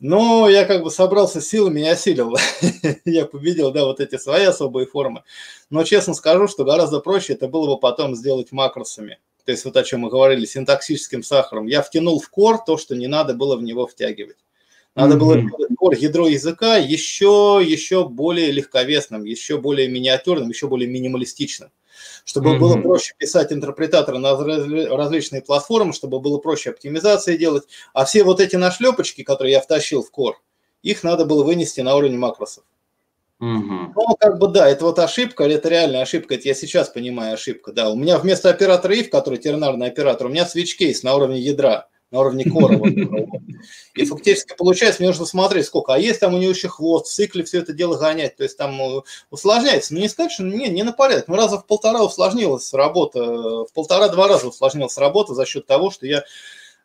Но 0.00 0.48
я 0.48 0.64
как 0.64 0.82
бы 0.82 0.90
собрался 0.90 1.40
силами 1.40 1.80
и 1.80 1.88
осилил. 1.88 2.36
я 3.04 3.26
победил, 3.26 3.70
да, 3.70 3.84
вот 3.84 4.00
эти 4.00 4.16
свои 4.16 4.44
особые 4.44 4.86
формы. 4.86 5.22
Но 5.70 5.84
честно 5.84 6.14
скажу, 6.14 6.48
что 6.48 6.64
гораздо 6.64 7.00
проще 7.00 7.34
это 7.34 7.48
было 7.48 7.74
бы 7.74 7.80
потом 7.80 8.14
сделать 8.14 8.52
макросами. 8.52 9.18
То 9.44 9.52
есть 9.52 9.64
вот 9.64 9.76
о 9.76 9.84
чем 9.84 10.00
мы 10.00 10.10
говорили, 10.10 10.46
синтаксическим 10.46 11.22
сахаром. 11.22 11.66
Я 11.66 11.82
втянул 11.82 12.20
в 12.20 12.28
кор 12.30 12.58
то, 12.64 12.78
что 12.78 12.96
не 12.96 13.06
надо 13.06 13.34
было 13.34 13.56
в 13.56 13.62
него 13.62 13.86
втягивать. 13.86 14.38
Надо 14.94 15.16
mm-hmm. 15.16 15.18
было 15.18 15.63
кор 15.84 15.94
ядро 15.94 16.28
языка 16.28 16.76
еще, 16.76 17.60
еще 17.62 18.08
более 18.08 18.50
легковесным, 18.50 19.24
еще 19.24 19.58
более 19.58 19.88
миниатюрным, 19.88 20.48
еще 20.48 20.66
более 20.66 20.88
минималистичным 20.88 21.70
чтобы 22.24 22.50
mm-hmm. 22.50 22.58
было 22.58 22.80
проще 22.80 23.12
писать 23.18 23.52
интерпретаторы 23.52 24.18
на 24.18 24.34
различные 24.96 25.42
платформы, 25.42 25.92
чтобы 25.92 26.20
было 26.20 26.38
проще 26.38 26.70
оптимизации 26.70 27.36
делать. 27.36 27.64
А 27.92 28.06
все 28.06 28.24
вот 28.24 28.40
эти 28.40 28.56
нашлепочки, 28.56 29.22
которые 29.22 29.52
я 29.52 29.60
втащил 29.60 30.02
в 30.02 30.10
Core, 30.10 30.34
их 30.82 31.04
надо 31.04 31.26
было 31.26 31.44
вынести 31.44 31.82
на 31.82 31.94
уровень 31.94 32.16
макросов. 32.16 32.64
Угу. 33.40 33.92
Ну, 33.94 34.16
как 34.18 34.38
бы 34.38 34.48
да, 34.48 34.68
это 34.68 34.86
вот 34.86 34.98
ошибка, 34.98 35.44
это 35.44 35.68
реальная 35.68 36.00
ошибка, 36.00 36.34
это 36.34 36.48
я 36.48 36.54
сейчас 36.54 36.88
понимаю 36.88 37.34
ошибка, 37.34 37.72
да. 37.72 37.90
У 37.90 37.96
меня 37.96 38.18
вместо 38.18 38.48
оператора 38.48 38.94
if, 38.94 39.08
который 39.08 39.38
тернарный 39.38 39.88
оператор, 39.88 40.26
у 40.26 40.30
меня 40.30 40.44
switch 40.44 40.78
case 40.80 41.00
на 41.02 41.14
уровне 41.14 41.40
ядра. 41.40 41.88
На 42.14 42.20
уровне 42.20 42.44
кора. 42.44 42.78
И 43.94 44.04
фактически 44.04 44.54
получается, 44.56 45.02
мне 45.02 45.08
нужно 45.08 45.26
смотреть, 45.26 45.66
сколько. 45.66 45.94
А 45.94 45.98
есть 45.98 46.20
там 46.20 46.34
у 46.34 46.38
него 46.38 46.52
еще 46.52 46.68
хвост, 46.68 47.06
в 47.06 47.12
цикле 47.12 47.42
все 47.44 47.58
это 47.58 47.72
дело 47.72 47.96
гонять. 47.96 48.36
То 48.36 48.44
есть 48.44 48.56
там 48.56 48.80
э, 48.80 49.02
усложняется. 49.30 49.94
Но 49.94 50.00
не 50.00 50.08
сказать, 50.08 50.32
что 50.32 50.44
не, 50.44 50.68
не 50.68 50.84
на 50.84 50.92
порядок. 50.92 51.26
Ну, 51.28 51.36
раза 51.36 51.58
в 51.58 51.66
полтора 51.66 52.04
усложнилась 52.04 52.72
работа, 52.72 53.20
в 53.20 53.68
полтора-два 53.74 54.28
раза 54.28 54.48
усложнилась 54.48 54.96
работа 54.96 55.34
за 55.34 55.44
счет 55.44 55.66
того, 55.66 55.90
что 55.90 56.06
я 56.06 56.24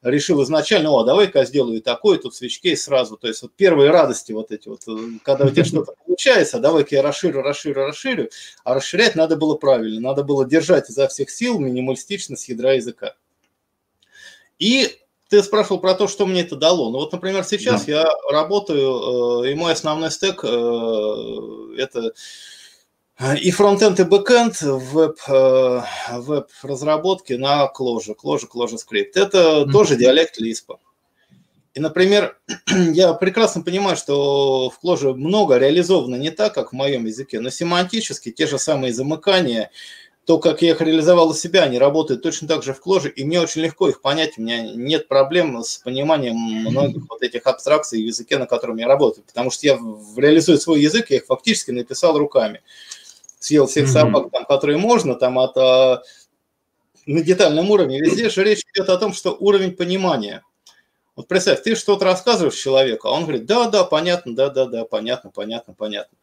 решил 0.01 0.41
изначально, 0.43 0.91
о, 0.91 1.03
давай-ка 1.03 1.45
сделаю 1.45 1.82
такой, 1.82 2.17
тут 2.17 2.34
свечкей 2.34 2.75
сразу. 2.75 3.15
То 3.15 3.27
есть 3.27 3.43
вот 3.43 3.51
первые 3.55 3.91
радости 3.91 4.32
вот 4.32 4.51
эти 4.51 4.67
вот, 4.67 4.82
э, 4.88 5.19
когда 5.23 5.45
у 5.45 5.49
тебя 5.49 5.63
что-то 5.63 5.93
получается, 6.05 6.57
давай-ка 6.59 6.95
я 6.95 7.01
расширю, 7.03 7.43
расширю, 7.43 7.86
расширю. 7.86 8.30
А 8.63 8.73
расширять 8.73 9.15
надо 9.15 9.36
было 9.36 9.55
правильно, 9.55 10.01
надо 10.01 10.23
было 10.23 10.43
держать 10.43 10.89
изо 10.89 11.07
всех 11.07 11.30
сил 11.30 11.59
минималистичность 11.59 12.49
ядра 12.49 12.73
языка. 12.73 13.13
И 14.59 14.99
ты 15.30 15.43
спрашивал 15.43 15.80
про 15.80 15.93
то, 15.93 16.07
что 16.07 16.25
мне 16.25 16.41
это 16.41 16.55
дало. 16.55 16.89
Ну 16.91 16.97
вот, 16.97 17.11
например, 17.11 17.43
сейчас 17.43 17.86
да. 17.86 17.91
я 17.91 18.11
работаю, 18.32 19.43
э, 19.43 19.51
и 19.51 19.55
мой 19.55 19.73
основной 19.73 20.11
стек 20.11 20.43
э, 20.43 21.75
это 21.77 22.13
и 23.41 23.51
фронтенд, 23.51 23.99
и 23.99 24.03
бэкенд 24.03 24.61
в 24.61 24.93
веб, 24.93 25.17
э, 25.27 25.82
веб-разработке 26.13 27.38
на 27.38 27.69
Clojure, 27.77 28.15
Clojure, 28.15 28.47
ClojureScript. 28.53 29.12
Это 29.15 29.38
mm-hmm. 29.38 29.71
тоже 29.71 29.97
диалект 29.97 30.41
Lisp. 30.41 30.77
И, 31.75 31.80
например, 31.80 32.38
я 32.67 33.13
прекрасно 33.13 33.61
понимаю, 33.61 33.97
что 33.97 34.69
в 34.69 34.80
Clojure 34.84 35.13
много 35.13 35.57
реализовано 35.57 36.15
не 36.15 36.32
так, 36.32 36.53
как 36.55 36.71
в 36.71 36.75
моем 36.75 37.05
языке, 37.05 37.39
но 37.39 37.49
семантически 37.49 38.32
те 38.32 38.47
же 38.47 38.57
самые 38.57 38.93
замыкания, 38.93 39.69
то, 40.30 40.38
как 40.38 40.61
я 40.61 40.69
их 40.69 40.82
реализовал 40.82 41.30
у 41.30 41.34
себя, 41.34 41.63
они 41.63 41.80
работают 41.80 42.21
точно 42.21 42.47
так 42.47 42.61
же 42.61 42.75
в 42.75 42.86
Clojure, 42.86 43.09
и 43.09 43.23
мне 43.23 43.41
очень 43.41 43.63
легко 43.63 43.89
их 43.89 43.99
понять, 43.99 44.38
у 44.38 44.43
меня 44.43 44.61
нет 44.61 45.07
проблем 45.07 45.63
с 45.63 45.77
пониманием 45.80 46.36
многих 46.36 47.01
вот 47.09 47.23
этих 47.23 47.47
абстракций 47.47 47.99
в 48.03 48.05
языке, 48.05 48.38
на 48.38 48.45
котором 48.45 48.77
я 48.77 48.88
работаю, 48.88 49.25
потому 49.25 49.49
что 49.49 49.65
я 49.65 49.80
реализую 50.15 50.59
свой 50.59 50.82
язык, 50.82 51.09
я 51.09 51.15
их 51.15 51.25
фактически 51.25 51.71
написал 51.71 52.15
руками 52.15 52.61
съел 53.39 53.65
всех 53.65 53.86
mm-hmm. 53.88 53.91
собак, 53.91 54.32
там, 54.32 54.45
которые 54.45 54.77
можно, 54.77 55.15
там 55.15 55.39
от 55.39 55.57
а, 55.57 56.03
на 57.07 57.21
детальном 57.23 57.71
уровне. 57.71 57.99
Везде 57.99 58.30
же 58.30 58.43
речь 58.43 58.61
идет 58.75 58.89
о 58.89 58.97
том, 58.99 59.13
что 59.13 59.36
уровень 59.39 59.71
понимания. 59.71 60.43
Вот 61.15 61.27
представь, 61.27 61.63
ты 61.63 61.73
что-то 61.73 62.05
рассказываешь 62.05 62.53
человеку, 62.53 63.07
а 63.07 63.13
он 63.13 63.23
говорит, 63.23 63.47
да, 63.47 63.67
да, 63.67 63.84
понятно, 63.84 64.36
да, 64.36 64.49
да, 64.49 64.67
да, 64.67 64.86
понятно, 64.86 65.32
понятно, 65.32 65.73
понятно. 65.73 66.15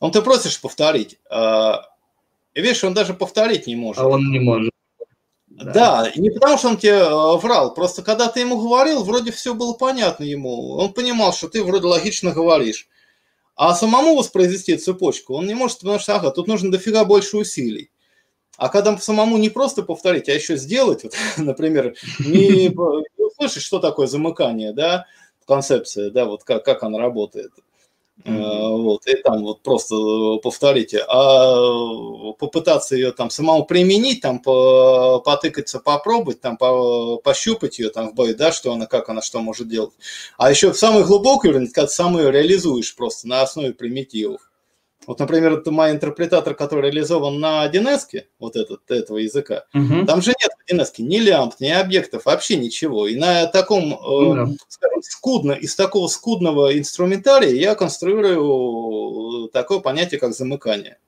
Он 0.00 0.12
ты 0.12 0.20
просишь 0.20 0.60
повторить. 0.60 1.18
А, 1.30 1.93
и 2.54 2.60
видишь, 2.60 2.84
он 2.84 2.94
даже 2.94 3.14
повторить 3.14 3.66
не 3.66 3.76
может. 3.76 4.02
А 4.02 4.08
он 4.08 4.30
не 4.30 4.38
может. 4.38 4.70
Да. 5.48 5.72
да, 5.72 6.12
не 6.16 6.30
потому 6.30 6.58
что 6.58 6.68
он 6.68 6.76
тебе 6.78 6.96
а, 6.96 7.36
врал, 7.36 7.74
просто 7.74 8.02
когда 8.02 8.28
ты 8.28 8.40
ему 8.40 8.60
говорил, 8.60 9.04
вроде 9.04 9.30
все 9.30 9.54
было 9.54 9.72
понятно 9.72 10.24
ему. 10.24 10.72
Он 10.72 10.92
понимал, 10.92 11.32
что 11.32 11.48
ты 11.48 11.62
вроде 11.62 11.86
логично 11.86 12.32
говоришь. 12.32 12.88
А 13.54 13.72
самому 13.74 14.16
воспроизвести 14.16 14.76
цепочку 14.76 15.34
он 15.34 15.46
не 15.46 15.54
может, 15.54 15.78
потому 15.78 16.00
что, 16.00 16.16
ага, 16.16 16.32
тут 16.32 16.48
нужно 16.48 16.72
дофига 16.72 17.04
больше 17.04 17.36
усилий. 17.36 17.90
А 18.56 18.68
когда 18.68 18.96
самому 18.98 19.36
не 19.36 19.48
просто 19.48 19.82
повторить, 19.82 20.28
а 20.28 20.32
еще 20.32 20.56
сделать, 20.56 21.04
вот, 21.04 21.14
например, 21.36 21.94
не, 22.18 22.68
не 22.68 23.48
что 23.48 23.78
такое 23.78 24.08
замыкание, 24.08 24.72
да, 24.72 25.06
концепция, 25.46 26.10
да, 26.10 26.24
вот 26.24 26.42
как, 26.42 26.64
как 26.64 26.82
она 26.82 26.98
работает. 26.98 27.52
Mm-hmm. 28.22 28.82
Вот, 28.82 29.06
и 29.06 29.16
там 29.16 29.42
вот 29.42 29.62
просто 29.62 29.96
э, 29.96 30.38
повторите, 30.40 31.04
а 31.08 32.32
попытаться 32.38 32.94
ее 32.94 33.10
там 33.10 33.28
самому 33.28 33.64
применить, 33.66 34.20
там 34.20 34.38
потыкаться, 34.38 35.80
попробовать, 35.80 36.40
там 36.40 36.56
пощупать 36.56 37.80
ее 37.80 37.90
там 37.90 38.10
в 38.10 38.14
бою, 38.14 38.36
да, 38.36 38.52
что 38.52 38.72
она, 38.72 38.86
как 38.86 39.08
она, 39.08 39.20
что 39.20 39.40
может 39.40 39.68
делать. 39.68 39.92
А 40.38 40.48
еще 40.48 40.72
в 40.72 40.78
самый 40.78 41.04
глубокий 41.04 41.48
уровень, 41.48 41.66
когда 41.66 41.88
сам 41.88 42.16
ее 42.16 42.30
реализуешь 42.30 42.94
просто 42.94 43.26
на 43.26 43.42
основе 43.42 43.74
примитивов. 43.74 44.48
Вот, 45.06 45.18
например, 45.18 45.52
это 45.52 45.70
мой 45.70 45.90
интерпретатор, 45.90 46.54
который 46.54 46.90
реализован 46.90 47.38
на 47.38 47.66
1С, 47.68 48.24
вот 48.38 48.56
этот, 48.56 48.90
этого 48.90 49.18
языка. 49.18 49.64
Угу. 49.74 50.06
Там 50.06 50.22
же 50.22 50.32
нет 50.40 50.50
в 50.52 50.72
1С 50.72 51.02
ни 51.02 51.18
лямп, 51.18 51.54
ни 51.60 51.68
объектов, 51.68 52.24
вообще 52.24 52.56
ничего. 52.56 53.06
И 53.06 53.16
на 53.16 53.46
таком, 53.46 53.90
ну, 53.90 54.52
э, 54.52 54.56
скажем, 54.68 55.02
скудно, 55.02 55.52
из 55.52 55.74
такого 55.76 56.08
скудного 56.08 56.76
инструментария 56.78 57.50
я 57.50 57.74
конструирую 57.74 59.48
такое 59.48 59.80
понятие, 59.80 60.20
как 60.20 60.34
замыкание. 60.34 60.98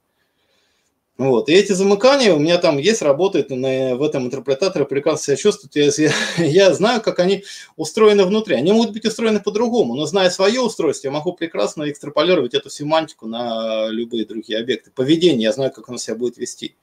Вот. 1.18 1.48
И 1.48 1.54
эти 1.54 1.72
замыкания 1.72 2.34
у 2.34 2.38
меня 2.38 2.58
там 2.58 2.76
есть, 2.76 3.00
работают 3.00 3.48
на, 3.48 3.96
в 3.96 4.02
этом 4.02 4.26
интерпретаторе, 4.26 4.84
прекрасно 4.84 5.24
себя 5.24 5.36
чувствуют. 5.36 5.74
Я, 5.74 6.12
я 6.44 6.74
знаю, 6.74 7.00
как 7.00 7.20
они 7.20 7.44
устроены 7.76 8.24
внутри. 8.24 8.54
Они 8.54 8.70
могут 8.72 8.92
быть 8.92 9.06
устроены 9.06 9.40
по-другому, 9.40 9.94
но 9.94 10.04
зная 10.04 10.28
свое 10.28 10.60
устройство, 10.60 11.08
я 11.08 11.12
могу 11.12 11.32
прекрасно 11.32 11.88
экстраполировать 11.90 12.52
эту 12.52 12.68
семантику 12.68 13.26
на 13.26 13.88
любые 13.88 14.26
другие 14.26 14.58
объекты. 14.58 14.90
Поведение, 14.94 15.44
я 15.44 15.52
знаю, 15.52 15.72
как 15.72 15.88
оно 15.88 15.96
себя 15.96 16.16
будет 16.16 16.36
вести. 16.36 16.76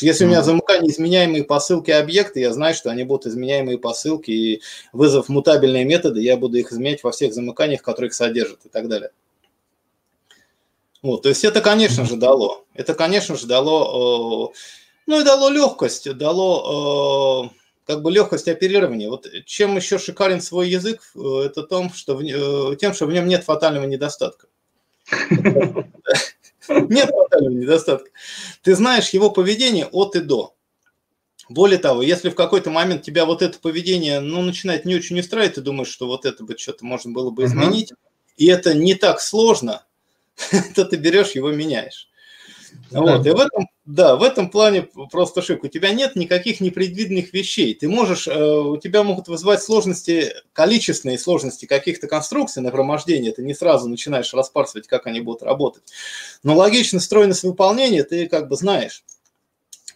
если 0.00 0.24
у 0.24 0.28
меня 0.28 0.42
замыкание 0.42 0.90
изменяемые 0.90 1.44
посылки 1.44 1.92
объекты, 1.92 2.40
я 2.40 2.52
знаю, 2.52 2.74
что 2.74 2.90
они 2.90 3.04
будут 3.04 3.26
изменяемые 3.26 3.78
посылки, 3.78 4.32
и 4.32 4.62
вызов 4.92 5.28
мутабельные 5.28 5.84
методы, 5.84 6.20
я 6.22 6.36
буду 6.36 6.58
их 6.58 6.72
изменять 6.72 7.04
во 7.04 7.12
всех 7.12 7.32
замыканиях, 7.32 7.82
которые 7.82 8.08
их 8.08 8.14
содержат 8.14 8.66
и 8.66 8.68
так 8.68 8.88
далее. 8.88 9.10
Вот, 11.06 11.22
то 11.22 11.28
есть 11.28 11.44
это, 11.44 11.60
конечно 11.60 12.04
же, 12.04 12.16
дало. 12.16 12.64
Это, 12.74 12.92
конечно 12.92 13.36
же, 13.36 13.46
дало, 13.46 14.52
э, 14.52 14.56
ну 15.06 15.20
и 15.20 15.24
дало 15.24 15.50
легкость, 15.50 16.12
дало 16.16 17.52
э, 17.54 17.56
как 17.86 18.02
бы 18.02 18.10
легкость 18.10 18.48
оперирования. 18.48 19.08
Вот 19.08 19.28
чем 19.44 19.76
еще 19.76 19.98
шикарен 19.98 20.40
свой 20.40 20.68
язык, 20.68 21.02
э, 21.14 21.42
это 21.44 21.62
том, 21.62 21.92
что 21.92 22.16
в, 22.16 22.74
тем, 22.74 22.92
что 22.92 23.06
в 23.06 23.12
нем 23.12 23.28
нет 23.28 23.44
фатального 23.44 23.84
недостатка. 23.84 24.48
Нет 26.68 27.10
фатального 27.10 27.54
недостатка. 27.54 28.10
Ты 28.62 28.74
знаешь 28.74 29.10
его 29.10 29.30
поведение 29.30 29.86
от 29.86 30.16
и 30.16 30.20
до. 30.20 30.56
Более 31.48 31.78
того, 31.78 32.02
если 32.02 32.30
в 32.30 32.34
какой-то 32.34 32.70
момент 32.70 33.02
тебя 33.02 33.26
вот 33.26 33.42
это 33.42 33.60
поведение 33.60 34.18
ну, 34.18 34.42
начинает 34.42 34.84
не 34.84 34.96
очень 34.96 35.20
устраивать, 35.20 35.54
ты 35.54 35.60
думаешь, 35.60 35.86
что 35.86 36.08
вот 36.08 36.26
это 36.26 36.42
бы 36.42 36.58
что-то 36.58 36.84
можно 36.84 37.12
было 37.12 37.30
бы 37.30 37.44
изменить, 37.44 37.92
и 38.36 38.46
это 38.46 38.74
не 38.74 38.96
так 38.96 39.20
сложно, 39.20 39.85
то 40.74 40.84
ты 40.84 40.96
берешь 40.96 41.32
его 41.32 41.50
меняешь. 41.50 42.08
Да. 42.90 43.00
Вот, 43.00 43.26
и 43.26 43.30
в 43.30 43.40
этом, 43.40 43.68
да, 43.84 44.16
в 44.16 44.22
этом 44.22 44.50
плане 44.50 44.88
просто 45.10 45.42
шик. 45.42 45.64
У 45.64 45.68
тебя 45.68 45.92
нет 45.92 46.14
никаких 46.14 46.60
непредвиденных 46.60 47.32
вещей. 47.32 47.74
Ты 47.74 47.88
можешь, 47.88 48.28
э, 48.28 48.34
у 48.34 48.76
тебя 48.76 49.02
могут 49.02 49.28
вызывать 49.28 49.62
сложности, 49.62 50.34
количественные 50.52 51.18
сложности 51.18 51.66
каких-то 51.66 52.06
конструкций 52.06 52.62
нагромождения. 52.62 53.32
Ты 53.32 53.42
не 53.42 53.54
сразу 53.54 53.88
начинаешь 53.88 54.32
распарсывать, 54.34 54.88
как 54.88 55.06
они 55.06 55.20
будут 55.20 55.42
работать. 55.42 55.82
Но 56.42 56.54
логично 56.54 57.00
стройность 57.00 57.42
выполнения 57.42 58.04
ты 58.04 58.28
как 58.28 58.48
бы 58.48 58.56
знаешь. 58.56 59.04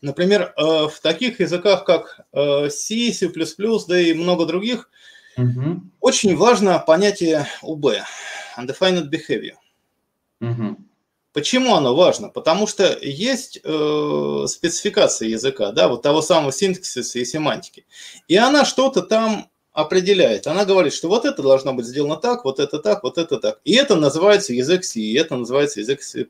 Например, 0.03 0.55
э, 0.57 0.63
в 0.89 0.99
таких 1.03 1.41
языках, 1.41 1.85
как 1.85 2.21
э, 2.33 2.71
C, 2.71 3.13
C++, 3.13 3.31
да 3.89 4.01
и 4.01 4.15
много 4.15 4.47
других, 4.47 4.91
угу. 5.37 5.83
очень 6.01 6.37
важно 6.37 6.79
понятие 6.79 7.47
UB, 7.63 7.99
Undefined 8.57 9.11
Behavior. 9.11 9.57
Угу. 10.41 10.77
Почему 11.33 11.75
оно 11.77 11.95
важно? 11.95 12.29
Потому 12.29 12.67
что 12.67 12.99
есть 13.01 13.61
э, 13.63 14.45
спецификация 14.49 15.29
языка, 15.29 15.71
да, 15.71 15.89
вот 15.89 16.03
того 16.03 16.23
самого 16.23 16.53
синтаксиса 16.53 17.19
и 17.21 17.25
семантики. 17.25 17.87
И 18.27 18.37
она 18.37 18.65
что-то 18.65 19.03
там 19.03 19.49
определяет. 19.73 20.49
Она 20.49 20.65
говорит, 20.65 20.93
что 20.93 21.09
вот 21.09 21.25
это 21.25 21.43
должно 21.43 21.73
быть 21.73 21.87
сделано 21.87 22.17
так, 22.17 22.45
вот 22.45 22.59
это 22.59 22.81
так, 22.81 23.05
вот 23.05 23.17
это 23.17 23.39
так. 23.39 23.61
И 23.65 23.75
это 23.75 23.95
называется 23.95 24.53
язык 24.53 24.85
C, 24.85 25.01
и 25.01 25.15
это 25.15 25.37
называется 25.37 25.81
язык 25.81 26.03
C++. 26.03 26.27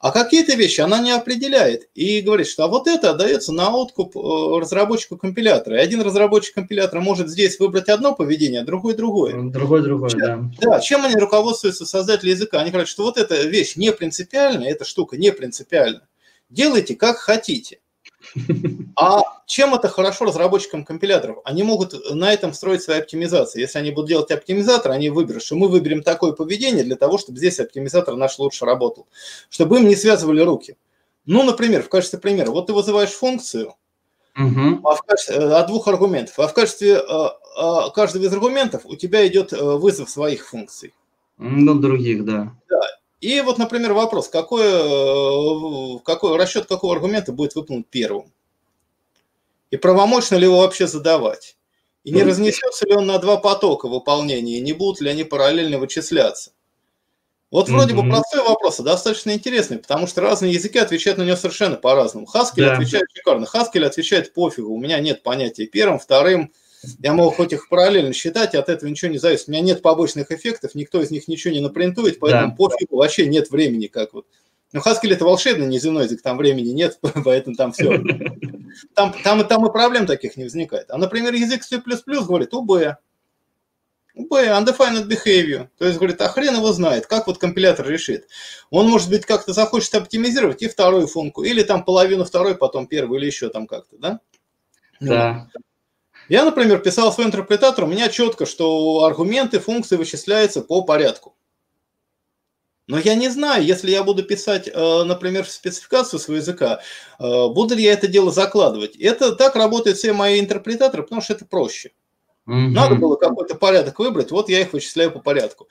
А 0.00 0.12
какие-то 0.12 0.54
вещи 0.54 0.80
она 0.80 0.98
не 0.98 1.10
определяет 1.10 1.90
и 1.94 2.22
говорит, 2.22 2.46
что 2.46 2.64
а 2.64 2.68
вот 2.68 2.88
это 2.88 3.10
отдается 3.10 3.52
на 3.52 3.70
откуп 3.70 4.16
э, 4.16 4.58
разработчику 4.58 5.18
компилятора. 5.18 5.76
И 5.76 5.80
один 5.80 6.00
разработчик 6.00 6.54
компилятора 6.54 7.02
может 7.02 7.28
здесь 7.28 7.60
выбрать 7.60 7.90
одно 7.90 8.14
поведение, 8.14 8.62
а 8.62 8.64
другой 8.64 8.94
другое. 8.94 9.34
Другой 9.50 9.82
другое, 9.82 10.10
да. 10.16 10.40
Да, 10.58 10.80
чем 10.80 11.04
они 11.04 11.16
руководствуются 11.16 11.84
создатели 11.84 12.30
языка? 12.30 12.60
Они 12.60 12.70
говорят, 12.70 12.88
что 12.88 13.02
вот 13.02 13.18
эта 13.18 13.42
вещь 13.42 13.76
не 13.76 13.92
принципиальна, 13.92 14.64
эта 14.64 14.86
штука 14.86 15.18
не 15.18 15.32
принципиальна. 15.32 16.08
Делайте 16.48 16.96
как 16.96 17.18
хотите. 17.18 17.80
А 18.96 19.22
чем 19.46 19.74
это 19.74 19.88
хорошо 19.88 20.26
разработчикам 20.26 20.84
компиляторов? 20.84 21.38
Они 21.44 21.62
могут 21.62 21.94
на 22.14 22.32
этом 22.32 22.52
строить 22.52 22.82
свои 22.82 22.98
оптимизации. 22.98 23.60
Если 23.60 23.78
они 23.78 23.90
будут 23.90 24.08
делать 24.08 24.30
оптимизатор, 24.30 24.92
они 24.92 25.10
выберут, 25.10 25.42
что 25.42 25.56
мы 25.56 25.68
выберем 25.68 26.02
такое 26.02 26.32
поведение 26.32 26.84
для 26.84 26.96
того, 26.96 27.18
чтобы 27.18 27.38
здесь 27.38 27.60
оптимизатор 27.60 28.14
наш 28.16 28.38
лучше 28.38 28.64
работал. 28.64 29.06
Чтобы 29.48 29.78
им 29.78 29.88
не 29.88 29.96
связывали 29.96 30.40
руки. 30.40 30.76
Ну, 31.26 31.42
например, 31.42 31.82
в 31.82 31.88
качестве 31.88 32.18
примера, 32.18 32.50
вот 32.50 32.66
ты 32.66 32.72
вызываешь 32.72 33.10
функцию, 33.10 33.74
угу. 34.36 34.88
а 34.88 34.94
в 34.94 35.02
качестве, 35.02 35.36
э, 35.36 35.52
от 35.52 35.66
двух 35.66 35.86
аргументов, 35.86 36.38
а 36.38 36.48
в 36.48 36.54
качестве 36.54 36.98
а, 36.98 37.38
а, 37.56 37.90
каждого 37.90 38.24
из 38.24 38.32
аргументов 38.32 38.82
у 38.84 38.96
тебя 38.96 39.26
идет 39.26 39.52
вызов 39.52 40.10
своих 40.10 40.48
функций. 40.48 40.94
Ну, 41.38 41.74
других, 41.74 42.24
да. 42.24 42.54
Да. 42.68 42.80
И 43.20 43.40
вот, 43.42 43.58
например, 43.58 43.92
вопрос, 43.92 44.28
какой, 44.28 44.64
э, 44.64 45.98
какой 46.04 46.36
расчет 46.38 46.66
какого 46.66 46.94
аргумента 46.94 47.32
будет 47.32 47.54
выполнен 47.54 47.84
первым? 47.84 48.32
И 49.70 49.76
правомочно 49.76 50.36
ли 50.36 50.44
его 50.44 50.58
вообще 50.58 50.86
задавать? 50.86 51.56
И 52.02 52.12
не 52.12 52.22
разнесется 52.22 52.86
ли 52.86 52.94
он 52.94 53.06
на 53.06 53.18
два 53.18 53.36
потока 53.36 53.86
выполнения, 53.86 54.56
и 54.56 54.62
не 54.62 54.72
будут 54.72 55.02
ли 55.02 55.10
они 55.10 55.22
параллельно 55.22 55.78
вычисляться? 55.78 56.52
Вот 57.50 57.68
вроде 57.68 57.94
mm-hmm. 57.94 58.02
бы 58.02 58.08
простой 58.10 58.42
вопрос, 58.44 58.80
а 58.80 58.84
достаточно 58.84 59.32
интересный, 59.32 59.78
потому 59.78 60.06
что 60.06 60.20
разные 60.20 60.52
языки 60.52 60.78
отвечают 60.78 61.18
на 61.18 61.24
него 61.24 61.36
совершенно 61.36 61.76
по-разному. 61.76 62.24
Хаскель 62.24 62.64
да. 62.64 62.74
отвечает 62.74 63.06
шикарно, 63.12 63.44
Хаскель 63.44 63.84
отвечает 63.84 64.32
пофигу, 64.32 64.72
у 64.72 64.78
меня 64.78 65.00
нет 65.00 65.22
понятия 65.22 65.66
первым, 65.66 65.98
вторым, 65.98 66.52
я 67.00 67.12
могу 67.12 67.30
хоть 67.30 67.52
их 67.52 67.68
параллельно 67.68 68.12
считать, 68.12 68.54
и 68.54 68.56
от 68.56 68.68
этого 68.68 68.88
ничего 68.88 69.10
не 69.10 69.18
зависит. 69.18 69.48
У 69.48 69.52
меня 69.52 69.60
нет 69.60 69.82
побочных 69.82 70.30
эффектов, 70.30 70.74
никто 70.74 71.02
из 71.02 71.10
них 71.10 71.28
ничего 71.28 71.52
не 71.52 71.60
напринтует, 71.60 72.18
поэтому 72.18 72.50
да. 72.50 72.56
пофигу, 72.56 72.96
вообще 72.96 73.26
нет 73.26 73.50
времени, 73.50 73.86
как 73.86 74.14
вот. 74.14 74.26
Ну, 74.72 74.80
Haskell 74.80 75.12
это 75.12 75.24
волшебный 75.24 75.66
неземной 75.66 76.04
язык, 76.04 76.22
там 76.22 76.36
времени 76.36 76.70
нет, 76.70 76.98
поэтому 77.24 77.56
там 77.56 77.72
все. 77.72 78.02
Там, 78.94 79.14
там, 79.24 79.46
там 79.46 79.66
и 79.66 79.72
проблем 79.72 80.06
таких 80.06 80.36
не 80.36 80.44
возникает. 80.44 80.90
А, 80.90 80.96
например, 80.96 81.34
язык 81.34 81.64
C++ 81.64 81.78
говорит 81.78 82.52
UB, 82.52 82.94
UB, 84.16 84.30
undefined 84.30 85.08
behavior. 85.08 85.68
То 85.76 85.86
есть, 85.86 85.98
говорит, 85.98 86.20
а 86.20 86.28
хрен 86.28 86.54
его 86.54 86.72
знает, 86.72 87.06
как 87.06 87.26
вот 87.26 87.38
компилятор 87.38 87.88
решит. 87.88 88.28
Он, 88.70 88.88
может 88.88 89.10
быть, 89.10 89.26
как-то 89.26 89.52
захочет 89.52 89.94
оптимизировать 89.94 90.62
и 90.62 90.68
вторую 90.68 91.08
функцию, 91.08 91.46
или 91.46 91.62
там 91.62 91.84
половину 91.84 92.24
второй, 92.24 92.54
потом 92.54 92.86
первую, 92.86 93.20
или 93.20 93.26
еще 93.26 93.48
там 93.48 93.66
как-то, 93.66 93.98
да? 93.98 94.20
Да. 95.00 95.48
Я, 96.30 96.44
например, 96.44 96.78
писал 96.78 97.12
свой 97.12 97.26
интерпретатор, 97.26 97.84
у 97.84 97.88
меня 97.88 98.08
четко, 98.08 98.46
что 98.46 99.02
аргументы 99.02 99.58
функции 99.58 99.96
вычисляются 99.96 100.62
по 100.62 100.82
порядку. 100.82 101.34
Но 102.86 103.00
я 103.00 103.16
не 103.16 103.28
знаю, 103.28 103.64
если 103.64 103.90
я 103.90 104.04
буду 104.04 104.22
писать, 104.22 104.68
э, 104.68 105.02
например, 105.02 105.44
спецификацию 105.44 106.20
своего 106.20 106.38
языка, 106.38 106.82
э, 107.18 107.48
буду 107.48 107.74
ли 107.74 107.82
я 107.82 107.94
это 107.94 108.06
дело 108.06 108.30
закладывать. 108.30 108.94
Это 108.94 109.34
так 109.34 109.56
работают 109.56 109.98
все 109.98 110.12
мои 110.12 110.38
интерпретаторы, 110.38 111.02
потому 111.02 111.20
что 111.20 111.32
это 111.32 111.44
проще. 111.46 111.90
Mm-hmm. 112.48 112.68
Надо 112.68 112.94
было 112.94 113.16
какой-то 113.16 113.56
порядок 113.56 113.98
выбрать, 113.98 114.30
вот 114.30 114.48
я 114.48 114.60
их 114.60 114.72
вычисляю 114.72 115.10
по 115.10 115.18
порядку. 115.18 115.68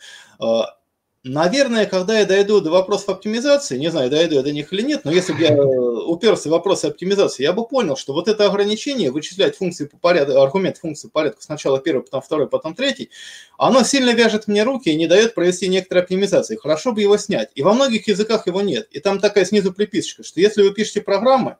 Наверное, 1.25 1.85
когда 1.85 2.17
я 2.17 2.25
дойду 2.25 2.61
до 2.61 2.71
вопросов 2.71 3.09
оптимизации, 3.09 3.77
не 3.77 3.91
знаю, 3.91 4.09
дойду 4.09 4.35
я 4.35 4.41
до 4.41 4.53
них 4.53 4.71
или 4.71 4.81
нет, 4.81 5.01
но 5.03 5.11
если 5.11 5.33
бы 5.33 5.41
я 5.41 5.53
э, 5.53 5.59
уперся 5.59 6.47
в 6.47 6.53
вопросы 6.53 6.85
оптимизации, 6.85 7.43
я 7.43 7.51
бы 7.51 7.67
понял, 7.67 7.97
что 7.97 8.13
вот 8.13 8.29
это 8.29 8.45
ограничение 8.45 9.11
вычислять 9.11 9.57
функции 9.57 9.85
по 9.85 9.97
порядку, 9.97 10.39
аргумент 10.39 10.77
функции 10.77 11.09
по 11.09 11.15
порядку 11.15 11.41
сначала 11.41 11.81
первый, 11.81 12.03
потом 12.03 12.21
второй, 12.21 12.47
потом 12.47 12.73
третий, 12.73 13.09
оно 13.57 13.83
сильно 13.83 14.11
вяжет 14.11 14.47
мне 14.47 14.63
руки 14.63 14.87
и 14.87 14.95
не 14.95 15.07
дает 15.07 15.35
провести 15.35 15.67
некоторые 15.67 16.03
оптимизации. 16.03 16.55
Хорошо 16.55 16.93
бы 16.93 17.01
его 17.01 17.17
снять. 17.17 17.49
И 17.53 17.63
во 17.63 17.73
многих 17.73 18.07
языках 18.07 18.47
его 18.47 18.61
нет. 18.61 18.87
И 18.91 19.01
там 19.01 19.19
такая 19.19 19.43
снизу 19.43 19.73
приписочка, 19.73 20.23
что 20.23 20.39
если 20.39 20.61
вы 20.61 20.71
пишете 20.73 21.01
программы, 21.01 21.57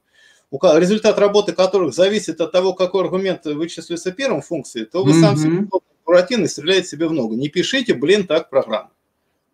результат 0.52 1.20
работы 1.20 1.52
которых 1.52 1.94
зависит 1.94 2.40
от 2.40 2.54
того, 2.54 2.72
какой 2.74 3.04
аргумент 3.04 3.44
вычислится 3.44 4.14
первым 4.14 4.42
функцией, 4.42 4.86
то 4.86 5.04
вы 5.04 5.12
mm-hmm. 5.12 5.22
сам 5.22 5.36
себе 5.36 5.68
буратино 6.06 6.48
стреляете 6.48 6.88
себе 6.88 7.08
в 7.08 7.12
ногу. 7.12 7.36
Не 7.36 7.50
пишите, 7.50 7.94
блин, 7.94 8.26
так 8.26 8.50
программу. 8.50 8.92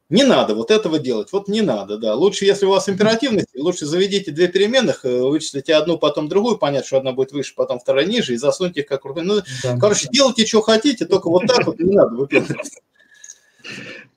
Не 0.09 0.23
надо 0.23 0.53
вот 0.53 0.69
этого 0.69 0.99
делать, 0.99 1.31
вот 1.31 1.47
не 1.47 1.61
надо, 1.61 1.97
да. 1.97 2.13
Лучше, 2.13 2.45
если 2.45 2.67
у 2.67 2.69
вас 2.69 2.87
императивность, 2.87 3.47
лучше 3.55 3.87
заведите 3.87 4.31
две 4.31 4.47
переменных, 4.47 5.03
э, 5.03 5.21
вычислите 5.21 5.73
одну, 5.73 5.97
потом 5.97 6.29
другую, 6.29 6.57
понять, 6.59 6.85
что 6.85 6.97
одна 6.97 7.11
будет 7.11 7.31
выше, 7.31 7.55
потом 7.55 7.79
вторая 7.79 8.05
ниже, 8.05 8.35
и 8.35 8.37
засуньте 8.37 8.81
их 8.81 8.87
как... 8.87 9.03
Ну, 9.03 9.41
да. 9.63 9.77
короче, 9.79 10.07
делайте, 10.11 10.45
что 10.45 10.61
хотите, 10.61 11.05
только 11.05 11.27
вот 11.27 11.47
так 11.47 11.65
вот 11.65 11.79
не 11.79 11.95
надо 11.95 12.15
выпендриваться. 12.15 12.81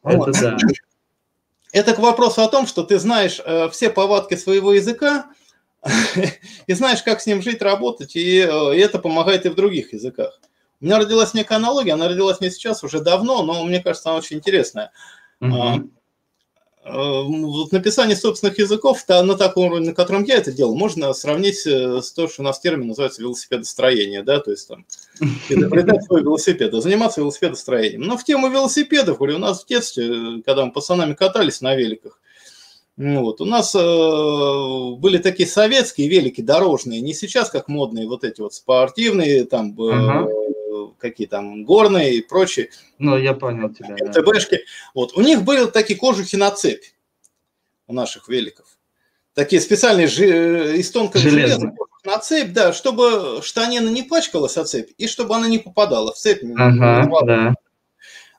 Это 0.04 0.32
да. 0.32 0.56
Это 1.72 1.94
к 1.94 1.98
вопросу 1.98 2.42
о 2.42 2.48
том, 2.48 2.66
что 2.66 2.82
ты 2.82 2.98
знаешь 2.98 3.40
э, 3.42 3.70
все 3.70 3.88
повадки 3.88 4.36
своего 4.36 4.74
языка, 4.74 5.30
и 6.66 6.72
знаешь, 6.74 7.02
как 7.02 7.22
с 7.22 7.26
ним 7.26 7.40
жить, 7.40 7.62
работать, 7.62 8.14
и, 8.14 8.40
э, 8.40 8.76
и 8.76 8.78
это 8.78 8.98
помогает 8.98 9.46
и 9.46 9.48
в 9.48 9.54
других 9.54 9.94
языках. 9.94 10.38
У 10.80 10.84
меня 10.84 10.98
родилась 10.98 11.34
некая 11.34 11.56
аналогия, 11.56 11.94
она 11.94 12.08
родилась 12.08 12.40
не 12.40 12.50
сейчас, 12.50 12.84
уже 12.84 13.00
давно, 13.00 13.42
но 13.42 13.64
мне 13.64 13.80
кажется, 13.80 14.10
она 14.10 14.18
очень 14.18 14.36
интересная. 14.36 14.92
Угу. 15.40 15.90
Вот 16.90 17.72
написание 17.72 18.16
собственных 18.16 18.58
языков 18.58 19.04
на 19.08 19.36
таком 19.36 19.66
уровне, 19.66 19.88
на 19.88 19.94
котором 19.94 20.24
я 20.24 20.36
это 20.36 20.52
делал, 20.52 20.74
можно 20.74 21.12
сравнить 21.12 21.66
э, 21.66 22.00
с 22.00 22.12
то, 22.12 22.28
что 22.28 22.40
у 22.40 22.44
нас 22.44 22.60
термин 22.60 22.88
называется 22.88 23.20
велосипедостроение, 23.20 24.22
да, 24.22 24.40
то 24.40 24.50
есть 24.50 24.68
там 24.68 24.86
изобретать 25.50 26.04
свой 26.04 26.22
велосипед, 26.22 26.72
а 26.72 26.80
заниматься 26.80 27.20
велосипедостроением. 27.20 28.02
Но 28.02 28.16
в 28.16 28.24
тему 28.24 28.48
велосипедов, 28.48 29.18
говорю, 29.18 29.36
у 29.36 29.40
нас 29.40 29.64
в 29.64 29.66
детстве, 29.66 30.42
когда 30.46 30.64
мы 30.64 30.72
пацанами 30.72 31.12
катались 31.12 31.60
на 31.60 31.74
великах, 31.74 32.20
ну 32.96 33.22
вот. 33.22 33.40
У 33.40 33.44
нас 33.44 33.74
э, 33.74 34.96
были 34.98 35.18
такие 35.18 35.48
советские 35.48 36.08
велики 36.08 36.40
дорожные, 36.40 37.00
не 37.00 37.12
сейчас 37.14 37.50
как 37.50 37.68
модные 37.68 38.08
вот 38.08 38.24
эти 38.24 38.40
вот 38.40 38.54
спортивные, 38.54 39.44
там 39.44 39.78
э, 39.80 39.92
ага 39.92 40.47
какие 40.98 41.26
там 41.26 41.64
горные 41.64 42.14
и 42.14 42.22
прочие. 42.22 42.70
Ну, 42.98 43.16
я 43.16 43.34
понял 43.34 43.70
тебя. 43.70 43.96
МТБшки. 44.00 44.56
Да. 44.56 44.62
Вот. 44.94 45.16
У 45.16 45.20
них 45.20 45.42
были 45.42 45.66
такие 45.66 45.98
кожухи 45.98 46.36
на 46.36 46.50
цепь 46.50 46.84
у 47.86 47.92
наших 47.92 48.28
великов. 48.28 48.66
Такие 49.34 49.60
специальные 49.60 50.08
жи- 50.08 50.26
э, 50.26 50.76
из 50.76 50.90
тонкого 50.90 51.22
железа 51.22 51.72
на 52.04 52.18
цепь, 52.18 52.52
да, 52.52 52.72
чтобы 52.72 53.40
штанина 53.42 53.88
не 53.88 54.02
пачкалась 54.02 54.56
о 54.56 54.64
цепь 54.64 54.90
и 54.98 55.06
чтобы 55.06 55.34
она 55.36 55.48
не 55.48 55.58
попадала 55.58 56.12
в 56.12 56.16
цепь. 56.16 56.42
Ага, 56.56 57.08
да. 57.24 57.54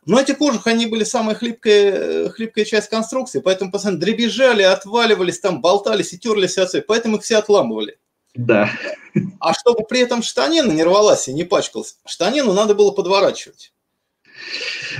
Но 0.05 0.19
эти 0.19 0.31
кожухи, 0.33 0.69
они 0.69 0.87
были 0.87 1.03
самая 1.03 1.35
хлипкая, 1.35 2.29
хлипкая 2.29 2.65
часть 2.65 2.89
конструкции, 2.89 3.41
поэтому 3.41 3.71
постоянно 3.71 3.99
дребезжали, 3.99 4.63
отваливались, 4.63 5.39
там 5.39 5.61
болтались 5.61 6.13
и 6.13 6.17
терлись 6.17 6.57
о 6.57 6.65
цепь, 6.65 6.85
поэтому 6.87 7.17
их 7.17 7.23
все 7.23 7.37
отламывали. 7.37 7.97
Да. 8.35 8.69
А 9.39 9.53
чтобы 9.53 9.83
при 9.87 10.01
этом 10.01 10.21
штанина 10.21 10.71
не 10.71 10.83
рвалась 10.83 11.27
и 11.27 11.33
не 11.33 11.43
пачкалась, 11.43 11.97
штанину 12.05 12.53
надо 12.53 12.75
было 12.75 12.91
подворачивать. 12.91 13.73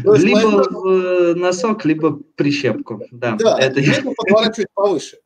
либо 0.04 0.50
моя... 0.50 1.36
носок, 1.36 1.86
либо 1.86 2.20
прищепку. 2.36 3.02
Да, 3.12 3.36
да 3.36 3.58
это... 3.60 3.80
либо 3.80 4.14
подворачивать 4.14 4.70
повыше. 4.74 5.20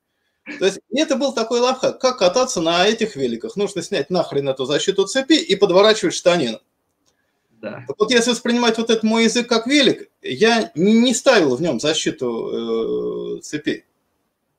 То 0.59 0.65
есть 0.65 0.79
это 0.93 1.15
был 1.15 1.33
такой 1.33 1.61
лайфхак, 1.61 1.99
как 1.99 2.19
кататься 2.19 2.59
на 2.59 2.85
этих 2.85 3.15
великах. 3.15 3.55
Нужно 3.55 3.81
снять 3.81 4.09
нахрен 4.09 4.49
эту 4.49 4.65
защиту 4.65 5.05
цепи 5.05 5.33
и 5.33 5.55
подворачивать 5.55 6.13
штанину. 6.13 6.59
Да. 7.61 7.85
Так 7.87 7.95
вот 7.97 8.11
если 8.11 8.31
воспринимать 8.31 8.77
вот 8.77 8.89
этот 8.89 9.03
мой 9.03 9.23
язык 9.23 9.47
как 9.47 9.67
велик, 9.67 10.09
я 10.21 10.71
не 10.75 11.13
ставил 11.13 11.55
в 11.55 11.61
нем 11.61 11.79
защиту 11.79 13.37
э, 13.37 13.41
цепи. 13.41 13.85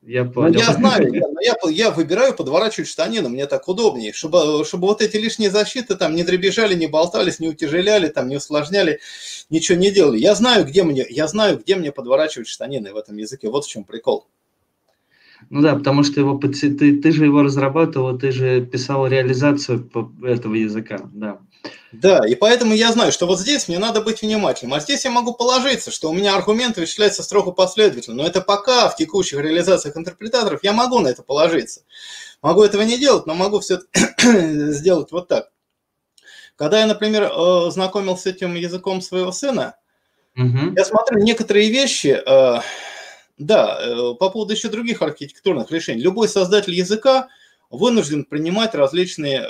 Я 0.05 0.23
понял. 0.23 0.53
Ну, 0.53 0.59
я 0.59 0.73
знаю, 0.73 1.11
я, 1.13 1.23
я, 1.41 1.55
я 1.71 1.91
выбираю 1.91 2.35
подворачивать 2.35 2.87
штанину, 2.87 3.29
мне 3.29 3.47
так 3.47 3.67
удобнее, 3.67 4.13
чтобы, 4.13 4.63
чтобы 4.63 4.87
вот 4.87 5.01
эти 5.01 5.17
лишние 5.17 5.49
защиты 5.49 5.95
там 5.95 6.15
не 6.15 6.23
дребезжали, 6.23 6.75
не 6.75 6.85
болтались, 6.85 7.39
не 7.39 7.49
утяжеляли, 7.49 8.09
там 8.09 8.27
не 8.27 8.35
усложняли, 8.35 8.99
ничего 9.49 9.79
не 9.79 9.89
делали. 9.89 10.19
Я 10.19 10.35
знаю, 10.35 10.65
где 10.65 10.83
мне, 10.83 11.05
я 11.09 11.27
знаю, 11.27 11.57
где 11.57 11.75
мне 11.75 11.91
подворачивать 11.91 12.47
штанины 12.47 12.93
в 12.93 12.97
этом 12.97 13.17
языке. 13.17 13.49
Вот 13.49 13.65
в 13.65 13.69
чем 13.69 13.83
прикол. 13.83 14.27
Ну 15.49 15.61
да, 15.61 15.75
потому 15.75 16.03
что 16.03 16.19
его, 16.19 16.37
ты, 16.37 16.97
ты 16.97 17.11
же 17.11 17.25
его 17.25 17.41
разрабатывал, 17.41 18.17
ты 18.17 18.31
же 18.31 18.65
писал 18.65 19.07
реализацию 19.07 19.89
этого 20.23 20.53
языка, 20.53 20.99
да. 21.13 21.39
Да, 21.91 22.27
и 22.27 22.35
поэтому 22.35 22.73
я 22.73 22.91
знаю, 22.91 23.11
что 23.11 23.25
вот 23.25 23.39
здесь 23.39 23.67
мне 23.67 23.79
надо 23.79 24.01
быть 24.01 24.21
внимательным. 24.21 24.73
А 24.73 24.79
здесь 24.79 25.05
я 25.05 25.11
могу 25.11 25.33
положиться, 25.33 25.91
что 25.91 26.09
у 26.09 26.13
меня 26.13 26.35
аргументы 26.35 26.81
вычисляются 26.81 27.23
строго 27.23 27.51
последовательно. 27.51 28.17
Но 28.17 28.27
это 28.27 28.41
пока 28.41 28.89
в 28.89 28.97
текущих 28.97 29.39
реализациях 29.39 29.95
интерпретаторов 29.95 30.63
я 30.63 30.73
могу 30.73 30.99
на 30.99 31.07
это 31.07 31.23
положиться. 31.23 31.81
Могу 32.41 32.63
этого 32.63 32.81
не 32.81 32.97
делать, 32.97 33.25
но 33.25 33.33
могу 33.33 33.59
все 33.59 33.79
сделать 34.21 35.11
вот 35.11 35.27
так. 35.27 35.49
Когда 36.55 36.79
я, 36.79 36.85
например, 36.85 37.23
э, 37.23 37.71
знакомился 37.71 38.23
с 38.23 38.25
этим 38.27 38.55
языком 38.55 39.01
своего 39.01 39.31
сына, 39.31 39.75
угу. 40.37 40.73
я 40.75 40.85
смотрю 40.85 41.19
некоторые 41.19 41.69
вещи, 41.69 42.21
э, 42.25 42.61
да, 43.37 43.79
э, 43.81 44.13
по 44.19 44.29
поводу 44.29 44.53
еще 44.53 44.69
других 44.69 45.01
архитектурных 45.01 45.71
решений. 45.71 46.01
Любой 46.01 46.27
создатель 46.29 46.73
языка– 46.73 47.27
вынужден 47.75 48.25
принимать 48.25 48.75
различные, 48.75 49.41
э, 49.41 49.45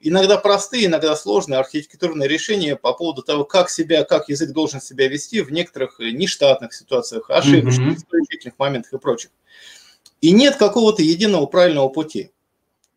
иногда 0.00 0.36
простые, 0.36 0.86
иногда 0.86 1.16
сложные 1.16 1.58
архитектурные 1.58 2.28
решения 2.28 2.76
по 2.76 2.92
поводу 2.92 3.22
того, 3.22 3.44
как 3.44 3.70
себя, 3.70 4.04
как 4.04 4.28
язык 4.28 4.50
должен 4.52 4.80
себя 4.80 5.08
вести 5.08 5.40
в 5.40 5.50
некоторых 5.50 5.98
нештатных 5.98 6.74
ситуациях, 6.74 7.30
ошибочных, 7.30 7.98
исключительных 7.98 8.58
моментах 8.58 8.92
и 8.92 8.98
прочих. 8.98 9.30
И 10.20 10.30
нет 10.30 10.56
какого-то 10.56 11.02
единого 11.02 11.46
правильного 11.46 11.88
пути. 11.88 12.30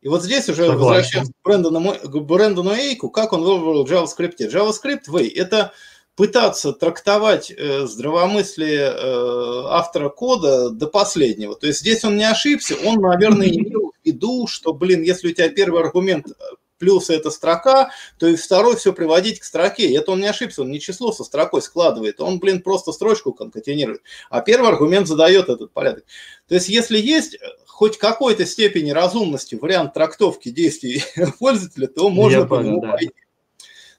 И 0.02 0.10
вот 0.10 0.24
здесь 0.24 0.48
уже 0.48 0.68
Согласен. 0.68 0.80
возвращаемся 0.80 1.32
к 1.34 1.44
Брэндону, 1.44 1.94
к 2.04 2.16
Брэндону 2.22 2.74
Эйку, 2.74 3.10
как 3.10 3.34
он 3.34 3.44
выбрал 3.44 3.86
в 3.86 3.92
JavaScript. 3.92 4.38
JavaScript 4.40 5.10
Way– 5.10 5.32
это 5.36 5.74
пытаться 6.16 6.74
трактовать 6.74 7.52
э, 7.52 7.86
здравомыслие 7.86 8.92
э, 8.92 9.64
автора 9.70 10.10
кода 10.10 10.70
до 10.72 10.88
последнего. 10.88 11.56
То 11.56 11.68
есть 11.68 11.82
здесь 11.82 12.04
он 12.04 12.18
не 12.18 12.24
ошибся, 12.24 12.76
он, 12.86 13.02
наверное, 13.02 13.48
имел 13.48 13.87
в 14.12 14.16
виду, 14.16 14.48
что, 14.48 14.74
блин, 14.74 15.02
если 15.02 15.30
у 15.30 15.34
тебя 15.34 15.50
первый 15.50 15.82
аргумент 15.82 16.28
э, 16.30 16.34
плюс 16.78 17.10
эта 17.10 17.30
строка, 17.32 17.92
то 18.20 18.28
и 18.28 18.36
второй 18.36 18.76
все 18.78 18.94
приводить 18.94 19.40
к 19.40 19.44
строке. 19.44 19.88
И 19.88 19.94
это 19.94 20.12
он 20.12 20.22
не 20.22 20.28
ошибся, 20.28 20.62
он 20.62 20.72
не 20.72 20.80
число 20.80 21.12
со 21.12 21.24
строкой 21.24 21.62
складывает, 21.62 22.22
он, 22.22 22.40
блин, 22.40 22.62
просто 22.62 22.92
строчку 22.92 23.34
конкатинирует. 23.34 24.02
А 24.30 24.42
первый 24.42 24.70
аргумент 24.70 25.08
задает 25.08 25.50
этот 25.50 25.72
порядок. 25.72 26.06
То 26.48 26.56
есть 26.56 26.70
если 26.70 26.98
есть 26.98 27.38
хоть 27.66 27.98
какой-то 27.98 28.46
степени 28.46 28.92
разумности 28.92 29.56
вариант 29.56 29.94
трактовки 29.94 30.50
действий 30.50 31.04
пользователя, 31.40 31.88
то 31.88 32.10
можно 32.10 32.40
Я 32.40 32.46
по 32.46 32.62
нему 32.62 32.82
да. 32.82 32.94
пойти. 32.94 33.14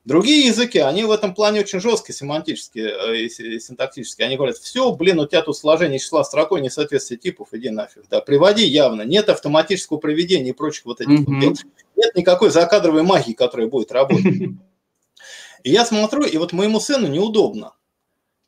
Другие 0.08 0.46
языки, 0.46 0.78
они 0.78 1.04
в 1.04 1.10
этом 1.10 1.34
плане 1.34 1.60
очень 1.60 1.80
жесткие, 1.80 2.16
семантические 2.16 2.86
э, 2.88 3.16
и 3.26 3.60
синтактические. 3.60 4.24
Они 4.24 4.36
говорят, 4.36 4.56
все, 4.56 4.90
блин, 4.90 5.20
у 5.20 5.26
тебя 5.26 5.42
тут 5.42 5.54
сложение 5.54 5.98
числа 5.98 6.24
строкой 6.24 6.62
несоответствие 6.62 7.18
типов, 7.18 7.48
иди 7.52 7.68
нафиг. 7.68 8.04
Да, 8.08 8.22
приводи 8.22 8.64
явно. 8.64 9.02
Нет 9.02 9.28
автоматического 9.28 9.98
приведения 9.98 10.48
и 10.48 10.54
прочих 10.54 10.86
вот 10.86 11.02
этих 11.02 11.28
mm-hmm. 11.28 11.40
дел. 11.40 11.54
Нет 11.96 12.14
никакой 12.16 12.48
закадровой 12.48 13.02
магии, 13.02 13.34
которая 13.34 13.68
будет 13.68 13.92
работать. 13.92 14.24
И 15.64 15.70
я 15.70 15.84
смотрю, 15.84 16.22
и 16.22 16.38
вот 16.38 16.52
моему 16.52 16.78
сыну 16.78 17.08
неудобно. 17.08 17.74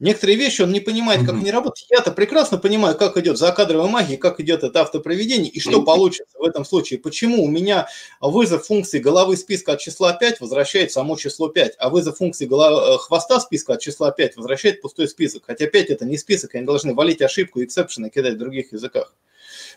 Некоторые 0.01 0.39
вещи 0.39 0.63
он 0.63 0.73
не 0.73 0.81
понимает, 0.81 1.27
как 1.27 1.35
они 1.35 1.51
работают. 1.51 1.87
Я-то 1.91 2.11
прекрасно 2.11 2.57
понимаю, 2.57 2.97
как 2.97 3.19
идет 3.19 3.37
закадровая 3.37 3.87
магия, 3.87 4.17
как 4.17 4.41
идет 4.41 4.65
это 4.65 4.81
автопроведение, 4.81 5.51
и 5.51 5.61
что 5.61 5.83
получится 5.83 6.39
в 6.39 6.43
этом 6.43 6.65
случае. 6.65 6.99
Почему 6.99 7.45
у 7.45 7.49
меня 7.49 7.87
вызов 8.19 8.65
функции 8.65 8.99
головы 8.99 9.37
списка 9.37 9.73
от 9.73 9.81
числа 9.81 10.15
5 10.15 10.41
возвращает 10.41 10.91
само 10.91 11.17
число 11.17 11.49
5, 11.49 11.75
а 11.79 11.91
вызов 11.91 12.17
функции 12.17 12.47
голова, 12.47 12.95
э, 12.95 12.99
хвоста 12.99 13.41
списка 13.41 13.75
от 13.75 13.83
числа 13.83 14.11
5 14.11 14.37
возвращает 14.37 14.81
пустой 14.81 15.07
список. 15.07 15.45
Хотя 15.47 15.67
5 15.67 15.91
это 15.91 16.07
не 16.07 16.17
список, 16.17 16.55
они 16.55 16.65
должны 16.65 16.95
валить 16.95 17.21
ошибку, 17.21 17.63
exception 17.63 18.04
ы 18.04 18.09
кидать 18.09 18.35
в 18.35 18.39
других 18.39 18.73
языках. 18.73 19.15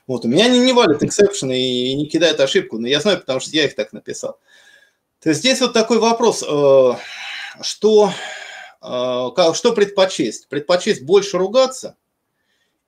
Вот, 0.08 0.24
у 0.24 0.30
меня 0.30 0.46
они 0.46 0.60
не 0.60 0.72
валят 0.72 1.04
exception 1.04 1.54
ы 1.54 1.60
и 1.62 1.94
не 1.96 2.06
кидают 2.08 2.40
ошибку, 2.40 2.80
но 2.80 2.88
я 2.88 3.02
знаю, 3.02 3.20
потому 3.20 3.42
что 3.42 3.52
я 3.52 3.66
их 3.66 3.76
так 3.76 3.92
написал. 3.92 4.40
То 5.22 5.30
есть 5.30 5.42
здесь 5.42 5.60
вот 5.60 5.74
такой 5.74 6.00
вопрос, 6.00 6.46
э, 6.48 6.92
что 7.62 8.14
что 8.84 9.74
предпочесть? 9.74 10.48
Предпочесть 10.50 11.04
больше 11.04 11.38
ругаться 11.38 11.96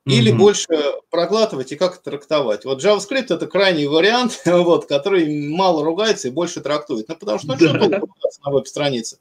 или 0.06 0.32
mm-hmm. 0.32 0.38
больше 0.38 0.68
проглатывать 1.10 1.72
и 1.72 1.76
как 1.76 1.98
трактовать? 1.98 2.64
Вот 2.64 2.84
JavaScript 2.84 3.34
это 3.34 3.48
крайний 3.48 3.88
вариант, 3.88 4.40
вот, 4.46 4.86
который 4.86 5.50
мало 5.50 5.84
ругается 5.84 6.28
и 6.28 6.32
больше 6.32 6.62
трактует. 6.62 7.08
Ну, 7.08 7.16
потому 7.16 7.40
что 7.40 7.48
ну, 7.48 7.56
что 7.56 7.74
ругаться 7.74 8.42
на 8.46 8.52
веб-странице? 8.52 9.18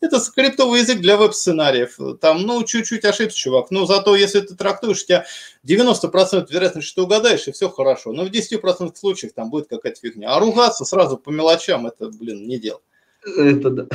Это 0.00 0.20
скриптовый 0.20 0.80
язык 0.80 1.00
для 1.00 1.16
веб-сценариев. 1.16 1.98
Там, 2.20 2.42
ну, 2.42 2.62
чуть-чуть 2.62 3.04
ошибся, 3.04 3.36
чувак. 3.36 3.72
Но 3.72 3.84
зато, 3.86 4.14
если 4.14 4.40
ты 4.40 4.54
трактуешь, 4.54 5.02
у 5.02 5.06
тебя 5.06 5.26
90% 5.66 6.46
вероятность, 6.50 6.86
что 6.86 7.02
ты 7.02 7.06
угадаешь, 7.06 7.48
и 7.48 7.52
все 7.52 7.68
хорошо. 7.68 8.12
Но 8.12 8.24
в 8.24 8.30
10% 8.30 8.94
случаев 8.94 9.32
там 9.32 9.50
будет 9.50 9.66
какая-то 9.68 10.00
фигня. 10.00 10.30
А 10.30 10.38
ругаться 10.38 10.84
сразу 10.84 11.16
по 11.16 11.30
мелочам, 11.30 11.88
это, 11.88 12.10
блин, 12.10 12.46
не 12.46 12.58
дело. 12.58 12.80
Это 13.24 13.70
да. 13.70 13.86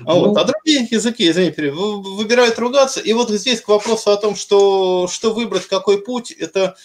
А, 0.00 0.14
ну, 0.14 0.28
вот, 0.28 0.38
а 0.38 0.44
другие 0.44 0.86
языки, 0.90 1.28
извините, 1.28 1.70
выбирают 1.70 2.58
ругаться. 2.58 3.00
И 3.00 3.12
вот 3.12 3.30
здесь 3.30 3.60
к 3.60 3.68
вопросу 3.68 4.10
о 4.10 4.16
том, 4.16 4.36
что, 4.36 5.08
что 5.08 5.32
выбрать, 5.32 5.66
какой 5.66 6.02
путь, 6.02 6.30
это, 6.32 6.76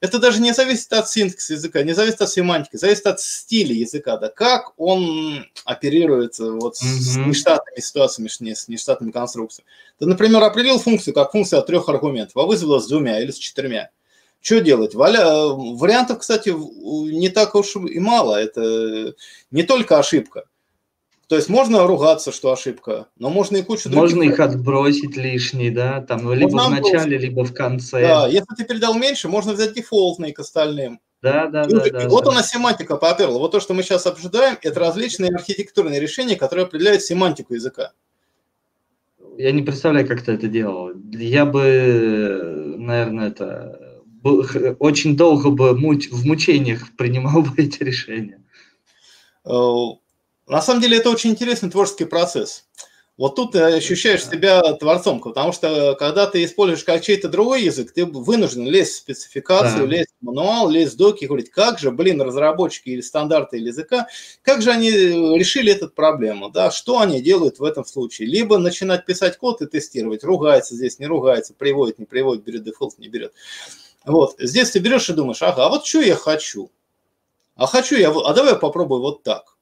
это 0.00 0.18
даже 0.18 0.40
не 0.40 0.52
зависит 0.52 0.92
от 0.92 1.08
синтакса 1.08 1.54
языка, 1.54 1.82
не 1.82 1.94
зависит 1.94 2.20
от 2.20 2.30
семантики, 2.30 2.76
зависит 2.76 3.06
от 3.06 3.20
стиля 3.20 3.74
языка, 3.74 4.16
да, 4.16 4.28
как 4.28 4.72
он 4.76 5.46
оперирует 5.64 6.38
вот 6.38 6.74
mm-hmm. 6.74 7.00
с 7.00 7.16
нештатными 7.16 7.80
ситуациями, 7.80 8.28
с 8.28 8.68
нештатными 8.68 9.12
конструкциями. 9.12 9.68
Ты, 9.98 10.06
например, 10.06 10.42
определил 10.42 10.78
функцию 10.78 11.14
как 11.14 11.32
функция 11.32 11.60
от 11.60 11.66
трех 11.66 11.88
аргументов, 11.88 12.36
а 12.36 12.46
вызвала 12.46 12.80
с 12.80 12.86
двумя 12.88 13.20
или 13.20 13.30
с 13.30 13.38
четырьмя. 13.38 13.90
Что 14.40 14.60
делать? 14.60 14.94
Валя... 14.94 15.46
Вариантов, 15.46 16.20
кстати, 16.20 16.50
не 16.50 17.28
так 17.28 17.54
уж 17.54 17.74
и 17.74 17.98
мало. 17.98 18.36
Это 18.36 19.14
не 19.50 19.64
только 19.64 19.98
ошибка. 19.98 20.44
То 21.28 21.36
есть 21.36 21.50
можно 21.50 21.86
ругаться, 21.86 22.32
что 22.32 22.50
ошибка, 22.52 23.08
но 23.18 23.28
можно 23.28 23.58
и 23.58 23.62
кучу 23.62 23.90
других... 23.90 24.14
Можно 24.14 24.22
их 24.22 24.40
отбросить 24.40 25.14
лишний, 25.14 25.68
да, 25.68 26.00
там, 26.00 26.24
можно 26.24 26.40
либо 26.40 26.56
в 26.56 26.70
начале, 26.70 26.98
отбросить. 26.98 27.22
либо 27.22 27.44
в 27.44 27.52
конце. 27.54 28.00
Да, 28.00 28.26
если 28.26 28.54
ты 28.56 28.64
передал 28.64 28.94
меньше, 28.94 29.28
можно 29.28 29.52
взять 29.52 29.74
дефолтный 29.74 30.32
к 30.32 30.38
остальным. 30.38 31.00
Да, 31.20 31.48
да, 31.48 31.64
и, 31.64 31.70
да, 31.70 31.90
да. 31.90 32.08
Вот 32.08 32.24
да. 32.24 32.30
она 32.30 32.42
семантика 32.42 32.96
поперла. 32.96 33.38
Вот 33.38 33.52
то, 33.52 33.60
что 33.60 33.74
мы 33.74 33.82
сейчас 33.82 34.06
обсуждаем, 34.06 34.56
это 34.62 34.80
различные 34.80 35.30
архитектурные 35.30 36.00
решения, 36.00 36.34
которые 36.34 36.64
определяют 36.64 37.02
семантику 37.02 37.52
языка. 37.52 37.92
Я 39.36 39.52
не 39.52 39.62
представляю, 39.62 40.08
как 40.08 40.22
ты 40.22 40.32
это 40.32 40.48
делал. 40.48 40.92
Я 41.12 41.44
бы, 41.44 42.74
наверное, 42.78 43.28
это 43.28 44.00
очень 44.78 45.14
долго 45.14 45.50
бы 45.50 45.74
в 45.74 46.26
мучениях 46.26 46.96
принимал 46.96 47.42
бы 47.42 47.52
эти 47.58 47.82
решения. 47.82 48.42
Э, 50.48 50.52
на 50.52 50.62
самом 50.62 50.80
деле 50.80 50.98
это 50.98 51.10
очень 51.10 51.30
интересный 51.30 51.70
творческий 51.70 52.04
процесс. 52.04 52.64
Вот 53.16 53.34
тут 53.34 53.50
ты 53.50 53.58
ощущаешь 53.58 54.24
себя 54.24 54.62
творцом, 54.74 55.20
потому 55.20 55.50
что 55.52 55.96
когда 55.98 56.28
ты 56.28 56.44
используешь 56.44 56.84
как 56.84 57.02
чей-то 57.02 57.28
другой 57.28 57.64
язык, 57.64 57.90
ты 57.92 58.04
вынужден 58.04 58.64
лезть 58.64 58.92
в 58.92 58.98
спецификацию, 58.98 59.88
да. 59.88 59.96
лезть 59.96 60.14
в 60.20 60.24
мануал, 60.24 60.68
лезть 60.68 60.94
в 60.94 60.98
доки 60.98 61.24
говорить, 61.24 61.50
как 61.50 61.80
же, 61.80 61.90
блин, 61.90 62.22
разработчики 62.22 62.90
или 62.90 63.00
стандарты 63.00 63.56
или 63.56 63.68
языка, 63.68 64.06
как 64.42 64.62
же 64.62 64.70
они 64.70 64.92
решили 64.92 65.72
эту 65.72 65.88
проблему, 65.88 66.48
да, 66.48 66.70
что 66.70 67.00
они 67.00 67.20
делают 67.20 67.58
в 67.58 67.64
этом 67.64 67.84
случае. 67.84 68.28
Либо 68.28 68.56
начинать 68.56 69.04
писать 69.04 69.36
код 69.36 69.62
и 69.62 69.66
тестировать, 69.66 70.22
ругается 70.22 70.76
здесь, 70.76 71.00
не 71.00 71.06
ругается, 71.06 71.54
приводит, 71.54 71.98
не 71.98 72.04
приводит, 72.04 72.44
берет 72.44 72.62
дефолт, 72.62 73.00
не 73.00 73.08
берет. 73.08 73.32
Вот, 74.04 74.36
здесь 74.38 74.70
ты 74.70 74.78
берешь 74.78 75.10
и 75.10 75.12
думаешь, 75.12 75.42
ага, 75.42 75.66
а 75.66 75.68
вот 75.70 75.84
что 75.84 76.00
я 76.02 76.14
хочу? 76.14 76.70
А 77.56 77.66
хочу 77.66 77.96
я, 77.96 78.10
а 78.10 78.32
давай 78.32 78.52
я 78.52 78.58
попробую 78.58 79.00
вот 79.00 79.24
так. 79.24 79.57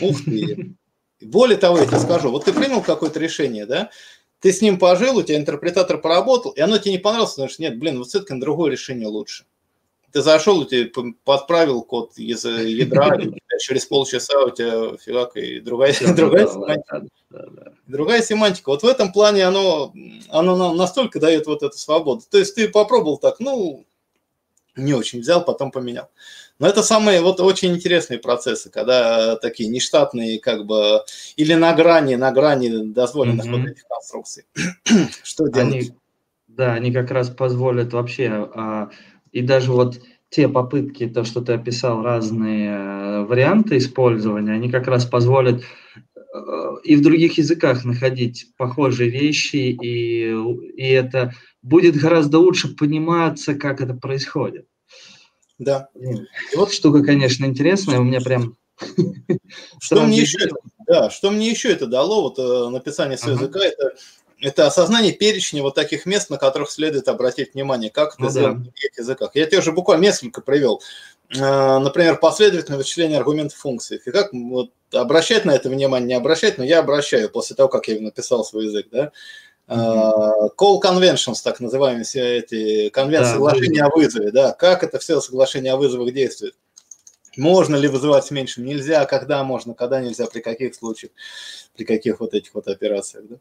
Ух 0.00 0.24
ты. 0.24 0.74
Более 1.20 1.56
того, 1.56 1.78
я 1.78 1.86
тебе 1.86 1.98
скажу, 1.98 2.30
вот 2.30 2.44
ты 2.44 2.52
принял 2.52 2.82
какое-то 2.82 3.20
решение, 3.20 3.64
да, 3.66 3.90
ты 4.40 4.52
с 4.52 4.60
ним 4.60 4.78
пожил, 4.78 5.16
у 5.16 5.22
тебя 5.22 5.36
интерпретатор 5.36 5.98
поработал, 5.98 6.50
и 6.50 6.60
оно 6.60 6.78
тебе 6.78 6.92
не 6.92 6.98
понравилось, 6.98 7.32
потому 7.32 7.48
что 7.48 7.62
нет, 7.62 7.78
блин, 7.78 7.98
вот 7.98 8.08
все-таки 8.08 8.38
другое 8.40 8.72
решение 8.72 9.06
лучше. 9.06 9.44
Ты 10.10 10.20
зашел, 10.20 10.58
у 10.58 10.64
тебя 10.64 10.90
подправил 11.24 11.82
код 11.82 12.18
из 12.18 12.44
ядра, 12.44 13.18
через 13.60 13.86
полчаса 13.86 14.42
у 14.42 14.50
тебя 14.50 14.96
фигак 14.98 15.36
и 15.36 15.60
другая, 15.60 15.94
другая 16.14 16.46
семантика. 16.48 17.06
Другая 17.86 18.22
семантика. 18.22 18.70
Вот 18.70 18.82
в 18.82 18.86
этом 18.86 19.12
плане 19.12 19.46
оно, 19.46 19.94
оно 20.28 20.74
настолько 20.74 21.18
дает 21.18 21.46
вот 21.46 21.62
эту 21.62 21.78
свободу. 21.78 22.22
То 22.30 22.38
есть 22.38 22.56
ты 22.56 22.68
попробовал 22.68 23.16
так, 23.16 23.40
ну, 23.40 23.86
не 24.76 24.92
очень 24.92 25.20
взял, 25.20 25.44
потом 25.44 25.70
поменял. 25.70 26.10
Но 26.58 26.68
это 26.68 26.82
самые 26.82 27.20
вот 27.22 27.40
очень 27.40 27.74
интересные 27.74 28.18
процессы, 28.18 28.70
когда 28.70 29.36
такие 29.36 29.68
нештатные, 29.68 30.38
как 30.38 30.66
бы, 30.66 31.00
или 31.36 31.54
на 31.54 31.72
грани, 31.74 32.14
на 32.14 32.30
грани 32.30 32.92
дозволенных 32.92 33.46
mm-hmm. 33.46 33.60
вот 33.60 33.70
этих 33.70 33.84
конструкций. 33.88 34.44
Что 35.22 35.48
делать? 35.48 35.74
Они, 35.74 35.90
да, 36.48 36.74
они 36.74 36.92
как 36.92 37.10
раз 37.10 37.30
позволят 37.30 37.92
вообще, 37.92 38.28
а, 38.54 38.90
и 39.32 39.42
даже 39.42 39.72
вот 39.72 39.98
те 40.32 40.48
попытки, 40.48 41.06
то, 41.06 41.24
что 41.24 41.42
ты 41.42 41.52
описал, 41.52 42.02
разные 42.02 42.70
э, 42.70 43.24
варианты 43.24 43.76
использования, 43.76 44.52
они 44.52 44.70
как 44.70 44.86
раз 44.86 45.04
позволят 45.04 45.62
э, 45.62 46.00
и 46.84 46.96
в 46.96 47.02
других 47.02 47.36
языках 47.36 47.84
находить 47.84 48.46
похожие 48.56 49.10
вещи, 49.10 49.56
и, 49.56 50.32
и 50.32 50.88
это 50.90 51.34
будет 51.60 51.96
гораздо 51.96 52.38
лучше 52.38 52.74
пониматься, 52.74 53.54
как 53.54 53.82
это 53.82 53.92
происходит. 53.92 54.66
Да. 55.64 55.88
И 55.94 56.56
вот 56.56 56.72
штука, 56.72 57.02
конечно, 57.02 57.44
интересная, 57.44 58.00
у 58.00 58.04
меня 58.04 58.20
прям... 58.20 58.56
Что 59.80 60.02
мне 60.02 60.18
еще 60.18 60.38
это, 60.44 60.56
да, 60.86 61.10
что 61.10 61.30
мне 61.30 61.50
еще 61.50 61.70
это 61.70 61.86
дало, 61.86 62.22
вот 62.22 62.38
э, 62.38 62.68
написание 62.68 63.16
своего 63.16 63.42
языка, 63.42 63.60
это, 63.60 63.94
это 64.40 64.66
осознание 64.66 65.12
перечня 65.12 65.62
вот 65.62 65.76
таких 65.76 66.04
мест, 66.04 66.30
на 66.30 66.36
которых 66.36 66.70
следует 66.70 67.06
обратить 67.06 67.54
внимание, 67.54 67.90
как 67.90 68.14
это 68.14 68.22
ну, 68.24 68.30
сделать 68.30 68.54
да. 68.54 68.58
в 68.58 68.62
других 68.64 68.98
языках. 68.98 69.30
Я 69.34 69.46
тебе 69.46 69.58
уже 69.58 69.70
буквально 69.72 70.02
несколько 70.02 70.40
привел. 70.40 70.82
Э, 71.34 71.78
например, 71.78 72.18
последовательное 72.18 72.78
вычисление 72.78 73.18
аргументов 73.18 73.56
функций. 73.58 74.00
И 74.04 74.10
как 74.10 74.32
вот, 74.32 74.70
обращать 74.92 75.44
на 75.44 75.52
это 75.52 75.68
внимание, 75.68 76.08
не 76.08 76.14
обращать, 76.14 76.58
но 76.58 76.64
я 76.64 76.80
обращаю 76.80 77.30
после 77.30 77.54
того, 77.54 77.68
как 77.68 77.86
я 77.88 78.00
написал 78.00 78.44
свой 78.44 78.66
язык, 78.66 78.88
да. 78.90 79.12
Uh, 79.68 80.50
call 80.58 80.80
conventions, 80.82 81.36
так 81.42 81.60
называемые 81.60 82.04
все 82.04 82.38
эти 82.38 82.88
конвенции, 82.90 83.30
да, 83.30 83.34
соглашения 83.34 83.80
да. 83.80 83.86
о 83.86 83.96
вызове, 83.96 84.30
да, 84.30 84.52
как 84.52 84.82
это 84.82 84.98
все 84.98 85.20
соглашение 85.20 85.72
о 85.72 85.76
вызовах 85.76 86.12
действует. 86.12 86.56
Можно 87.36 87.76
ли 87.76 87.88
вызывать 87.88 88.24
с 88.24 88.30
меньшим? 88.30 88.66
Нельзя, 88.66 89.06
когда 89.06 89.42
можно, 89.44 89.72
когда 89.72 90.02
нельзя, 90.02 90.26
при 90.26 90.40
каких 90.40 90.74
случаях, 90.74 91.12
при 91.76 91.84
каких 91.84 92.20
вот 92.20 92.34
этих 92.34 92.54
вот 92.54 92.66
операциях, 92.66 93.24
да. 93.28 93.36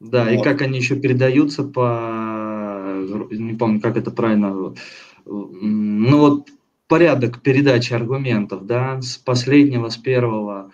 Да, 0.00 0.24
вот. 0.24 0.32
и 0.32 0.42
как 0.42 0.62
они 0.62 0.78
еще 0.78 0.96
передаются 0.96 1.62
по, 1.62 2.94
не 3.30 3.54
помню, 3.54 3.80
как 3.80 3.96
это 3.96 4.10
правильно, 4.10 4.74
ну 5.24 6.18
вот 6.18 6.48
порядок 6.86 7.40
передачи 7.42 7.92
аргументов, 7.92 8.66
да, 8.66 9.00
с 9.00 9.16
последнего, 9.16 9.88
с 9.88 9.96
первого, 9.96 10.72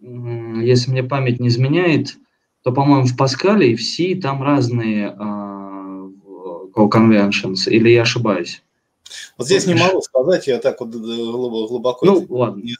если 0.00 0.90
мне 0.90 1.02
память 1.02 1.38
не 1.38 1.48
изменяет, 1.48 2.16
то, 2.62 2.72
по-моему, 2.72 3.06
в 3.06 3.16
Паскале 3.16 3.72
и 3.72 3.76
в 3.76 3.82
C 3.82 4.14
там 4.14 4.42
разные 4.42 5.10
call 6.74 6.90
conventions, 6.90 7.68
или 7.68 7.90
я 7.90 8.02
ошибаюсь? 8.02 8.62
Вот 9.36 9.46
здесь 9.46 9.66
не 9.66 9.74
могу 9.74 10.00
сказать, 10.00 10.46
я 10.46 10.58
так 10.58 10.80
вот 10.80 10.90
глубоко... 10.90 12.06
Ну, 12.06 12.26
ладно. 12.30 12.62
Не 12.62 12.76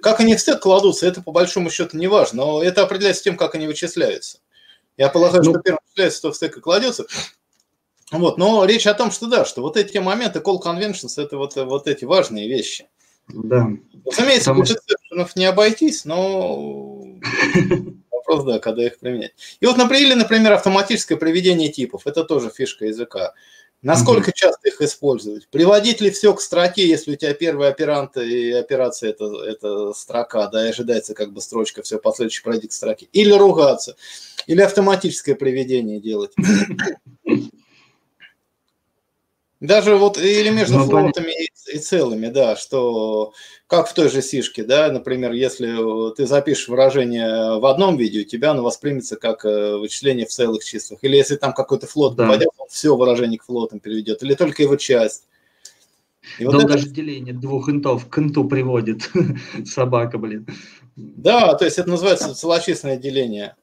как 0.00 0.20
они 0.20 0.36
в 0.36 0.40
стек 0.40 0.60
кладутся, 0.60 1.06
это 1.06 1.22
по 1.22 1.32
большому 1.32 1.70
счету 1.70 1.96
не 1.96 2.06
важно, 2.06 2.44
но 2.44 2.62
это 2.62 2.82
определяется 2.82 3.24
тем, 3.24 3.36
как 3.36 3.54
они 3.54 3.66
вычисляются. 3.66 4.38
Я 4.96 5.08
полагаю, 5.08 5.42
ну, 5.42 5.50
что 5.50 5.60
первым 5.60 5.80
вычисляется, 5.86 6.22
то 6.22 6.32
в 6.32 6.36
стек 6.36 6.56
и 6.56 6.60
кладется. 6.60 7.06
Вот, 8.12 8.36
но 8.36 8.64
речь 8.64 8.86
о 8.86 8.94
том, 8.94 9.10
что 9.10 9.26
да, 9.26 9.44
что 9.44 9.62
вот 9.62 9.76
эти 9.76 9.98
моменты 9.98 10.40
call 10.40 10.60
conventions, 10.62 11.14
это 11.16 11.38
вот, 11.38 11.56
вот 11.56 11.88
эти 11.88 12.04
важные 12.04 12.48
вещи. 12.48 12.86
Да. 13.28 13.68
Разумеется, 14.04 14.52
Потому... 14.54 15.28
не 15.36 15.46
обойтись, 15.46 16.04
но 16.04 17.02
вопрос, 18.26 18.44
да, 18.44 18.58
когда 18.58 18.86
их 18.86 18.98
применять. 18.98 19.32
И 19.60 19.66
вот, 19.66 19.76
например, 19.76 20.16
например, 20.16 20.52
автоматическое 20.52 21.18
приведение 21.18 21.68
типов. 21.68 22.06
Это 22.06 22.24
тоже 22.24 22.50
фишка 22.50 22.86
языка. 22.86 23.34
Насколько 23.82 24.30
mm-hmm. 24.30 24.36
часто 24.36 24.68
их 24.68 24.80
использовать? 24.80 25.48
Приводить 25.48 26.00
ли 26.00 26.10
все 26.10 26.32
к 26.34 26.40
строке, 26.40 26.86
если 26.86 27.12
у 27.12 27.16
тебя 27.16 27.34
первый 27.34 27.68
оперант 27.68 28.16
и 28.16 28.52
операция 28.52 29.10
это, 29.10 29.24
это 29.44 29.92
строка, 29.92 30.46
да, 30.46 30.66
и 30.66 30.70
ожидается 30.70 31.14
как 31.14 31.32
бы 31.32 31.40
строчка, 31.40 31.82
все 31.82 31.98
последующее 31.98 32.44
пройти 32.44 32.68
к 32.68 32.72
строке. 32.72 33.08
Или 33.12 33.32
ругаться, 33.32 33.96
или 34.46 34.60
автоматическое 34.60 35.34
приведение 35.34 36.00
делать. 36.00 36.32
Даже 39.62 39.94
вот 39.94 40.18
или 40.18 40.50
между 40.50 40.78
ну, 40.78 40.86
флотами 40.86 41.30
и, 41.30 41.76
и 41.76 41.78
целыми, 41.78 42.26
да, 42.26 42.56
что 42.56 43.32
как 43.68 43.88
в 43.88 43.94
той 43.94 44.08
же 44.08 44.20
сишке, 44.20 44.64
да, 44.64 44.90
например, 44.90 45.30
если 45.30 46.14
ты 46.16 46.26
запишешь 46.26 46.66
выражение 46.66 47.60
в 47.60 47.66
одном 47.66 47.96
виде, 47.96 48.22
у 48.22 48.24
тебя 48.24 48.50
оно 48.50 48.64
воспримется 48.64 49.14
как 49.14 49.44
э, 49.44 49.76
вычисление 49.76 50.26
в 50.26 50.30
целых 50.30 50.64
числах. 50.64 50.98
Или 51.02 51.16
если 51.16 51.36
там 51.36 51.52
какой-то 51.52 51.86
флот 51.86 52.16
да. 52.16 52.26
попадет, 52.26 52.48
он 52.58 52.66
все 52.70 52.96
выражение 52.96 53.38
к 53.38 53.44
флотам 53.44 53.78
переведет, 53.78 54.24
или 54.24 54.34
только 54.34 54.64
его 54.64 54.74
часть. 54.74 55.28
И 56.40 56.44
вот 56.44 56.56
это... 56.56 56.66
даже 56.72 56.88
деление 56.88 57.32
двух 57.32 57.68
интов 57.68 58.08
к 58.08 58.18
инту 58.18 58.44
приводит 58.48 59.08
собака, 59.64 60.18
блин. 60.18 60.44
Да, 60.96 61.54
то 61.54 61.64
есть 61.64 61.78
это 61.78 61.88
называется 61.88 62.34
целочисленное 62.34 62.96
деление. 62.96 63.54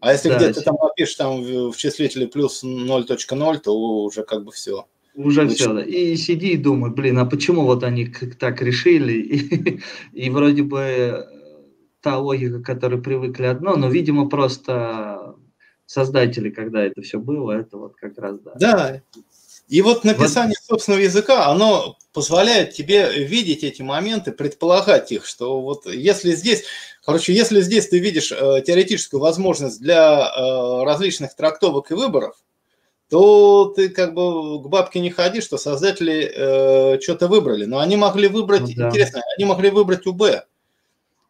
А 0.00 0.10
если 0.10 0.28
да, 0.28 0.38
где-то 0.38 0.62
там 0.62 0.74
напишешь 0.82 1.14
там 1.14 1.70
в 1.70 1.76
числителе 1.76 2.26
плюс 2.26 2.64
0.0, 2.64 3.58
то 3.58 3.78
уже 3.78 4.24
как 4.24 4.42
бы 4.42 4.50
все. 4.50 4.86
Уже 5.14 5.42
Очень. 5.42 5.54
все, 5.54 5.72
да. 5.74 5.82
И 5.82 6.16
сиди 6.16 6.52
и 6.52 6.56
думай, 6.56 6.90
блин, 6.90 7.18
а 7.18 7.26
почему 7.26 7.62
вот 7.62 7.82
они 7.82 8.06
так 8.38 8.62
решили? 8.62 9.12
И, 10.12 10.26
и 10.26 10.30
вроде 10.30 10.62
бы 10.62 10.78
э, 10.80 11.24
та 12.00 12.18
логика, 12.18 12.60
к 12.60 12.66
которой 12.66 13.00
привыкли 13.02 13.46
одно, 13.46 13.76
но, 13.76 13.88
видимо, 13.88 14.28
просто 14.28 15.34
создатели, 15.86 16.50
когда 16.50 16.82
это 16.82 17.02
все 17.02 17.18
было, 17.18 17.52
это 17.52 17.76
вот 17.76 17.96
как 17.96 18.16
раз, 18.18 18.38
да. 18.40 18.52
Да, 18.54 19.02
и 19.70 19.82
вот 19.82 20.02
написание 20.02 20.56
вот. 20.62 20.74
собственного 20.76 21.02
языка, 21.02 21.46
оно 21.46 21.96
позволяет 22.12 22.74
тебе 22.74 23.24
видеть 23.24 23.62
эти 23.62 23.82
моменты, 23.82 24.32
предполагать 24.32 25.12
их, 25.12 25.24
что 25.24 25.60
вот 25.60 25.86
если 25.86 26.32
здесь, 26.32 26.64
короче, 27.04 27.32
если 27.32 27.60
здесь 27.60 27.88
ты 27.88 28.00
видишь 28.00 28.32
э, 28.32 28.62
теоретическую 28.66 29.20
возможность 29.20 29.80
для 29.80 30.28
э, 30.28 30.84
различных 30.84 31.36
трактовок 31.36 31.92
и 31.92 31.94
выборов, 31.94 32.34
то 33.10 33.72
ты 33.74 33.88
как 33.88 34.14
бы 34.14 34.62
к 34.62 34.68
бабке 34.68 35.00
не 35.00 35.10
ходи, 35.10 35.40
что 35.40 35.58
создатели 35.58 36.32
э, 36.32 37.00
что-то 37.00 37.26
выбрали. 37.26 37.64
Но 37.64 37.80
они 37.80 37.96
могли 37.96 38.28
выбрать, 38.28 38.62
ну, 38.62 38.72
да. 38.76 38.88
интересно, 38.88 39.20
они 39.36 39.44
могли 39.46 39.70
выбрать 39.70 40.06
УБ 40.06 40.22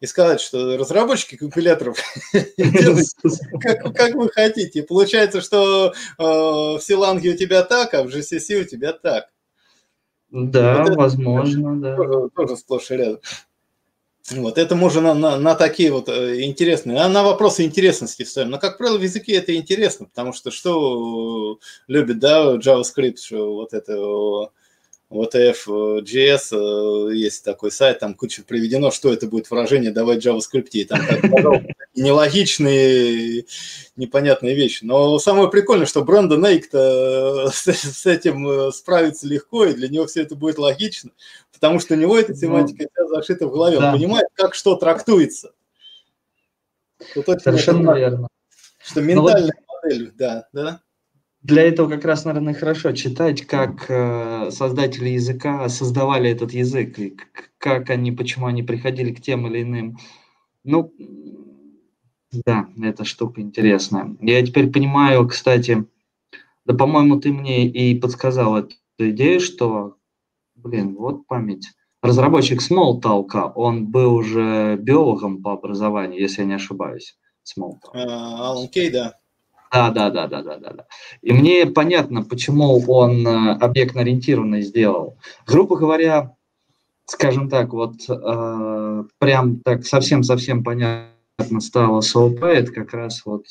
и 0.01 0.07
сказать, 0.07 0.43
что 0.43 0.77
разработчики 0.77 1.37
компиляторов 1.37 1.99
как, 3.95 4.15
вы 4.15 4.29
хотите. 4.29 4.83
Получается, 4.83 5.41
что 5.41 5.93
э, 5.93 5.93
в 6.19 6.81
Силанге 6.81 7.31
у 7.31 7.37
тебя 7.37 7.63
так, 7.63 7.95
а 7.95 8.03
в 8.03 8.09
GCC 8.09 8.61
у 8.61 8.65
тебя 8.65 8.93
так. 8.93 9.31
Да, 10.31 10.85
возможно, 10.85 11.81
да. 11.81 11.97
Тоже 12.37 12.57
сплошь 12.57 12.91
и 12.91 12.97
рядом. 12.97 13.21
Вот, 14.31 14.59
это 14.59 14.77
можно 14.77 15.01
на, 15.01 15.15
на, 15.15 15.37
на 15.39 15.55
такие 15.55 15.91
вот 15.91 16.09
э, 16.09 16.43
интересные, 16.43 16.99
а 16.99 17.09
на 17.09 17.25
вопросы 17.25 17.65
интересности 17.65 18.23
ставим. 18.23 18.51
Но, 18.51 18.59
как 18.59 18.79
правило, 18.79 18.99
в 18.99 19.03
языке 19.03 19.33
это 19.33 19.55
интересно, 19.57 20.07
потому 20.07 20.33
что 20.33 20.51
что 20.51 21.59
любит, 21.89 22.19
да, 22.21 22.57
JavaScript, 22.57 23.17
что 23.17 23.55
вот 23.55 23.73
это 23.73 24.51
вот 25.11 25.35
FJS, 25.35 26.53
э, 26.53 27.15
есть 27.17 27.45
такой 27.45 27.73
сайт, 27.73 27.99
там 27.99 28.15
куча 28.15 28.43
приведено, 28.45 28.93
что 28.93 29.13
это 29.13 29.27
будет 29.27 29.51
выражение 29.51 29.91
давать 29.91 30.25
в 30.25 30.27
JavaScript, 30.27 30.69
и 30.71 30.85
там 30.85 31.01
нелогичные, 31.97 33.45
непонятные 33.97 34.55
вещи. 34.55 34.85
Но 34.85 35.19
самое 35.19 35.51
прикольное, 35.51 35.87
что 35.87 36.05
Брэндон 36.05 36.47
Эйк-то 36.47 37.49
э, 37.49 37.51
с 37.51 38.07
этим 38.07 38.49
э, 38.49 38.73
справится 38.73 39.27
легко, 39.27 39.65
и 39.65 39.75
для 39.75 39.89
него 39.89 40.07
все 40.07 40.23
это 40.23 40.37
будет 40.37 40.59
логично, 40.59 41.11
потому 41.53 41.81
что 41.81 41.95
у 41.95 41.97
него 41.97 42.17
эта 42.17 42.33
ну, 42.33 42.39
тематика 42.39 42.87
вся 42.95 43.09
зашита 43.09 43.49
в 43.49 43.51
голове, 43.51 43.79
он 43.79 43.93
понимает, 43.93 44.29
как 44.35 44.55
что 44.55 44.77
трактуется. 44.77 45.53
Совершенно 47.15 47.97
верно. 47.97 48.29
Что 48.79 49.03
ментальная 49.03 49.59
модель, 49.83 50.13
да, 50.15 50.47
да 50.53 50.81
для 51.43 51.63
этого 51.63 51.89
как 51.89 52.05
раз, 52.05 52.25
наверное, 52.25 52.55
хорошо 52.55 52.93
читать, 52.93 53.47
как 53.47 53.87
э, 53.89 54.51
создатели 54.51 55.11
языка 55.11 55.69
создавали 55.69 56.31
этот 56.31 56.53
язык, 56.53 56.99
и 56.99 57.17
как 57.59 57.89
они, 57.91 58.13
почему 58.13 58.47
они 58.47 58.63
приходили 58.63 59.13
к 59.13 59.23
тем 59.23 59.47
или 59.47 59.63
иным. 59.63 59.97
Ну, 60.65 60.93
да, 62.45 62.69
эта 62.83 63.05
штука 63.05 63.41
интересная. 63.41 64.17
Я 64.21 64.45
теперь 64.45 64.71
понимаю, 64.71 65.27
кстати, 65.27 65.87
да, 66.67 66.75
по-моему, 66.75 67.19
ты 67.19 67.33
мне 67.33 67.67
и 67.67 67.99
подсказал 67.99 68.57
эту 68.59 68.77
идею, 68.99 69.41
что, 69.41 69.97
блин, 70.55 70.95
вот 70.97 71.27
память. 71.27 71.69
Разработчик 72.03 72.61
Smalltalk, 72.61 73.53
он 73.55 73.87
был 73.87 74.15
уже 74.15 74.77
биологом 74.77 75.43
по 75.43 75.53
образованию, 75.53 76.21
если 76.21 76.43
я 76.43 76.49
не 76.49 76.55
ошибаюсь. 76.55 77.17
Smalltalk. 77.45 77.93
Алан 77.95 78.69
Кей, 78.69 78.91
да. 78.91 79.20
Да, 79.73 79.91
да, 79.91 80.11
да, 80.11 80.27
да, 80.27 80.43
да, 80.43 80.57
да, 80.59 80.71
да. 80.73 80.87
И 81.23 81.33
мне 81.33 81.67
понятно, 81.67 82.23
почему 82.23 82.83
он 82.89 83.27
э, 83.27 83.53
объектно-ориентированный 83.61 84.63
сделал. 84.63 85.17
Грубо 85.47 85.77
говоря, 85.77 86.35
скажем 87.07 87.49
так, 87.49 87.73
вот 87.73 87.95
э, 88.09 89.05
прям 89.19 89.61
так 89.61 89.87
совсем-совсем 89.87 90.65
понятно 90.65 91.61
стало 91.61 92.01
с 92.01 92.17
ОП, 92.17 92.43
это 92.43 92.73
как 92.73 92.95
раз 92.95 93.23
вот 93.25 93.45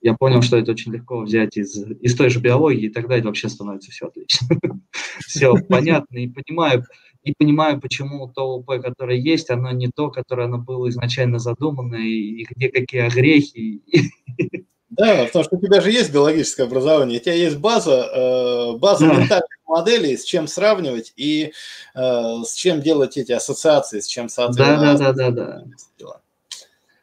я 0.00 0.14
понял, 0.14 0.42
что 0.42 0.58
это 0.58 0.72
очень 0.72 0.92
легко 0.92 1.20
взять 1.20 1.56
из, 1.56 1.76
из 1.76 2.14
той 2.14 2.28
же 2.28 2.38
биологии, 2.38 2.86
и 2.86 2.92
тогда 2.92 3.16
это 3.16 3.28
вообще 3.28 3.48
становится 3.48 3.90
все 3.90 4.06
отлично. 4.06 4.46
Все 5.26 5.54
понятно, 5.68 6.18
и 6.18 6.28
понимаю, 6.28 6.84
и 7.22 7.32
понимаю, 7.38 7.80
почему 7.80 8.28
то 8.28 8.56
ОП, 8.56 8.82
которое 8.82 9.18
есть, 9.18 9.48
оно 9.48 9.70
не 9.70 9.88
то, 9.88 10.10
которое 10.10 10.46
оно 10.46 10.58
было 10.58 10.88
изначально 10.90 11.38
задумано, 11.38 11.96
и 11.96 12.44
где 12.50 12.68
какие 12.68 13.02
огрехи. 13.02 13.82
Да, 14.96 15.24
потому 15.24 15.44
что 15.44 15.56
у 15.56 15.60
тебя 15.60 15.80
же 15.80 15.90
есть 15.90 16.12
биологическое 16.12 16.66
образование, 16.66 17.18
у 17.18 17.22
тебя 17.22 17.34
есть 17.34 17.56
база, 17.56 18.10
э, 18.14 18.76
база 18.76 19.06
да. 19.06 19.14
ментальных 19.14 19.48
моделей, 19.66 20.16
с 20.16 20.24
чем 20.24 20.46
сравнивать 20.46 21.12
и 21.16 21.52
э, 21.94 22.42
с 22.46 22.54
чем 22.54 22.80
делать 22.80 23.16
эти 23.16 23.32
ассоциации, 23.32 24.00
с 24.00 24.06
чем 24.06 24.28
соответственно. 24.28 24.96
Да, 24.96 25.12
да, 25.12 25.12
да, 25.12 25.30
да, 25.30 25.50
да. 25.52 25.64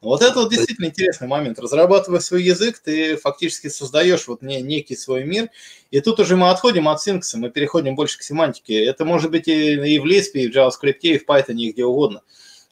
Вот 0.01 0.23
это 0.23 0.39
вот 0.39 0.49
действительно 0.49 0.87
интересный 0.87 1.27
момент. 1.27 1.59
Разрабатывая 1.59 2.21
свой 2.21 2.41
язык, 2.41 2.79
ты 2.79 3.17
фактически 3.17 3.67
создаешь 3.67 4.27
вот 4.27 4.41
не, 4.41 4.59
некий 4.61 4.95
свой 4.95 5.23
мир. 5.25 5.49
И 5.91 6.01
тут 6.01 6.19
уже 6.19 6.35
мы 6.35 6.49
отходим 6.49 6.87
от 6.87 6.99
синкса, 7.01 7.37
мы 7.37 7.51
переходим 7.51 7.95
больше 7.95 8.17
к 8.17 8.23
семантике. 8.23 8.83
Это 8.83 9.05
может 9.05 9.29
быть 9.29 9.47
и, 9.47 9.73
и 9.73 9.99
в 9.99 10.05
Lisp, 10.05 10.31
и 10.33 10.51
в 10.51 10.55
JavaScript, 10.55 11.01
и 11.01 11.19
в 11.19 11.25
Python, 11.27 11.53
и 11.53 11.71
где 11.71 11.85
угодно. 11.85 12.23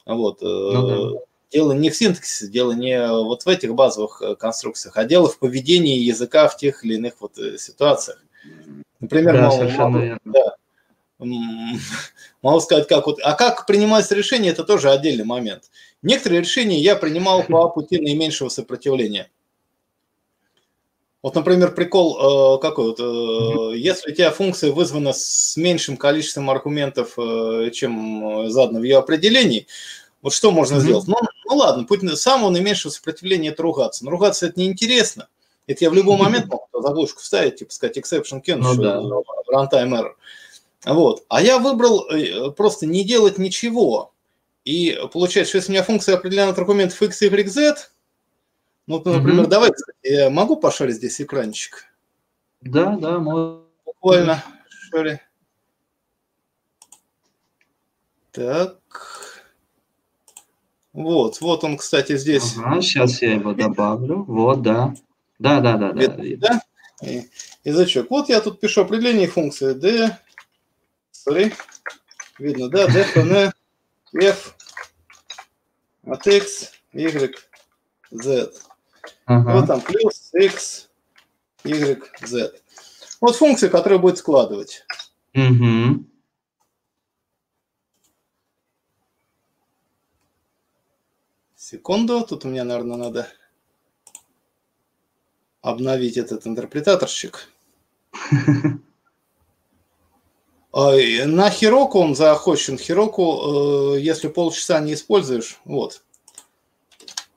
Вот. 0.06 0.42
Э, 0.42 0.44
ну, 0.44 1.14
да. 1.14 1.20
Дело 1.50 1.72
не 1.72 1.90
в 1.90 1.96
синтаксисе, 1.96 2.48
дело 2.48 2.72
не 2.72 3.00
вот 3.08 3.44
в 3.44 3.48
этих 3.48 3.74
базовых 3.74 4.22
э, 4.22 4.36
конструкциях, 4.36 4.96
а 4.96 5.04
дело 5.04 5.28
в 5.28 5.38
поведении 5.38 5.98
языка 5.98 6.46
в 6.46 6.56
тех 6.56 6.84
или 6.84 6.94
иных 6.94 7.14
вот 7.20 7.38
э, 7.38 7.58
ситуациях. 7.58 8.22
Например, 9.00 9.34
да, 9.34 9.50
могу, 9.50 9.70
могу, 9.70 10.18
да, 10.24 10.56
могу 12.42 12.60
сказать, 12.60 12.86
как 12.86 13.06
вот, 13.06 13.18
а 13.22 13.34
как 13.34 13.66
принимать 13.66 14.10
решение, 14.12 14.52
это 14.52 14.62
тоже 14.62 14.90
отдельный 14.90 15.24
момент. 15.24 15.64
Некоторые 16.02 16.40
решения 16.40 16.78
я 16.78 16.94
принимал 16.94 17.42
по 17.42 17.68
пути 17.70 17.98
наименьшего 17.98 18.48
сопротивления. 18.48 19.28
Вот, 21.22 21.34
например, 21.34 21.74
прикол 21.74 22.56
э, 22.56 22.60
какой 22.62 22.86
вот, 22.86 23.00
э, 23.00 23.76
если 23.76 24.10
у 24.10 24.14
тебя 24.14 24.30
функция 24.30 24.72
вызвана 24.72 25.12
с 25.12 25.54
меньшим 25.58 25.98
количеством 25.98 26.48
аргументов, 26.48 27.18
э, 27.18 27.70
чем 27.74 28.48
задано 28.50 28.80
в 28.80 28.84
ее 28.84 28.96
определении, 28.96 29.66
вот 30.22 30.32
что 30.32 30.50
можно 30.50 30.76
mm-hmm. 30.76 30.80
сделать? 30.80 31.08
Ну, 31.08 31.16
ну 31.46 31.56
ладно, 31.56 31.84
путь 31.84 32.00
самого 32.18 32.50
наименьшего 32.50 32.92
сопротивления– 32.92 33.48
это 33.50 33.62
ругаться. 33.62 34.04
Но 34.04 34.10
ругаться 34.10 34.46
это 34.46 34.60
неинтересно. 34.60 35.28
Это 35.66 35.84
я 35.84 35.90
в 35.90 35.94
любой 35.94 36.16
момент 36.16 36.46
могу 36.46 36.66
заглушку 36.72 37.20
вставить, 37.20 37.56
типа 37.56 37.72
сказать 37.72 37.98
exception 37.98 38.42
can, 38.44 38.56
ну, 38.56 38.74
да. 38.74 39.00
runtime 39.52 39.98
error. 39.98 40.12
Вот. 40.84 41.24
А 41.28 41.42
я 41.42 41.58
выбрал 41.58 42.08
э, 42.10 42.50
просто 42.52 42.86
не 42.86 43.04
делать 43.04 43.38
ничего. 43.38 44.12
И 44.64 44.98
получается, 45.12 45.50
что 45.50 45.58
если 45.58 45.70
у 45.70 45.74
меня 45.74 45.84
функция 45.84 46.16
определена 46.16 46.50
от 46.50 46.58
аргументов 46.58 47.00
x, 47.00 47.22
y, 47.22 47.48
z, 47.48 47.76
ну, 48.86 48.98
например, 49.04 49.44
mm-hmm. 49.44 49.48
давай, 49.48 49.70
я 50.02 50.30
могу 50.30 50.56
пошарить 50.56 50.96
здесь 50.96 51.20
экранчик? 51.20 51.84
Да, 52.60 52.96
да, 53.00 53.18
можно. 53.18 53.62
Буквально 53.84 54.44
шари. 54.90 55.20
Так. 58.32 59.19
Вот, 60.92 61.40
вот 61.40 61.64
он, 61.64 61.76
кстати, 61.76 62.16
здесь. 62.16 62.56
Ага, 62.58 62.82
сейчас 62.82 63.22
я 63.22 63.34
его 63.34 63.52
добавлю. 63.52 64.24
Вот, 64.24 64.62
да. 64.62 64.94
Да, 65.38 65.60
да, 65.60 65.76
да, 65.76 65.92
да. 65.92 66.08
да? 66.08 66.62
И, 67.02 67.22
язычок. 67.64 68.10
Вот 68.10 68.28
я 68.28 68.40
тут 68.40 68.60
пишу 68.60 68.82
определение 68.82 69.28
функции 69.28 69.72
d, 69.72 70.18
sorry, 71.12 71.54
видно, 72.38 72.68
да, 72.68 72.86
d, 72.88 73.06
n, 73.14 73.52
f 74.20 74.54
от 76.04 76.26
x, 76.26 76.72
y, 76.92 77.34
z. 78.10 78.52
Ага. 79.26 79.52
Вот 79.52 79.66
там 79.66 79.80
плюс, 79.80 80.30
x, 80.34 80.90
y, 81.64 82.02
z. 82.22 82.52
Вот 83.20 83.36
функция, 83.36 83.70
которая 83.70 83.98
будет 83.98 84.18
складывать. 84.18 84.84
Угу. 85.34 86.04
Секунду, 91.70 92.26
тут 92.26 92.44
у 92.44 92.48
меня, 92.48 92.64
наверное, 92.64 92.96
надо 92.96 93.28
обновить 95.62 96.16
этот 96.16 96.44
интерпретаторщик. 96.44 97.48
На 100.72 101.50
Хироку 101.50 102.00
он 102.00 102.16
заохочен. 102.16 102.76
Хироку, 102.76 103.94
э, 103.94 104.00
если 104.00 104.26
полчаса 104.26 104.80
не 104.80 104.94
используешь, 104.94 105.60
вот. 105.64 106.02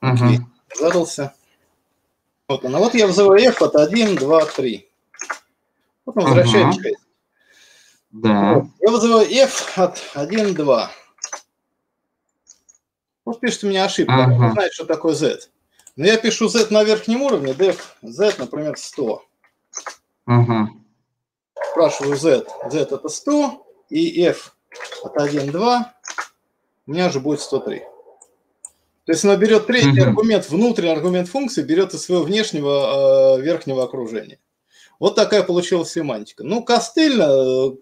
Окей, 0.00 0.40
задался. 0.76 1.32
Вот 2.48 2.64
он. 2.64 2.74
А 2.74 2.80
вот 2.80 2.94
я 2.94 3.06
вызываю 3.06 3.40
f 3.40 3.62
от 3.62 3.76
1, 3.76 4.16
2, 4.16 4.46
3. 4.46 4.88
Вот 6.06 6.16
он 6.16 6.24
возвращает 6.24 6.76
ага. 6.76 6.90
Да. 8.10 8.54
Вот. 8.54 8.64
Я 8.80 8.90
вызываю 8.90 9.30
f 9.30 9.78
от 9.78 10.02
1, 10.14 10.54
2. 10.54 10.90
Вот 13.24 13.40
пишет 13.40 13.64
у 13.64 13.68
меня 13.68 13.84
ошибка. 13.84 14.24
Ага. 14.24 14.44
Он 14.44 14.52
знает, 14.52 14.72
что 14.72 14.84
такое 14.84 15.14
z. 15.14 15.48
Но 15.96 16.06
я 16.06 16.16
пишу 16.16 16.48
z 16.48 16.70
на 16.70 16.84
верхнем 16.84 17.22
уровне, 17.22 17.52
def 17.52 17.78
z, 18.02 18.38
например, 18.38 18.76
100. 18.76 19.22
Ага 20.26 20.68
спрашиваю 21.74 22.16
z, 22.16 22.46
z 22.70 22.76
это 22.76 23.08
100, 23.08 23.66
и 23.90 24.22
f 24.22 24.56
от 25.02 25.16
1, 25.16 25.50
2, 25.50 25.94
у 26.86 26.90
меня 26.90 27.10
же 27.10 27.18
будет 27.18 27.40
103. 27.40 27.82
То 29.06 29.12
есть 29.12 29.24
она 29.24 29.36
берет 29.36 29.66
третий 29.66 29.90
mm-hmm. 29.90 30.02
аргумент, 30.02 30.48
внутренний 30.48 30.92
аргумент 30.92 31.28
функции, 31.28 31.62
берет 31.62 31.92
из 31.92 32.02
своего 32.02 32.22
внешнего 32.22 33.36
э, 33.36 33.42
верхнего 33.42 33.82
окружения. 33.82 34.38
Вот 35.00 35.16
такая 35.16 35.42
получилась 35.42 35.90
семантика. 35.90 36.44
Ну, 36.44 36.62
костыльно, 36.62 37.24
э, 37.24 37.76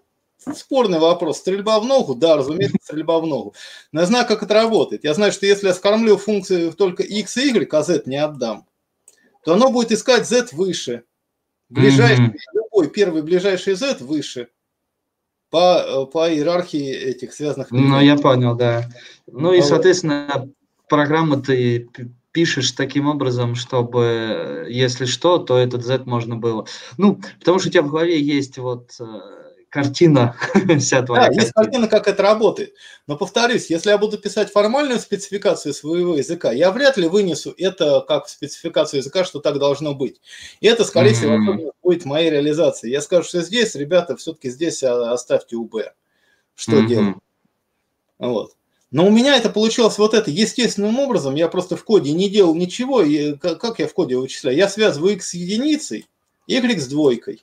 спорный 0.54 0.98
вопрос. 0.98 1.38
Стрельба 1.38 1.78
в 1.80 1.84
ногу? 1.84 2.14
Да, 2.14 2.36
разумеется, 2.36 2.78
стрельба 2.82 3.18
в 3.20 3.26
ногу. 3.26 3.54
Но 3.92 4.00
я 4.00 4.06
знаю, 4.06 4.26
как 4.26 4.42
это 4.42 4.54
работает. 4.54 5.04
Я 5.04 5.14
знаю, 5.14 5.32
что 5.32 5.46
если 5.46 5.68
я 5.68 5.74
скормлю 5.74 6.16
функцию 6.16 6.72
только 6.72 7.02
x 7.02 7.36
и 7.36 7.48
y, 7.48 7.68
а 7.72 7.82
z 7.82 8.02
не 8.06 8.16
отдам, 8.16 8.66
то 9.44 9.54
оно 9.54 9.70
будет 9.70 9.92
искать 9.92 10.28
z 10.28 10.48
выше. 10.52 11.04
Ближайший, 11.68 12.26
mm-hmm. 12.26 12.54
любой 12.54 12.90
первый 12.90 13.22
ближайший 13.22 13.74
z 13.74 13.96
выше 14.00 14.48
по, 15.50 16.06
по 16.06 16.30
иерархии 16.30 16.90
этих 16.90 17.32
связанных. 17.32 17.70
Ну, 17.70 18.00
я 18.00 18.16
понял, 18.16 18.54
да. 18.54 18.88
Ну 19.26 19.52
и, 19.52 19.62
соответственно, 19.62 20.50
программу 20.88 21.40
ты 21.40 21.88
пишешь 22.32 22.72
таким 22.72 23.06
образом, 23.06 23.54
чтобы, 23.54 24.66
если 24.68 25.04
что, 25.04 25.38
то 25.38 25.58
этот 25.58 25.84
Z 25.84 26.04
можно 26.06 26.36
было. 26.36 26.66
Ну, 26.96 27.20
потому 27.38 27.58
что 27.58 27.68
у 27.68 27.72
тебя 27.72 27.82
в 27.82 27.90
голове 27.90 28.20
есть 28.20 28.58
вот 28.58 28.92
э, 28.98 29.41
картина 29.72 30.36
вся 30.78 31.02
твоя. 31.02 31.22
Да, 31.22 31.26
картина. 31.28 31.40
есть 31.40 31.52
картина, 31.54 31.88
как 31.88 32.06
это 32.06 32.22
работает. 32.22 32.74
Но 33.06 33.16
повторюсь, 33.16 33.70
если 33.70 33.88
я 33.88 33.96
буду 33.96 34.18
писать 34.18 34.52
формальную 34.52 35.00
спецификацию 35.00 35.72
своего 35.72 36.14
языка, 36.14 36.52
я 36.52 36.70
вряд 36.70 36.98
ли 36.98 37.08
вынесу 37.08 37.54
это 37.56 38.04
как 38.06 38.28
спецификацию 38.28 39.00
языка, 39.00 39.24
что 39.24 39.40
так 39.40 39.58
должно 39.58 39.94
быть. 39.94 40.20
И 40.60 40.66
это, 40.66 40.84
скорее 40.84 41.14
всего, 41.14 41.36
mm-hmm. 41.36 41.72
будет 41.82 42.04
моей 42.04 42.30
реализацией. 42.30 42.92
Я 42.92 43.00
скажу, 43.00 43.26
что 43.26 43.40
здесь, 43.40 43.74
ребята, 43.74 44.14
все-таки 44.16 44.50
здесь 44.50 44.82
оставьте 44.82 45.56
УБ. 45.56 45.76
Что 46.54 46.72
mm-hmm. 46.72 46.86
делать? 46.86 47.16
Вот. 48.18 48.52
Но 48.90 49.06
у 49.06 49.10
меня 49.10 49.38
это 49.38 49.48
получилось 49.48 49.96
вот 49.96 50.12
это 50.12 50.30
естественным 50.30 50.98
образом. 50.98 51.34
Я 51.34 51.48
просто 51.48 51.76
в 51.76 51.84
коде 51.84 52.12
не 52.12 52.28
делал 52.28 52.54
ничего. 52.54 53.00
И 53.00 53.36
как 53.38 53.78
я 53.78 53.88
в 53.88 53.94
коде 53.94 54.18
вычисляю? 54.18 54.54
Я 54.54 54.68
связываю 54.68 55.14
x 55.14 55.30
с 55.30 55.34
единицей, 55.34 56.06
y 56.46 56.78
с 56.78 56.88
двойкой. 56.88 57.42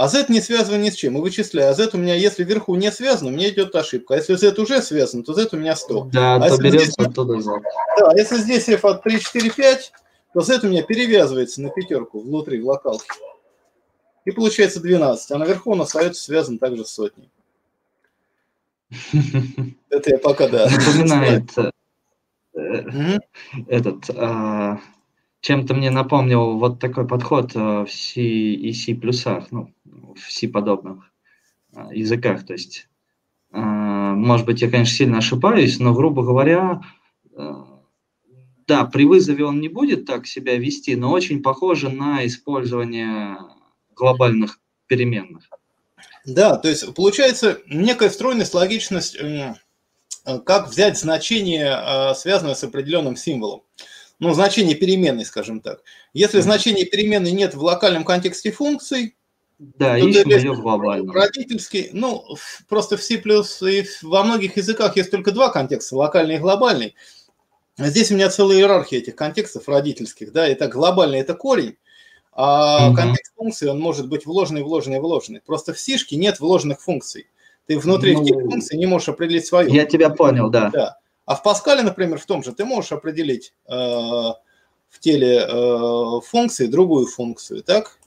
А 0.00 0.08
z 0.08 0.30
не 0.30 0.40
связан 0.40 0.80
ни 0.80 0.88
с 0.88 0.94
чем. 0.94 1.18
И 1.18 1.20
вычисляю. 1.20 1.70
А 1.70 1.74
z 1.74 1.90
у 1.92 1.98
меня, 1.98 2.14
если 2.14 2.42
вверху 2.42 2.74
не 2.74 2.90
связан, 2.90 3.28
у 3.28 3.30
меня 3.32 3.50
идет 3.50 3.76
ошибка. 3.76 4.14
А 4.14 4.16
если 4.16 4.34
z 4.34 4.58
уже 4.58 4.80
связан, 4.80 5.22
то 5.22 5.34
z 5.34 5.48
у 5.52 5.58
меня 5.58 5.76
100. 5.76 6.08
Да, 6.10 6.36
а 6.36 6.48
то 6.48 6.56
берется 6.56 6.92
здесь, 6.92 7.06
оттуда 7.06 7.38
z. 7.38 7.50
Да, 7.98 8.08
а 8.08 8.16
если 8.16 8.38
здесь 8.38 8.66
f 8.70 8.86
от 8.86 9.02
3, 9.02 9.20
4, 9.20 9.50
5, 9.50 9.92
то 10.32 10.40
z 10.40 10.60
у 10.62 10.68
меня 10.68 10.82
перевязывается 10.84 11.60
на 11.60 11.68
пятерку 11.68 12.20
внутри, 12.20 12.62
в 12.62 12.66
локалке. 12.66 13.04
И 14.24 14.30
получается 14.30 14.80
12. 14.80 15.32
А 15.32 15.36
наверху 15.36 15.72
он 15.72 15.82
остается 15.82 16.22
связан 16.24 16.56
также 16.56 16.86
с 16.86 16.92
сотней. 16.92 17.28
Это 19.90 20.12
я 20.12 20.18
пока, 20.18 20.48
да. 20.48 20.66
Напоминает 20.70 21.50
э, 22.54 23.18
этот 23.68 24.08
а, 24.16 24.80
чем-то 25.40 25.74
мне 25.74 25.90
напомнил 25.90 26.58
вот 26.58 26.80
такой 26.80 27.06
подход 27.06 27.52
э, 27.54 27.84
в 27.84 27.88
C 27.90 28.20
и 28.20 28.72
C++, 28.72 28.98
ну, 29.50 29.72
в 29.84 30.30
C 30.30 30.48
подобных 30.48 31.10
э, 31.74 31.88
языках. 31.92 32.44
То 32.46 32.52
есть, 32.52 32.88
э, 33.52 33.58
может 33.58 34.46
быть, 34.46 34.60
я, 34.60 34.70
конечно, 34.70 34.94
сильно 34.94 35.18
ошибаюсь, 35.18 35.78
но, 35.78 35.94
грубо 35.94 36.22
говоря, 36.22 36.82
да, 38.66 38.84
при 38.84 39.04
вызове 39.04 39.44
он 39.44 39.60
не 39.60 39.68
будет 39.68 40.04
так 40.04 40.26
себя 40.26 40.56
вести, 40.56 40.94
но 40.94 41.10
очень 41.10 41.42
похоже 41.42 41.88
на 41.88 42.24
использование 42.26 43.38
глобальных 43.96 44.60
переменных. 44.86 45.48
Да, 46.26 46.56
то 46.56 46.68
есть 46.68 46.94
получается 46.94 47.60
некая 47.66 48.10
стройность, 48.10 48.54
логичность, 48.54 49.18
как 50.44 50.68
взять 50.68 50.98
значение, 50.98 52.14
связанное 52.14 52.54
с 52.54 52.62
определенным 52.62 53.16
символом 53.16 53.62
ну, 54.20 54.32
значение 54.34 54.76
переменной, 54.76 55.24
скажем 55.24 55.60
так. 55.60 55.82
Если 56.12 56.40
значения 56.40 56.84
переменной 56.84 57.32
нет 57.32 57.54
в 57.54 57.62
локальном 57.62 58.04
контексте 58.04 58.52
функций, 58.52 59.16
да, 59.58 59.98
ищем 59.98 60.28
ее. 60.96 61.10
Родительский, 61.12 61.90
ну, 61.92 62.24
просто 62.68 62.96
в 62.96 63.02
C++ 63.02 63.16
и 63.16 63.86
во 64.02 64.22
многих 64.22 64.56
языках 64.56 64.96
есть 64.96 65.10
только 65.10 65.32
два 65.32 65.50
контекста, 65.50 65.96
локальный 65.96 66.36
и 66.36 66.38
глобальный. 66.38 66.94
Здесь 67.76 68.10
у 68.10 68.14
меня 68.14 68.30
целая 68.30 68.58
иерархия 68.58 68.98
этих 68.98 69.16
контекстов 69.16 69.68
родительских, 69.68 70.32
да, 70.32 70.46
это 70.46 70.68
глобальный, 70.68 71.18
это 71.18 71.34
корень, 71.34 71.76
а 72.32 72.88
угу. 72.88 72.96
контекст 72.96 73.34
функции, 73.36 73.68
он 73.68 73.80
может 73.80 74.08
быть 74.08 74.24
вложенный, 74.24 74.62
вложенный, 74.62 75.00
вложенный. 75.00 75.40
Просто 75.40 75.74
в 75.74 75.80
сишке 75.80 76.16
нет 76.16 76.40
вложенных 76.40 76.80
функций. 76.80 77.26
Ты 77.66 77.78
внутри 77.78 78.16
ну, 78.16 78.22
этих 78.22 78.34
функций 78.34 78.78
не 78.78 78.86
можешь 78.86 79.10
определить 79.10 79.46
свою. 79.46 79.70
Я 79.70 79.84
тебя 79.84 80.10
понял, 80.10 80.48
да. 80.50 80.70
да. 80.70 80.96
А 81.30 81.36
в 81.36 81.44
Паскале, 81.44 81.82
например, 81.82 82.18
в 82.18 82.26
том 82.26 82.42
же 82.42 82.50
ты 82.52 82.64
можешь 82.64 82.90
определить 82.90 83.54
э, 83.68 83.72
в 83.72 84.98
теле 84.98 85.46
э, 85.48 86.20
функции 86.26 86.66
другую 86.66 87.06
функцию, 87.06 87.62
так? 87.62 88.00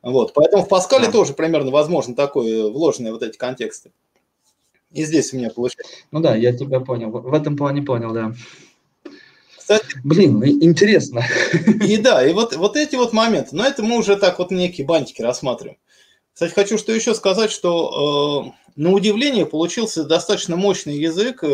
Вот, 0.00 0.32
поэтому 0.32 0.64
в 0.64 0.68
Паскале 0.68 1.08
да. 1.08 1.12
тоже 1.12 1.34
примерно 1.34 1.70
возможно 1.70 2.14
такое 2.14 2.70
вложенные 2.70 3.12
вот 3.12 3.22
эти 3.22 3.36
контексты. 3.36 3.92
И 4.90 5.04
здесь 5.04 5.34
у 5.34 5.36
меня 5.36 5.50
получается. 5.50 5.92
Ну 6.12 6.20
да, 6.20 6.34
я 6.34 6.56
тебя 6.56 6.80
понял. 6.80 7.10
В 7.10 7.34
этом 7.34 7.58
плане 7.58 7.82
понял, 7.82 8.14
да. 8.14 8.32
Кстати, 9.58 9.84
Блин, 10.02 10.38
ну 10.38 10.46
интересно. 10.46 11.22
И 11.86 11.98
да, 11.98 12.26
и 12.26 12.32
вот, 12.32 12.56
вот 12.56 12.78
эти 12.78 12.96
вот 12.96 13.12
моменты. 13.12 13.54
Но 13.54 13.66
это 13.66 13.82
мы 13.82 13.98
уже 13.98 14.16
так 14.16 14.38
вот 14.38 14.50
некие 14.50 14.86
бантики 14.86 15.20
рассматриваем. 15.20 15.76
Кстати, 16.34 16.54
хочу 16.54 16.78
что 16.78 16.92
еще 16.92 17.14
сказать, 17.14 17.50
что 17.50 18.54
э, 18.56 18.62
на 18.76 18.92
удивление 18.92 19.44
получился 19.44 20.04
достаточно 20.04 20.56
мощный 20.56 20.96
язык 20.96 21.44
э, 21.44 21.46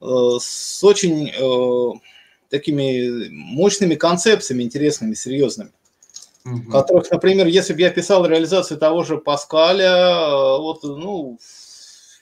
э, 0.00 0.38
с 0.38 0.84
очень 0.84 1.30
э, 1.30 1.98
такими 2.50 3.28
мощными 3.30 3.94
концепциями, 3.94 4.62
интересными, 4.62 5.14
серьезными. 5.14 5.72
Угу. 6.44 6.70
Которых, 6.70 7.10
например, 7.10 7.46
если 7.46 7.72
бы 7.72 7.80
я 7.80 7.90
писал 7.90 8.26
реализацию 8.26 8.78
того 8.78 9.02
же 9.02 9.16
Паскаля, 9.16 10.58
вот, 10.58 10.82
ну, 10.82 11.38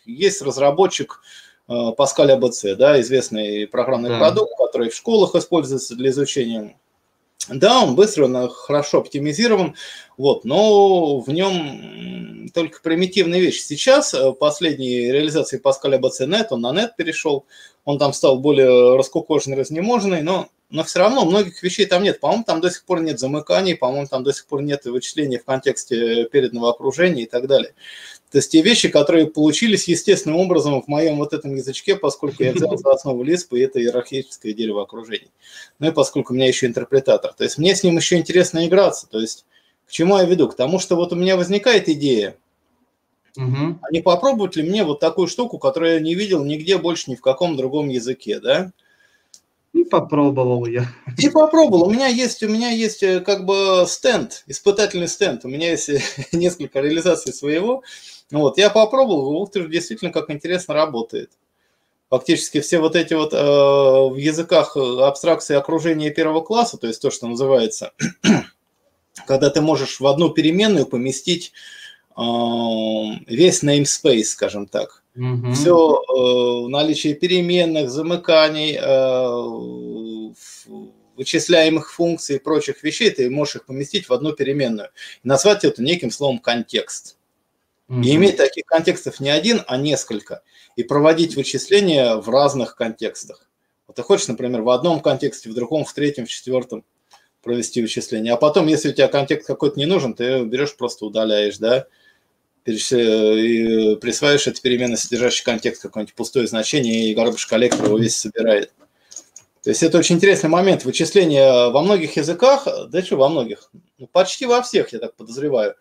есть 0.05 0.43
разработчик 0.43 1.21
Паскаля 1.67 2.35
АБЦ, 2.35 2.77
да, 2.77 3.01
известный 3.01 3.67
программный 3.67 4.11
да. 4.11 4.19
продукт, 4.19 4.53
который 4.57 4.91
в 4.91 4.95
школах 4.95 5.35
используется 5.35 5.97
для 5.97 6.11
изучения 6.11 6.77
да, 7.49 7.83
он 7.83 7.95
быстро, 7.97 8.27
он 8.27 8.49
хорошо 8.49 8.99
оптимизирован, 8.99 9.75
вот, 10.17 10.45
но 10.45 11.21
в 11.21 11.29
нем 11.31 12.49
только 12.55 12.81
примитивные 12.81 13.41
вещи. 13.41 13.61
Сейчас 13.63 14.15
э, 14.15 14.33
последние 14.33 15.13
реализации 15.13 15.61
Pascal 15.61 15.99
ABC.NET, 15.99 16.49
он 16.51 16.61
на 16.61 16.73
нет 16.73 16.95
перешел, 16.97 17.47
он 17.85 17.99
там 17.99 18.13
стал 18.13 18.39
более 18.39 18.97
раскукоженный, 18.97 19.57
разнеможенный, 19.57 20.23
но, 20.23 20.49
но 20.71 20.85
все 20.85 21.01
равно 21.01 21.25
многих 21.25 21.63
вещей 21.63 21.87
там 21.87 22.03
нет. 22.03 22.21
По-моему, 22.21 22.45
там 22.45 22.61
до 22.61 22.71
сих 22.71 22.85
пор 22.85 23.01
нет 23.01 23.19
замыканий, 23.19 23.75
по-моему, 23.75 24.07
там 24.07 24.23
до 24.23 24.33
сих 24.33 24.47
пор 24.47 24.63
нет 24.63 24.85
вычисления 24.85 25.39
в 25.39 25.45
контексте 25.45 26.27
переданного 26.27 26.71
окружения 26.71 27.25
и 27.25 27.27
так 27.27 27.47
далее. 27.49 27.75
То 28.33 28.39
есть 28.39 28.51
те 28.51 28.63
вещи, 28.63 28.89
которые 28.89 29.27
получились 29.27 29.87
естественным 29.89 30.39
образом 30.39 30.81
в 30.81 30.89
моем 30.89 31.19
вот 31.19 31.35
этом 31.35 31.55
язычке, 31.55 31.97
поскольку 31.97 32.43
я 32.43 32.55
взял 32.55 32.75
за 32.79 32.91
основу 32.91 33.23
Lisp, 33.23 33.49
и 33.51 33.61
это 33.61 33.79
иерархическое 33.79 34.55
дерево 34.55 34.83
окружений. 34.83 35.31
Ну 35.79 35.89
и 35.89 35.91
поскольку 35.91 36.33
у 36.33 36.37
меня 36.37 36.49
еще 36.49 36.67
интерпретатор. 36.67 37.35
То 37.35 37.45
есть 37.45 37.59
мне 37.59 37.77
с 37.77 37.83
ним 37.83 37.99
еще 37.99 38.17
интересно 38.17 38.67
играться. 38.67 39.07
То 39.07 39.21
есть 39.21 39.45
к 39.87 39.91
чему 39.91 40.17
я 40.17 40.25
веду? 40.25 40.49
К 40.49 40.57
тому, 40.57 40.79
что 40.79 40.97
вот 40.97 41.13
у 41.13 41.17
меня 41.17 41.37
возникает 41.37 41.91
идея, 41.91 42.35
угу. 43.37 43.79
а 43.83 43.93
не 43.93 44.01
попробовать 44.01 44.57
ли 44.57 44.63
мне 44.63 44.83
вот 44.83 44.99
такую 44.99 45.29
штуку, 45.29 45.59
которую 45.59 45.93
я 45.93 46.01
не 46.01 46.15
видел 46.15 46.43
нигде 46.43 46.79
больше 46.79 47.11
ни 47.11 47.17
в 47.17 47.21
каком 47.21 47.55
другом 47.55 47.91
языке, 47.91 48.41
да? 48.41 48.73
И 49.75 49.85
попробовал 49.85 50.65
я. 50.65 50.87
И 51.19 51.29
попробовал. 51.29 51.89
У 51.89 51.91
меня 51.91 52.07
есть, 52.07 52.43
у 52.43 52.49
меня 52.49 52.71
есть 52.71 53.03
э, 53.03 53.21
как 53.21 53.45
бы 53.45 53.85
стенд, 53.87 54.45
испытательный 54.47 55.09
стенд. 55.09 55.45
У 55.45 55.49
меня 55.49 55.71
есть 55.71 55.91
несколько 56.33 56.81
реализаций 56.81 57.35
своего. 57.35 57.83
Вот, 58.33 58.59
я 58.59 58.71
попробовал, 58.71 59.37
ух 59.37 59.51
ты, 59.51 59.69
действительно, 59.69 60.11
как 60.11 60.31
интересно 60.31 60.75
работает. 60.75 61.31
Фактически 62.11 62.61
все 62.61 62.79
вот 62.79 62.97
эти 62.97 63.15
вот 63.15 63.33
э, 63.33 63.37
в 63.37 64.17
языках 64.17 64.77
абстракции 64.77 65.55
окружения 65.57 66.11
первого 66.11 66.41
класса, 66.43 66.77
то 66.77 66.87
есть 66.87 67.01
то, 67.01 67.11
что 67.11 67.27
называется, 67.27 67.93
когда 69.27 69.51
ты 69.51 69.61
можешь 69.61 70.01
в 70.01 70.07
одну 70.07 70.31
переменную 70.31 70.87
поместить 70.87 71.53
э, 72.17 72.23
весь 73.27 73.63
namespace, 73.63 74.25
скажем 74.25 74.67
так. 74.67 75.03
Угу. 75.15 75.53
Все 75.53 76.03
э, 76.03 76.69
наличие 76.69 77.15
переменных, 77.15 77.91
замыканий, 77.91 78.79
э, 78.81 80.33
вычисляемых 81.17 81.93
функций 81.93 82.37
и 82.37 82.39
прочих 82.39 82.83
вещей, 82.83 83.11
ты 83.11 83.29
можешь 83.31 83.57
их 83.57 83.67
поместить 83.67 84.09
в 84.09 84.13
одну 84.13 84.33
переменную 84.33 84.89
и 85.23 85.29
назвать 85.29 85.65
это 85.65 85.83
неким 85.83 86.11
словом 86.11 86.39
контекст. 86.39 87.19
Угу. 87.89 88.01
И 88.03 88.15
иметь 88.15 88.37
таких 88.37 88.65
контекстов 88.65 89.21
не 89.21 89.31
один, 89.31 89.63
а 89.67 89.77
несколько. 89.77 90.43
И 90.77 90.83
проводить 90.83 91.37
вычисления 91.37 92.17
в 92.17 92.29
разных 92.29 92.77
контекстах. 92.77 93.49
Вот 93.87 93.97
ты 93.97 94.03
хочешь, 94.03 94.29
например, 94.29 94.63
в 94.63 94.71
одном 94.71 95.01
контексте, 95.01 95.51
в 95.51 95.55
другом, 95.55 95.85
в 95.85 95.93
третьем, 95.93 96.27
в 96.27 96.31
четвертом 96.31 96.85
провести 97.43 97.83
вычисление. 97.83 98.33
А 98.33 98.37
потом, 98.37 98.67
если 98.69 98.91
у 98.91 98.93
тебя 98.93 99.09
контекст 99.09 99.47
какой-то 99.47 99.79
не 99.79 99.87
нужен, 99.87 100.15
ты 100.15 100.45
берешь, 100.45 100.77
просто 100.77 101.05
удаляешь, 101.05 101.59
да, 101.59 101.87
и 102.65 103.97
присваиваешь 104.01 104.47
это 104.47 104.63
переменной, 104.63 104.97
содержащий 104.97 105.45
контекст, 105.45 105.83
какое-нибудь 105.83 106.15
пустое 106.15 106.47
значение, 106.47 107.11
и 107.11 107.15
garbage 107.15 107.49
коллектор 107.49 107.87
его 107.87 107.99
весь 107.99 108.17
собирает. 108.17 108.73
То 109.63 109.71
есть 109.71 109.83
это 109.83 109.99
очень 109.99 110.17
интересный 110.17 110.51
момент. 110.51 110.85
Вычисления 110.85 111.71
во 111.71 111.83
многих 111.83 112.17
языках, 112.17 112.67
да 112.89 113.03
что 113.03 113.17
во 113.17 113.29
многих, 113.29 113.71
ну, 113.99 114.07
почти 114.07 114.47
во 114.47 114.63
всех, 114.63 114.93
я 114.93 114.99
так 114.99 115.15
подозреваю. 115.15 115.75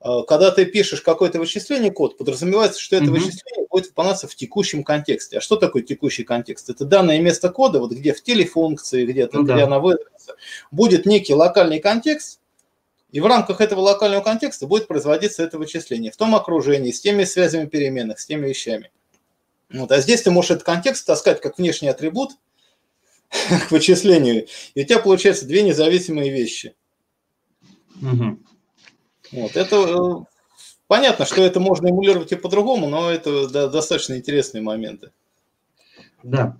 А, 0.00 0.22
когда 0.22 0.50
ты 0.50 0.64
пишешь 0.64 1.02
какое-то 1.02 1.38
вычисление, 1.38 1.90
код, 1.90 2.16
подразумевается, 2.16 2.80
что 2.80 2.96
это 2.96 3.06
mm-hmm. 3.06 3.10
вычисление 3.10 3.66
будет 3.70 3.86
выполняться 3.86 4.28
в 4.28 4.34
текущем 4.34 4.84
контексте. 4.84 5.38
А 5.38 5.40
что 5.40 5.56
такое 5.56 5.82
текущий 5.82 6.24
контекст? 6.24 6.70
Это 6.70 6.84
данное 6.84 7.20
место 7.20 7.50
кода, 7.50 7.80
вот 7.80 7.92
где 7.92 8.12
в 8.12 8.22
телефункции, 8.22 9.04
где-то, 9.04 9.38
ну, 9.38 9.44
где 9.44 9.56
да. 9.56 9.64
она 9.64 9.78
выразится, 9.80 10.36
будет 10.70 11.06
некий 11.06 11.34
локальный 11.34 11.80
контекст, 11.80 12.40
и 13.10 13.20
в 13.20 13.26
рамках 13.26 13.60
этого 13.60 13.80
локального 13.80 14.22
контекста 14.22 14.66
будет 14.66 14.86
производиться 14.86 15.42
это 15.42 15.58
вычисление 15.58 16.12
в 16.12 16.16
том 16.16 16.34
окружении, 16.34 16.92
с 16.92 17.00
теми 17.00 17.24
связями 17.24 17.66
переменных, 17.66 18.20
с 18.20 18.26
теми 18.26 18.46
вещами. 18.46 18.90
Вот. 19.70 19.90
А 19.92 20.00
здесь 20.00 20.22
ты 20.22 20.30
можешь 20.30 20.52
этот 20.52 20.64
контекст 20.64 21.06
таскать 21.06 21.40
как 21.40 21.58
внешний 21.58 21.88
атрибут 21.88 22.32
к 23.68 23.70
вычислению, 23.70 24.46
и 24.74 24.82
у 24.82 24.84
тебя 24.84 24.98
получается 24.98 25.46
две 25.46 25.62
независимые 25.62 26.30
вещи. 26.30 26.74
Угу. 28.00 28.38
Вот. 29.32 29.56
Это 29.56 29.76
э, 29.76 30.24
понятно, 30.86 31.24
что 31.24 31.42
это 31.42 31.60
можно 31.60 31.88
эмулировать 31.88 32.32
и 32.32 32.36
по-другому, 32.36 32.88
но 32.88 33.10
это 33.10 33.48
да, 33.48 33.68
достаточно 33.68 34.14
интересные 34.14 34.62
моменты. 34.62 35.10
Да. 36.22 36.56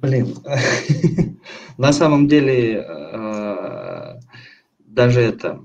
Блин. 0.00 0.36
На 1.78 1.92
самом 1.92 2.28
деле 2.28 2.84
э, 2.86 4.14
даже 4.78 5.20
это 5.20 5.60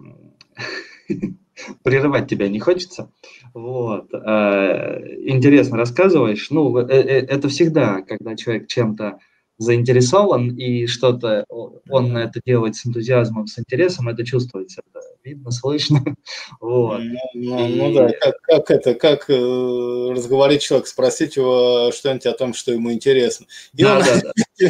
прерывать 1.84 2.30
тебя 2.30 2.50
не 2.50 2.60
хочется. 2.60 3.12
Вот. 3.54 4.14
Э, 4.14 5.00
интересно 5.26 5.78
рассказываешь. 5.78 6.50
Ну, 6.50 6.78
это 6.78 7.50
всегда, 7.50 8.02
когда 8.02 8.36
человек 8.36 8.68
чем-то 8.68 9.20
заинтересован 9.58 10.56
и 10.58 10.88
что-то 10.88 11.46
он 11.48 12.18
это 12.18 12.42
делает 12.44 12.76
с 12.76 12.86
энтузиазмом, 12.88 13.46
с 13.46 13.60
интересом, 13.60 14.10
это 14.10 14.26
чувствуется, 14.26 14.82
это 14.90 15.02
видно, 15.24 15.52
слышно. 15.52 16.04
Вот. 16.60 17.00
Ну, 17.00 17.20
ну, 17.34 17.68
и... 17.68 17.76
ну 17.76 17.94
да, 17.94 18.10
как, 18.20 18.42
как 18.42 18.72
это, 18.72 18.94
как 18.94 19.30
э, 19.30 19.34
разговорить 19.34 20.62
человека, 20.62 20.90
спросить 20.90 21.36
его 21.36 21.92
что-нибудь 21.94 22.26
о 22.26 22.34
том, 22.34 22.54
что 22.54 22.72
ему 22.72 22.92
интересно. 22.92 23.46
И 23.74 23.84
да, 23.84 23.98
он 23.98 24.04
да, 24.04 24.22
да. 24.22 24.32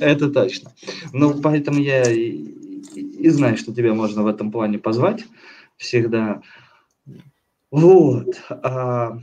Это 0.00 0.30
точно. 0.30 0.72
Ну, 1.12 1.40
поэтому 1.40 1.80
я 1.80 2.10
и, 2.10 2.30
и 2.94 3.28
знаю, 3.28 3.56
что 3.56 3.74
тебя 3.74 3.94
можно 3.94 4.22
в 4.22 4.26
этом 4.26 4.50
плане 4.50 4.78
позвать 4.78 5.24
всегда. 5.76 6.42
Вот. 7.70 8.40
А, 8.50 9.18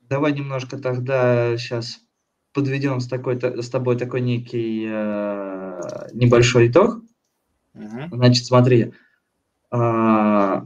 давай 0.00 0.32
немножко 0.32 0.78
тогда 0.78 1.56
сейчас 1.56 2.00
подведем 2.52 3.00
с, 3.00 3.08
такой, 3.08 3.38
с 3.38 3.68
тобой 3.68 3.98
такой 3.98 4.22
некий 4.22 4.86
э, 4.88 6.08
небольшой 6.14 6.68
итог. 6.68 7.02
Значит, 8.10 8.46
смотри, 8.46 8.92
э, 9.70 10.60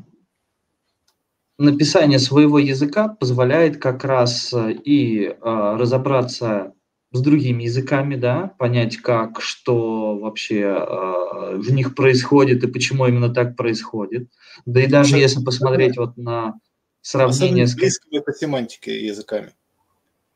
написание 1.58 2.18
своего 2.18 2.58
языка 2.58 3.08
позволяет 3.08 3.78
как 3.78 4.04
раз 4.04 4.54
и 4.54 5.24
э, 5.24 5.34
разобраться 5.42 6.72
с 7.12 7.20
другими 7.20 7.64
языками, 7.64 8.14
да, 8.14 8.52
понять, 8.58 8.98
как, 8.98 9.40
что 9.40 10.16
вообще 10.18 10.61
э, 10.61 11.56
в 11.56 11.72
них 11.72 11.94
происходит 11.94 12.62
и 12.62 12.68
почему 12.68 13.06
именно 13.06 13.28
так 13.28 13.56
происходит. 13.56 14.30
Да 14.64 14.80
и 14.80 14.86
даже 14.86 15.18
если 15.18 15.42
посмотреть 15.42 15.96
вот 15.96 16.16
на 16.16 16.54
сравнение 17.00 17.66
с... 17.66 17.74
близкими 17.74 18.20
по 18.20 18.32
семантике 18.32 19.04
языками. 19.04 19.52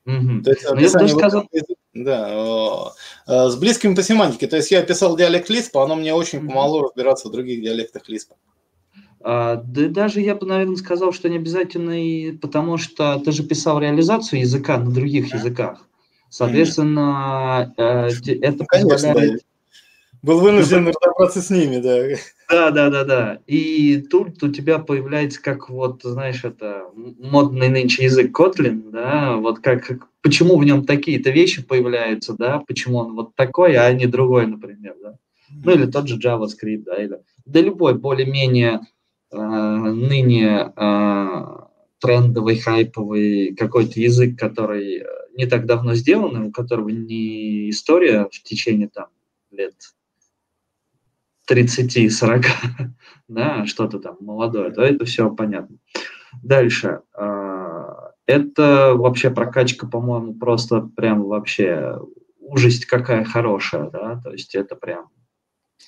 Угу. 0.07 0.43
То 0.43 0.51
есть, 0.51 0.67
ну, 0.69 0.77
я 0.77 0.91
бы 0.91 1.09
сказал... 1.09 1.49
Да, 1.95 2.93
э, 3.27 3.49
с 3.49 3.57
близкими 3.57 3.95
по 3.95 4.03
семантике. 4.03 4.49
То 4.49 4.57
есть 4.57 4.71
я 4.73 4.83
писал 4.83 5.17
диалект 5.17 5.49
Лиспа, 5.49 5.85
оно 5.85 5.95
мне 5.95 6.13
очень 6.13 6.41
помогло 6.41 6.83
разбираться 6.83 7.29
в 7.29 7.33
других 7.33 7.63
диалектах 7.63 8.09
Лиспа. 8.09 8.35
А, 9.21 9.57
да 9.57 9.89
даже 9.89 10.21
я 10.21 10.35
бы, 10.35 10.47
наверное, 10.47 10.77
сказал, 10.77 11.13
что 11.13 11.29
не 11.29 11.37
обязательно, 11.37 12.03
и 12.03 12.33
потому 12.33 12.77
что 12.77 13.21
ты 13.25 13.33
же 13.33 13.45
писал 13.45 13.81
реализацию 13.81 14.41
языка 14.41 14.77
на 14.77 14.91
других 14.91 15.33
языках. 15.33 15.89
Соответственно, 16.29 17.73
mm-hmm. 17.79 18.41
это 18.43 18.59
ну, 18.59 18.67
Конечно, 18.67 18.91
позволяет... 18.91 19.33
да. 19.33 19.39
Был 20.23 20.41
вынужден 20.41 20.89
разобраться 20.89 21.43
с 21.43 21.51
ними, 21.51 21.77
да. 21.77 22.17
Да, 22.51 22.71
да, 22.71 22.91
да, 22.91 23.05
да. 23.05 23.39
И 23.47 23.99
тут 24.11 24.43
у 24.43 24.51
тебя 24.51 24.79
появляется, 24.79 25.41
как 25.41 25.71
вот, 25.71 26.01
знаешь, 26.03 26.45
это 26.45 26.85
модный 26.95 27.69
нынче 27.69 28.05
язык 28.05 28.37
Kotlin, 28.39 28.91
да, 28.91 29.37
вот 29.37 29.61
как 29.61 30.09
почему 30.25 30.57
в 30.57 30.65
нем 30.65 30.87
такие-то 30.87 31.31
вещи 31.31 31.63
появляются, 31.63 32.35
да, 32.37 32.59
почему 32.67 32.99
он 32.99 33.15
вот 33.15 33.35
такой, 33.37 33.77
а 33.77 33.93
не 33.93 34.07
другой, 34.07 34.47
например, 34.47 34.97
да. 35.03 35.19
Ну 35.51 35.73
или 35.73 35.85
тот 35.85 36.09
же 36.09 36.19
JavaScript, 36.19 36.83
да, 36.85 36.97
или 36.97 37.21
да 37.45 37.61
любой 37.61 37.95
более-менее 37.95 38.81
э, 39.31 39.37
ныне 39.37 40.73
э, 40.75 41.45
трендовый, 42.01 42.59
хайповый 42.59 43.55
какой-то 43.55 44.01
язык, 44.01 44.39
который 44.39 45.05
не 45.37 45.45
так 45.45 45.67
давно 45.67 45.95
сделан, 45.95 46.47
у 46.47 46.51
которого 46.51 46.89
не 46.89 47.69
история 47.69 48.25
в 48.25 48.43
течение 48.43 48.89
там 48.89 49.09
лет 49.51 49.75
30-40, 51.51 52.47
да, 53.29 53.67
что-то 53.67 53.99
там 53.99 54.17
молодое, 54.21 54.71
то 54.71 54.81
это 54.81 55.05
все 55.05 55.31
понятно. 55.31 55.77
Дальше. 56.43 57.01
А, 57.13 57.44
это 58.27 58.95
вообще 58.95 59.31
прокачка, 59.31 59.87
по-моему, 59.87 60.35
просто 60.35 60.81
прям 60.81 61.25
вообще 61.25 61.99
ужасть 62.39 62.87
какая 62.87 63.25
хорошая, 63.25 63.91
да, 63.91 64.21
то 64.23 64.33
есть 64.33 64.55
это 64.55 64.77
прям... 64.77 65.11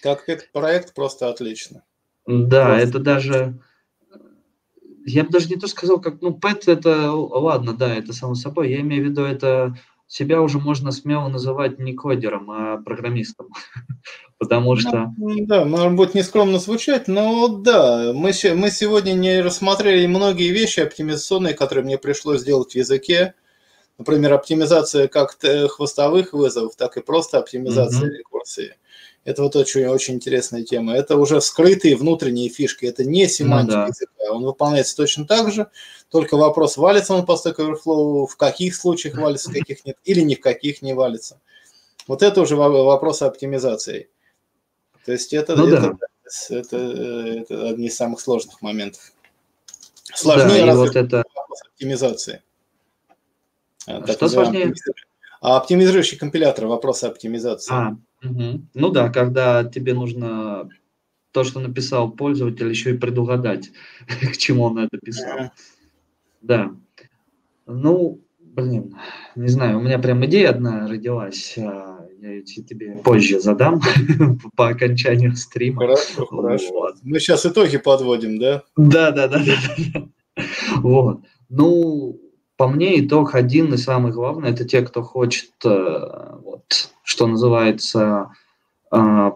Как 0.02 0.26
проект 0.52 0.94
просто 0.94 1.28
отлично. 1.28 1.84
Да, 2.26 2.66
просто. 2.66 2.88
это 2.88 2.98
даже... 2.98 3.58
Я 5.08 5.22
бы 5.22 5.30
даже 5.30 5.48
не 5.48 5.56
то 5.56 5.68
сказал, 5.68 6.00
как, 6.00 6.20
ну, 6.20 6.34
пэт 6.34 6.66
это, 6.66 7.12
ладно, 7.12 7.72
да, 7.72 7.94
это 7.94 8.12
само 8.12 8.34
собой, 8.34 8.70
я 8.70 8.80
имею 8.80 9.04
в 9.04 9.06
виду, 9.06 9.22
это 9.22 9.78
себя 10.08 10.42
уже 10.42 10.58
можно 10.58 10.90
смело 10.90 11.28
называть 11.28 11.78
не 11.78 11.94
кодером, 11.94 12.50
а 12.50 12.78
программистом. 12.78 13.48
Потому 14.38 14.74
ну, 14.74 14.76
что... 14.76 15.14
Да, 15.16 15.64
может 15.64 15.94
быть 15.94 16.14
нескромно 16.14 16.58
звучать, 16.58 17.08
но 17.08 17.48
да, 17.48 18.12
мы, 18.12 18.32
мы 18.54 18.70
сегодня 18.70 19.12
не 19.12 19.40
рассмотрели 19.40 20.06
многие 20.06 20.50
вещи 20.50 20.80
оптимизационные, 20.80 21.54
которые 21.54 21.84
мне 21.84 21.96
пришлось 21.96 22.42
сделать 22.42 22.72
в 22.72 22.76
языке. 22.76 23.34
Например, 23.96 24.34
оптимизация 24.34 25.08
как 25.08 25.38
хвостовых 25.70 26.34
вызовов, 26.34 26.76
так 26.76 26.98
и 26.98 27.02
просто 27.02 27.38
оптимизация 27.38 28.10
mm-hmm. 28.10 28.18
рекурсии. 28.18 28.74
Это 29.24 29.42
вот 29.42 29.56
очень-очень 29.56 30.14
интересная 30.14 30.62
тема. 30.62 30.94
Это 30.94 31.16
уже 31.16 31.40
скрытые 31.40 31.96
внутренние 31.96 32.48
фишки. 32.48 32.84
Это 32.84 33.04
не 33.04 33.26
семантика 33.26 33.78
ну, 33.78 33.82
да. 33.82 33.86
языка. 33.88 34.32
Он 34.32 34.44
выполняется 34.44 34.96
точно 34.96 35.26
так 35.26 35.50
же. 35.50 35.66
Только 36.10 36.36
вопрос, 36.36 36.76
валится 36.76 37.14
он 37.14 37.26
по 37.26 37.32
Stack 37.32 37.56
Overflow, 37.56 38.26
в 38.26 38.36
каких 38.36 38.76
случаях 38.76 39.16
валится, 39.16 39.50
в 39.50 39.52
каких 39.52 39.84
нет, 39.84 39.96
или 40.04 40.20
ни 40.20 40.36
в 40.36 40.40
каких 40.40 40.80
не 40.82 40.94
валится. 40.94 41.40
Вот 42.06 42.22
это 42.22 42.40
уже 42.40 42.54
вопрос 42.54 43.22
оптимизации. 43.22 44.10
То 45.06 45.12
есть 45.12 45.32
это, 45.32 45.54
ну, 45.54 45.68
это, 45.68 45.80
да. 45.80 46.56
это, 46.56 46.76
это 46.76 47.68
одни 47.68 47.86
из 47.86 47.96
самых 47.96 48.20
сложных 48.20 48.60
моментов. 48.60 49.12
Сложнее 50.02 50.66
да, 50.66 50.74
вот 50.74 50.96
это... 50.96 51.24
вопрос 51.32 51.62
оптимизации. 51.70 52.42
А 53.86 54.04
что 54.04 54.28
сложнее? 54.28 54.74
А 55.40 55.58
оптимизирующий 55.58 56.18
компилятор, 56.18 56.66
вопросы 56.66 57.04
оптимизации. 57.04 57.72
А, 57.72 57.96
угу. 58.24 58.62
ну 58.74 58.90
да, 58.90 59.10
когда 59.10 59.62
тебе 59.62 59.94
нужно 59.94 60.68
то, 61.30 61.44
что 61.44 61.60
написал 61.60 62.10
пользователь, 62.10 62.68
еще 62.68 62.90
и 62.90 62.98
предугадать, 62.98 63.70
к 64.32 64.36
чему 64.38 64.64
он 64.64 64.78
это 64.78 64.98
писал. 64.98 65.52
Да. 66.42 66.74
Ну, 67.66 68.20
блин, 68.40 68.96
не 69.36 69.48
знаю, 69.48 69.78
у 69.78 69.82
меня 69.82 70.00
прям 70.00 70.24
идея 70.26 70.50
одна 70.50 70.88
родилась. 70.88 71.56
Я 72.20 72.42
тебе 72.42 72.92
позже 73.04 73.40
задам 73.40 73.80
по 74.56 74.68
окончанию 74.68 75.36
стрима. 75.36 75.82
Хорошо, 75.82 76.26
хорошо. 76.26 76.72
Вот. 76.72 76.96
Мы 77.02 77.18
сейчас 77.20 77.44
итоги 77.46 77.76
подводим, 77.76 78.38
да? 78.38 78.62
Да, 78.76 79.10
да, 79.10 79.28
да, 79.28 79.42
да. 79.44 80.44
Вот. 80.76 81.20
Ну, 81.48 82.20
по 82.56 82.68
мне, 82.68 83.00
итог 83.00 83.34
один 83.34 83.72
и 83.74 83.76
самый 83.76 84.12
главный– 84.12 84.50
это 84.50 84.64
те, 84.64 84.80
кто 84.82 85.02
хочет, 85.02 85.50
э, 85.64 86.38
вот, 86.42 86.90
что 87.02 87.26
называется, 87.26 88.30
э, 88.90 89.30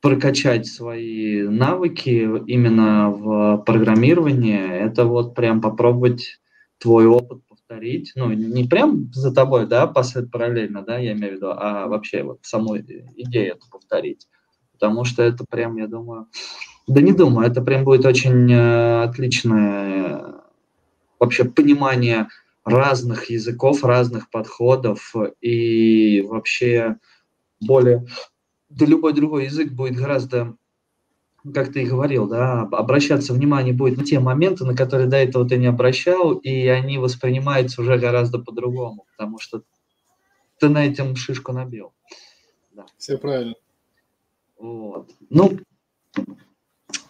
прокачать 0.00 0.66
свои 0.66 1.42
навыки 1.42 2.28
именно 2.46 3.10
в 3.10 3.58
программировании. 3.64 4.70
Это 4.70 5.06
вот 5.06 5.34
прям 5.34 5.60
попробовать 5.60 6.40
твой 6.78 7.06
опыт 7.06 7.43
повторить. 7.66 8.12
Ну, 8.14 8.32
не 8.32 8.64
прям 8.64 9.12
за 9.12 9.32
тобой, 9.32 9.66
да, 9.66 9.86
параллельно, 9.86 10.82
да, 10.82 10.98
я 10.98 11.12
имею 11.12 11.34
в 11.34 11.36
виду, 11.36 11.48
а 11.50 11.86
вообще 11.86 12.22
вот 12.22 12.40
саму 12.42 12.78
идею 12.78 13.52
это 13.52 13.66
повторить. 13.70 14.28
Потому 14.72 15.04
что 15.04 15.22
это 15.22 15.44
прям, 15.48 15.76
я 15.76 15.86
думаю, 15.86 16.28
да 16.86 17.00
не 17.00 17.12
думаю, 17.12 17.48
это 17.48 17.62
прям 17.62 17.84
будет 17.84 18.04
очень 18.04 18.52
э, 18.52 19.02
отличное 19.04 20.34
вообще 21.18 21.44
понимание 21.44 22.28
разных 22.64 23.30
языков, 23.30 23.84
разных 23.84 24.30
подходов 24.30 25.14
и 25.40 26.22
вообще 26.22 26.96
более... 27.60 28.06
Да 28.68 28.86
любой 28.86 29.12
другой 29.12 29.44
язык 29.44 29.70
будет 29.70 29.94
гораздо, 29.94 30.56
как 31.52 31.72
ты 31.72 31.82
и 31.82 31.86
говорил, 31.86 32.26
да, 32.26 32.62
обращаться 32.62 33.34
внимание 33.34 33.74
будет 33.74 33.98
на 33.98 34.04
те 34.04 34.18
моменты, 34.18 34.64
на 34.64 34.74
которые 34.74 35.08
до 35.08 35.16
этого 35.16 35.46
ты 35.46 35.58
не 35.58 35.66
обращал, 35.66 36.32
и 36.32 36.66
они 36.68 36.96
воспринимаются 36.98 37.82
уже 37.82 37.98
гораздо 37.98 38.38
по-другому, 38.38 39.04
потому 39.12 39.38
что 39.38 39.62
ты 40.58 40.68
на 40.68 40.86
этом 40.86 41.16
шишку 41.16 41.52
набил. 41.52 41.92
Да. 42.72 42.86
Все 42.96 43.18
правильно. 43.18 43.54
Вот. 44.58 45.10
Ну, 45.28 45.58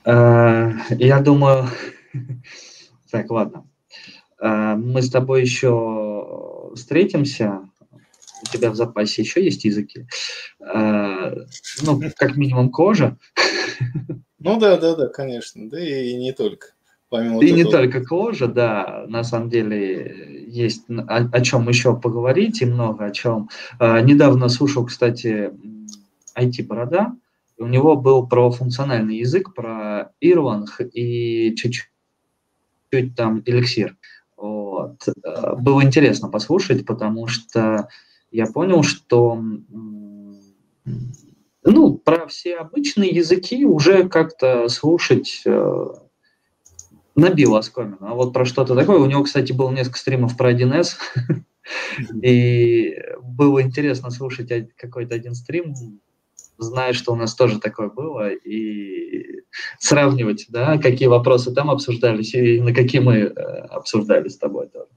э, 0.05 0.70
я 0.91 1.20
думаю... 1.20 1.68
так, 3.11 3.30
ладно. 3.30 3.68
Э, 4.41 4.74
мы 4.74 5.01
с 5.01 5.11
тобой 5.11 5.43
еще 5.43 6.72
встретимся. 6.74 7.68
У 8.43 8.53
тебя 8.53 8.70
в 8.70 8.74
запасе 8.74 9.22
еще 9.22 9.45
есть 9.45 9.64
языки. 9.64 10.07
Э, 10.61 11.37
ну, 11.82 12.03
как 12.16 12.37
минимум 12.37 12.70
кожа. 12.70 13.16
Ну 14.45 14.59
да, 14.59 14.76
да, 14.76 14.95
да, 14.95 15.09
конечно. 15.09 15.70
Да 15.70 15.80
и 15.80 16.14
не 16.14 16.32
только. 16.32 16.68
Помимо 17.09 17.42
и 17.42 17.47
вот 17.51 17.57
не 17.57 17.61
этого. 17.62 17.78
только 17.78 18.05
кожа, 18.05 18.47
да, 18.47 19.07
на 19.09 19.24
самом 19.24 19.49
деле 19.49 20.45
есть 20.49 20.84
о, 20.90 21.28
о 21.32 21.40
чем 21.40 21.68
еще 21.68 21.97
поговорить 21.97 22.61
и 22.61 22.66
много 22.66 23.07
о 23.07 23.11
чем. 23.11 23.49
Э, 23.80 24.01
недавно 24.03 24.49
слушал, 24.51 24.84
кстати, 24.84 25.51
IT-борода, 26.36 27.16
у 27.57 27.66
него 27.66 27.97
был 27.97 28.26
про 28.26 28.51
функциональный 28.51 29.16
язык, 29.18 29.55
про 29.55 30.12
Ирланг 30.20 30.78
и 30.92 31.55
чуть-чуть 31.55 33.14
там 33.16 33.42
эликсир. 33.47 33.97
Вот. 34.36 35.09
Э, 35.22 35.55
было 35.57 35.82
интересно 35.82 36.28
послушать, 36.28 36.84
потому 36.84 37.28
что 37.28 37.88
я 38.30 38.47
понял, 38.47 38.82
что 38.82 39.42
ну, 41.65 41.95
про 41.95 42.27
все 42.27 42.57
обычные 42.57 43.11
языки 43.11 43.65
уже 43.65 44.09
как-то 44.09 44.69
слушать 44.69 45.43
э, 45.47 45.85
набил 47.15 47.57
оскомину. 47.57 47.99
А 48.01 48.15
вот 48.15 48.33
про 48.33 48.45
что-то 48.45 48.75
такое, 48.75 48.99
у 48.99 49.07
него, 49.07 49.23
кстати, 49.25 49.53
было 49.53 49.71
несколько 49.71 49.99
стримов 49.99 50.37
про 50.37 50.53
1С, 50.53 50.97
и 52.23 52.97
было 53.23 53.62
интересно 53.62 54.11
слушать 54.11 54.51
какой-то 54.77 55.15
один 55.15 55.35
стрим, 55.35 55.75
зная, 56.59 56.93
что 56.93 57.12
у 57.12 57.17
нас 57.17 57.35
тоже 57.35 57.59
такое 57.61 57.89
было, 57.89 58.31
и 58.31 59.43
сравнивать, 59.79 60.47
да, 60.49 60.79
какие 60.79 61.09
вопросы 61.09 61.53
там 61.53 61.71
обсуждались 61.71 62.35
и 62.35 62.61
на 62.61 62.75
какие 62.75 63.01
мы 63.01 63.17
э, 63.17 63.29
обсуждали 63.29 64.29
с 64.29 64.37
тобой 64.37 64.69
тоже. 64.69 64.89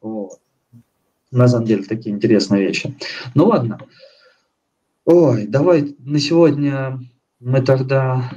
Вот. 0.00 0.38
На 1.30 1.46
самом 1.46 1.66
деле 1.66 1.84
такие 1.84 2.14
интересные 2.14 2.66
вещи. 2.66 2.94
Ну 3.34 3.46
ладно. 3.46 3.78
Ой, 5.12 5.48
давай 5.48 5.96
на 5.98 6.20
сегодня 6.20 7.00
мы 7.40 7.62
тогда 7.62 8.30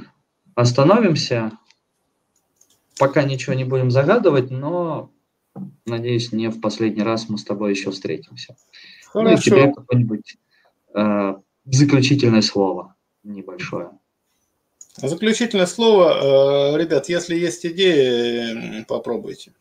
остановимся. 0.56 1.52
Пока 2.98 3.22
ничего 3.22 3.54
не 3.54 3.62
будем 3.62 3.92
загадывать, 3.92 4.50
но 4.50 5.12
надеюсь, 5.86 6.32
не 6.32 6.48
в 6.48 6.60
последний 6.60 7.04
раз 7.04 7.28
мы 7.28 7.38
с 7.38 7.44
тобой 7.44 7.70
еще 7.70 7.92
встретимся. 7.92 8.56
Хорошо. 9.06 9.30
Ну, 9.30 9.36
и 9.36 9.40
тебе 9.40 9.72
какое-нибудь 9.72 10.36
э, 10.94 11.34
Заключительное 11.64 12.42
слово 12.42 12.96
небольшое. 13.22 13.90
Заключительное 14.96 15.66
слово, 15.66 16.74
э, 16.74 16.78
ребят, 16.78 17.08
если 17.08 17.36
есть 17.36 17.64
идеи, 17.64 18.84
попробуйте. 18.88 19.52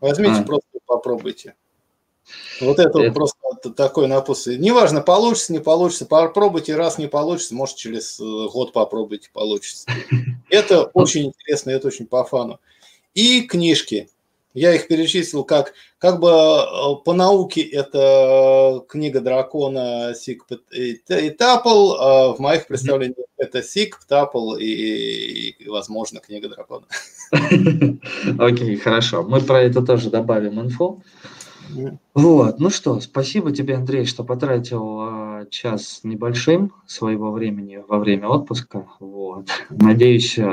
Возьмите, 0.00 0.40
а. 0.40 0.42
просто 0.42 0.78
попробуйте. 0.86 1.54
Вот 2.60 2.78
это, 2.78 2.98
это... 3.00 3.12
просто 3.12 3.36
такой 3.76 4.06
напус. 4.06 4.46
Неважно, 4.46 5.00
получится, 5.00 5.52
не 5.52 5.58
получится, 5.58 6.06
попробуйте, 6.06 6.76
раз 6.76 6.98
не 6.98 7.06
получится, 7.06 7.54
может 7.54 7.76
через 7.76 8.18
э, 8.20 8.48
год 8.52 8.72
попробуйте, 8.72 9.30
получится. 9.32 9.86
Это 10.50 10.84
очень 10.94 11.26
интересно, 11.26 11.70
это 11.70 11.88
очень 11.88 12.06
по 12.06 12.24
фану. 12.24 12.60
И 13.14 13.42
книжки. 13.42 14.08
Я 14.52 14.72
их 14.72 14.86
перечислил 14.86 15.42
как, 15.42 15.74
как 15.98 16.20
бы 16.20 16.28
э, 16.28 17.04
по 17.04 17.12
науке 17.12 17.60
это 17.60 18.84
книга 18.88 19.20
дракона 19.20 20.14
Сик 20.14 20.46
и 20.70 21.30
Тапл, 21.30 21.94
а 21.94 22.34
в 22.34 22.38
моих 22.38 22.68
представлениях 22.68 23.26
это 23.36 23.64
Сик, 23.64 23.98
Тапл 24.06 24.54
и, 24.54 24.64
и, 25.58 25.68
возможно, 25.68 26.20
книга 26.20 26.48
дракона. 26.48 26.86
Окей, 28.38 28.76
хорошо. 28.76 29.24
Мы 29.24 29.40
про 29.40 29.60
это 29.62 29.82
тоже 29.82 30.08
добавим 30.08 30.60
инфу. 30.60 31.02
Вот, 32.14 32.60
ну 32.60 32.70
что, 32.70 33.00
спасибо 33.00 33.52
тебе, 33.52 33.76
Андрей, 33.76 34.04
что 34.04 34.24
потратил 34.24 35.40
э, 35.40 35.46
час 35.50 36.00
небольшим 36.02 36.72
своего 36.86 37.32
времени 37.32 37.82
во 37.86 37.98
время 37.98 38.28
отпуска. 38.28 38.86
Вот. 39.00 39.48
Надеюсь, 39.70 40.38
э, 40.38 40.52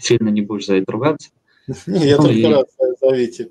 сильно 0.00 0.28
не 0.28 0.42
будешь 0.42 0.66
за 0.66 0.76
это 0.76 0.90
ругаться. 0.92 1.30
Не, 1.86 2.08
я 2.08 2.16
только 2.16 2.48
рад, 2.50 2.68
зовите. 3.00 3.50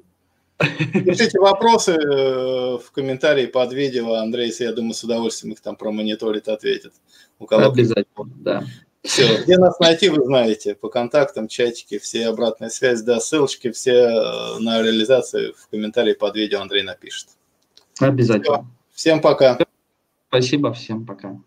Пишите 0.57 1.39
вопросы 1.39 1.91
э, 1.91 2.77
в 2.77 2.91
комментарии 2.91 3.45
под 3.45 3.73
видео. 3.73 4.14
Андрей, 4.14 4.52
я 4.60 4.73
думаю, 4.73 4.94
с 4.94 5.03
удовольствием 5.03 5.53
их 5.53 5.61
там 5.61 5.76
промониторит, 5.76 6.48
ответит. 6.48 6.94
У 7.38 7.45
кого 7.45 7.68
Обязательно, 7.68 8.26
да. 8.38 8.64
Все, 9.07 9.41
где 9.41 9.57
нас 9.57 9.79
найти, 9.79 10.09
вы 10.09 10.23
знаете, 10.25 10.75
по 10.75 10.89
контактам, 10.89 11.47
чатики, 11.47 11.97
все 11.97 12.27
обратная 12.27 12.69
связь, 12.69 13.01
да, 13.01 13.19
ссылочки, 13.19 13.71
все 13.71 13.93
э, 13.93 14.59
на 14.59 14.81
реализацию 14.81 15.53
в 15.57 15.69
комментарии 15.69 16.13
под 16.13 16.35
видео 16.35 16.59
Андрей 16.59 16.84
напишет. 16.84 17.29
Обязательно. 17.99 18.67
Все. 18.93 19.09
Всем 19.09 19.21
пока. 19.21 19.57
Спасибо, 20.29 20.73
всем 20.73 21.05
пока. 21.05 21.38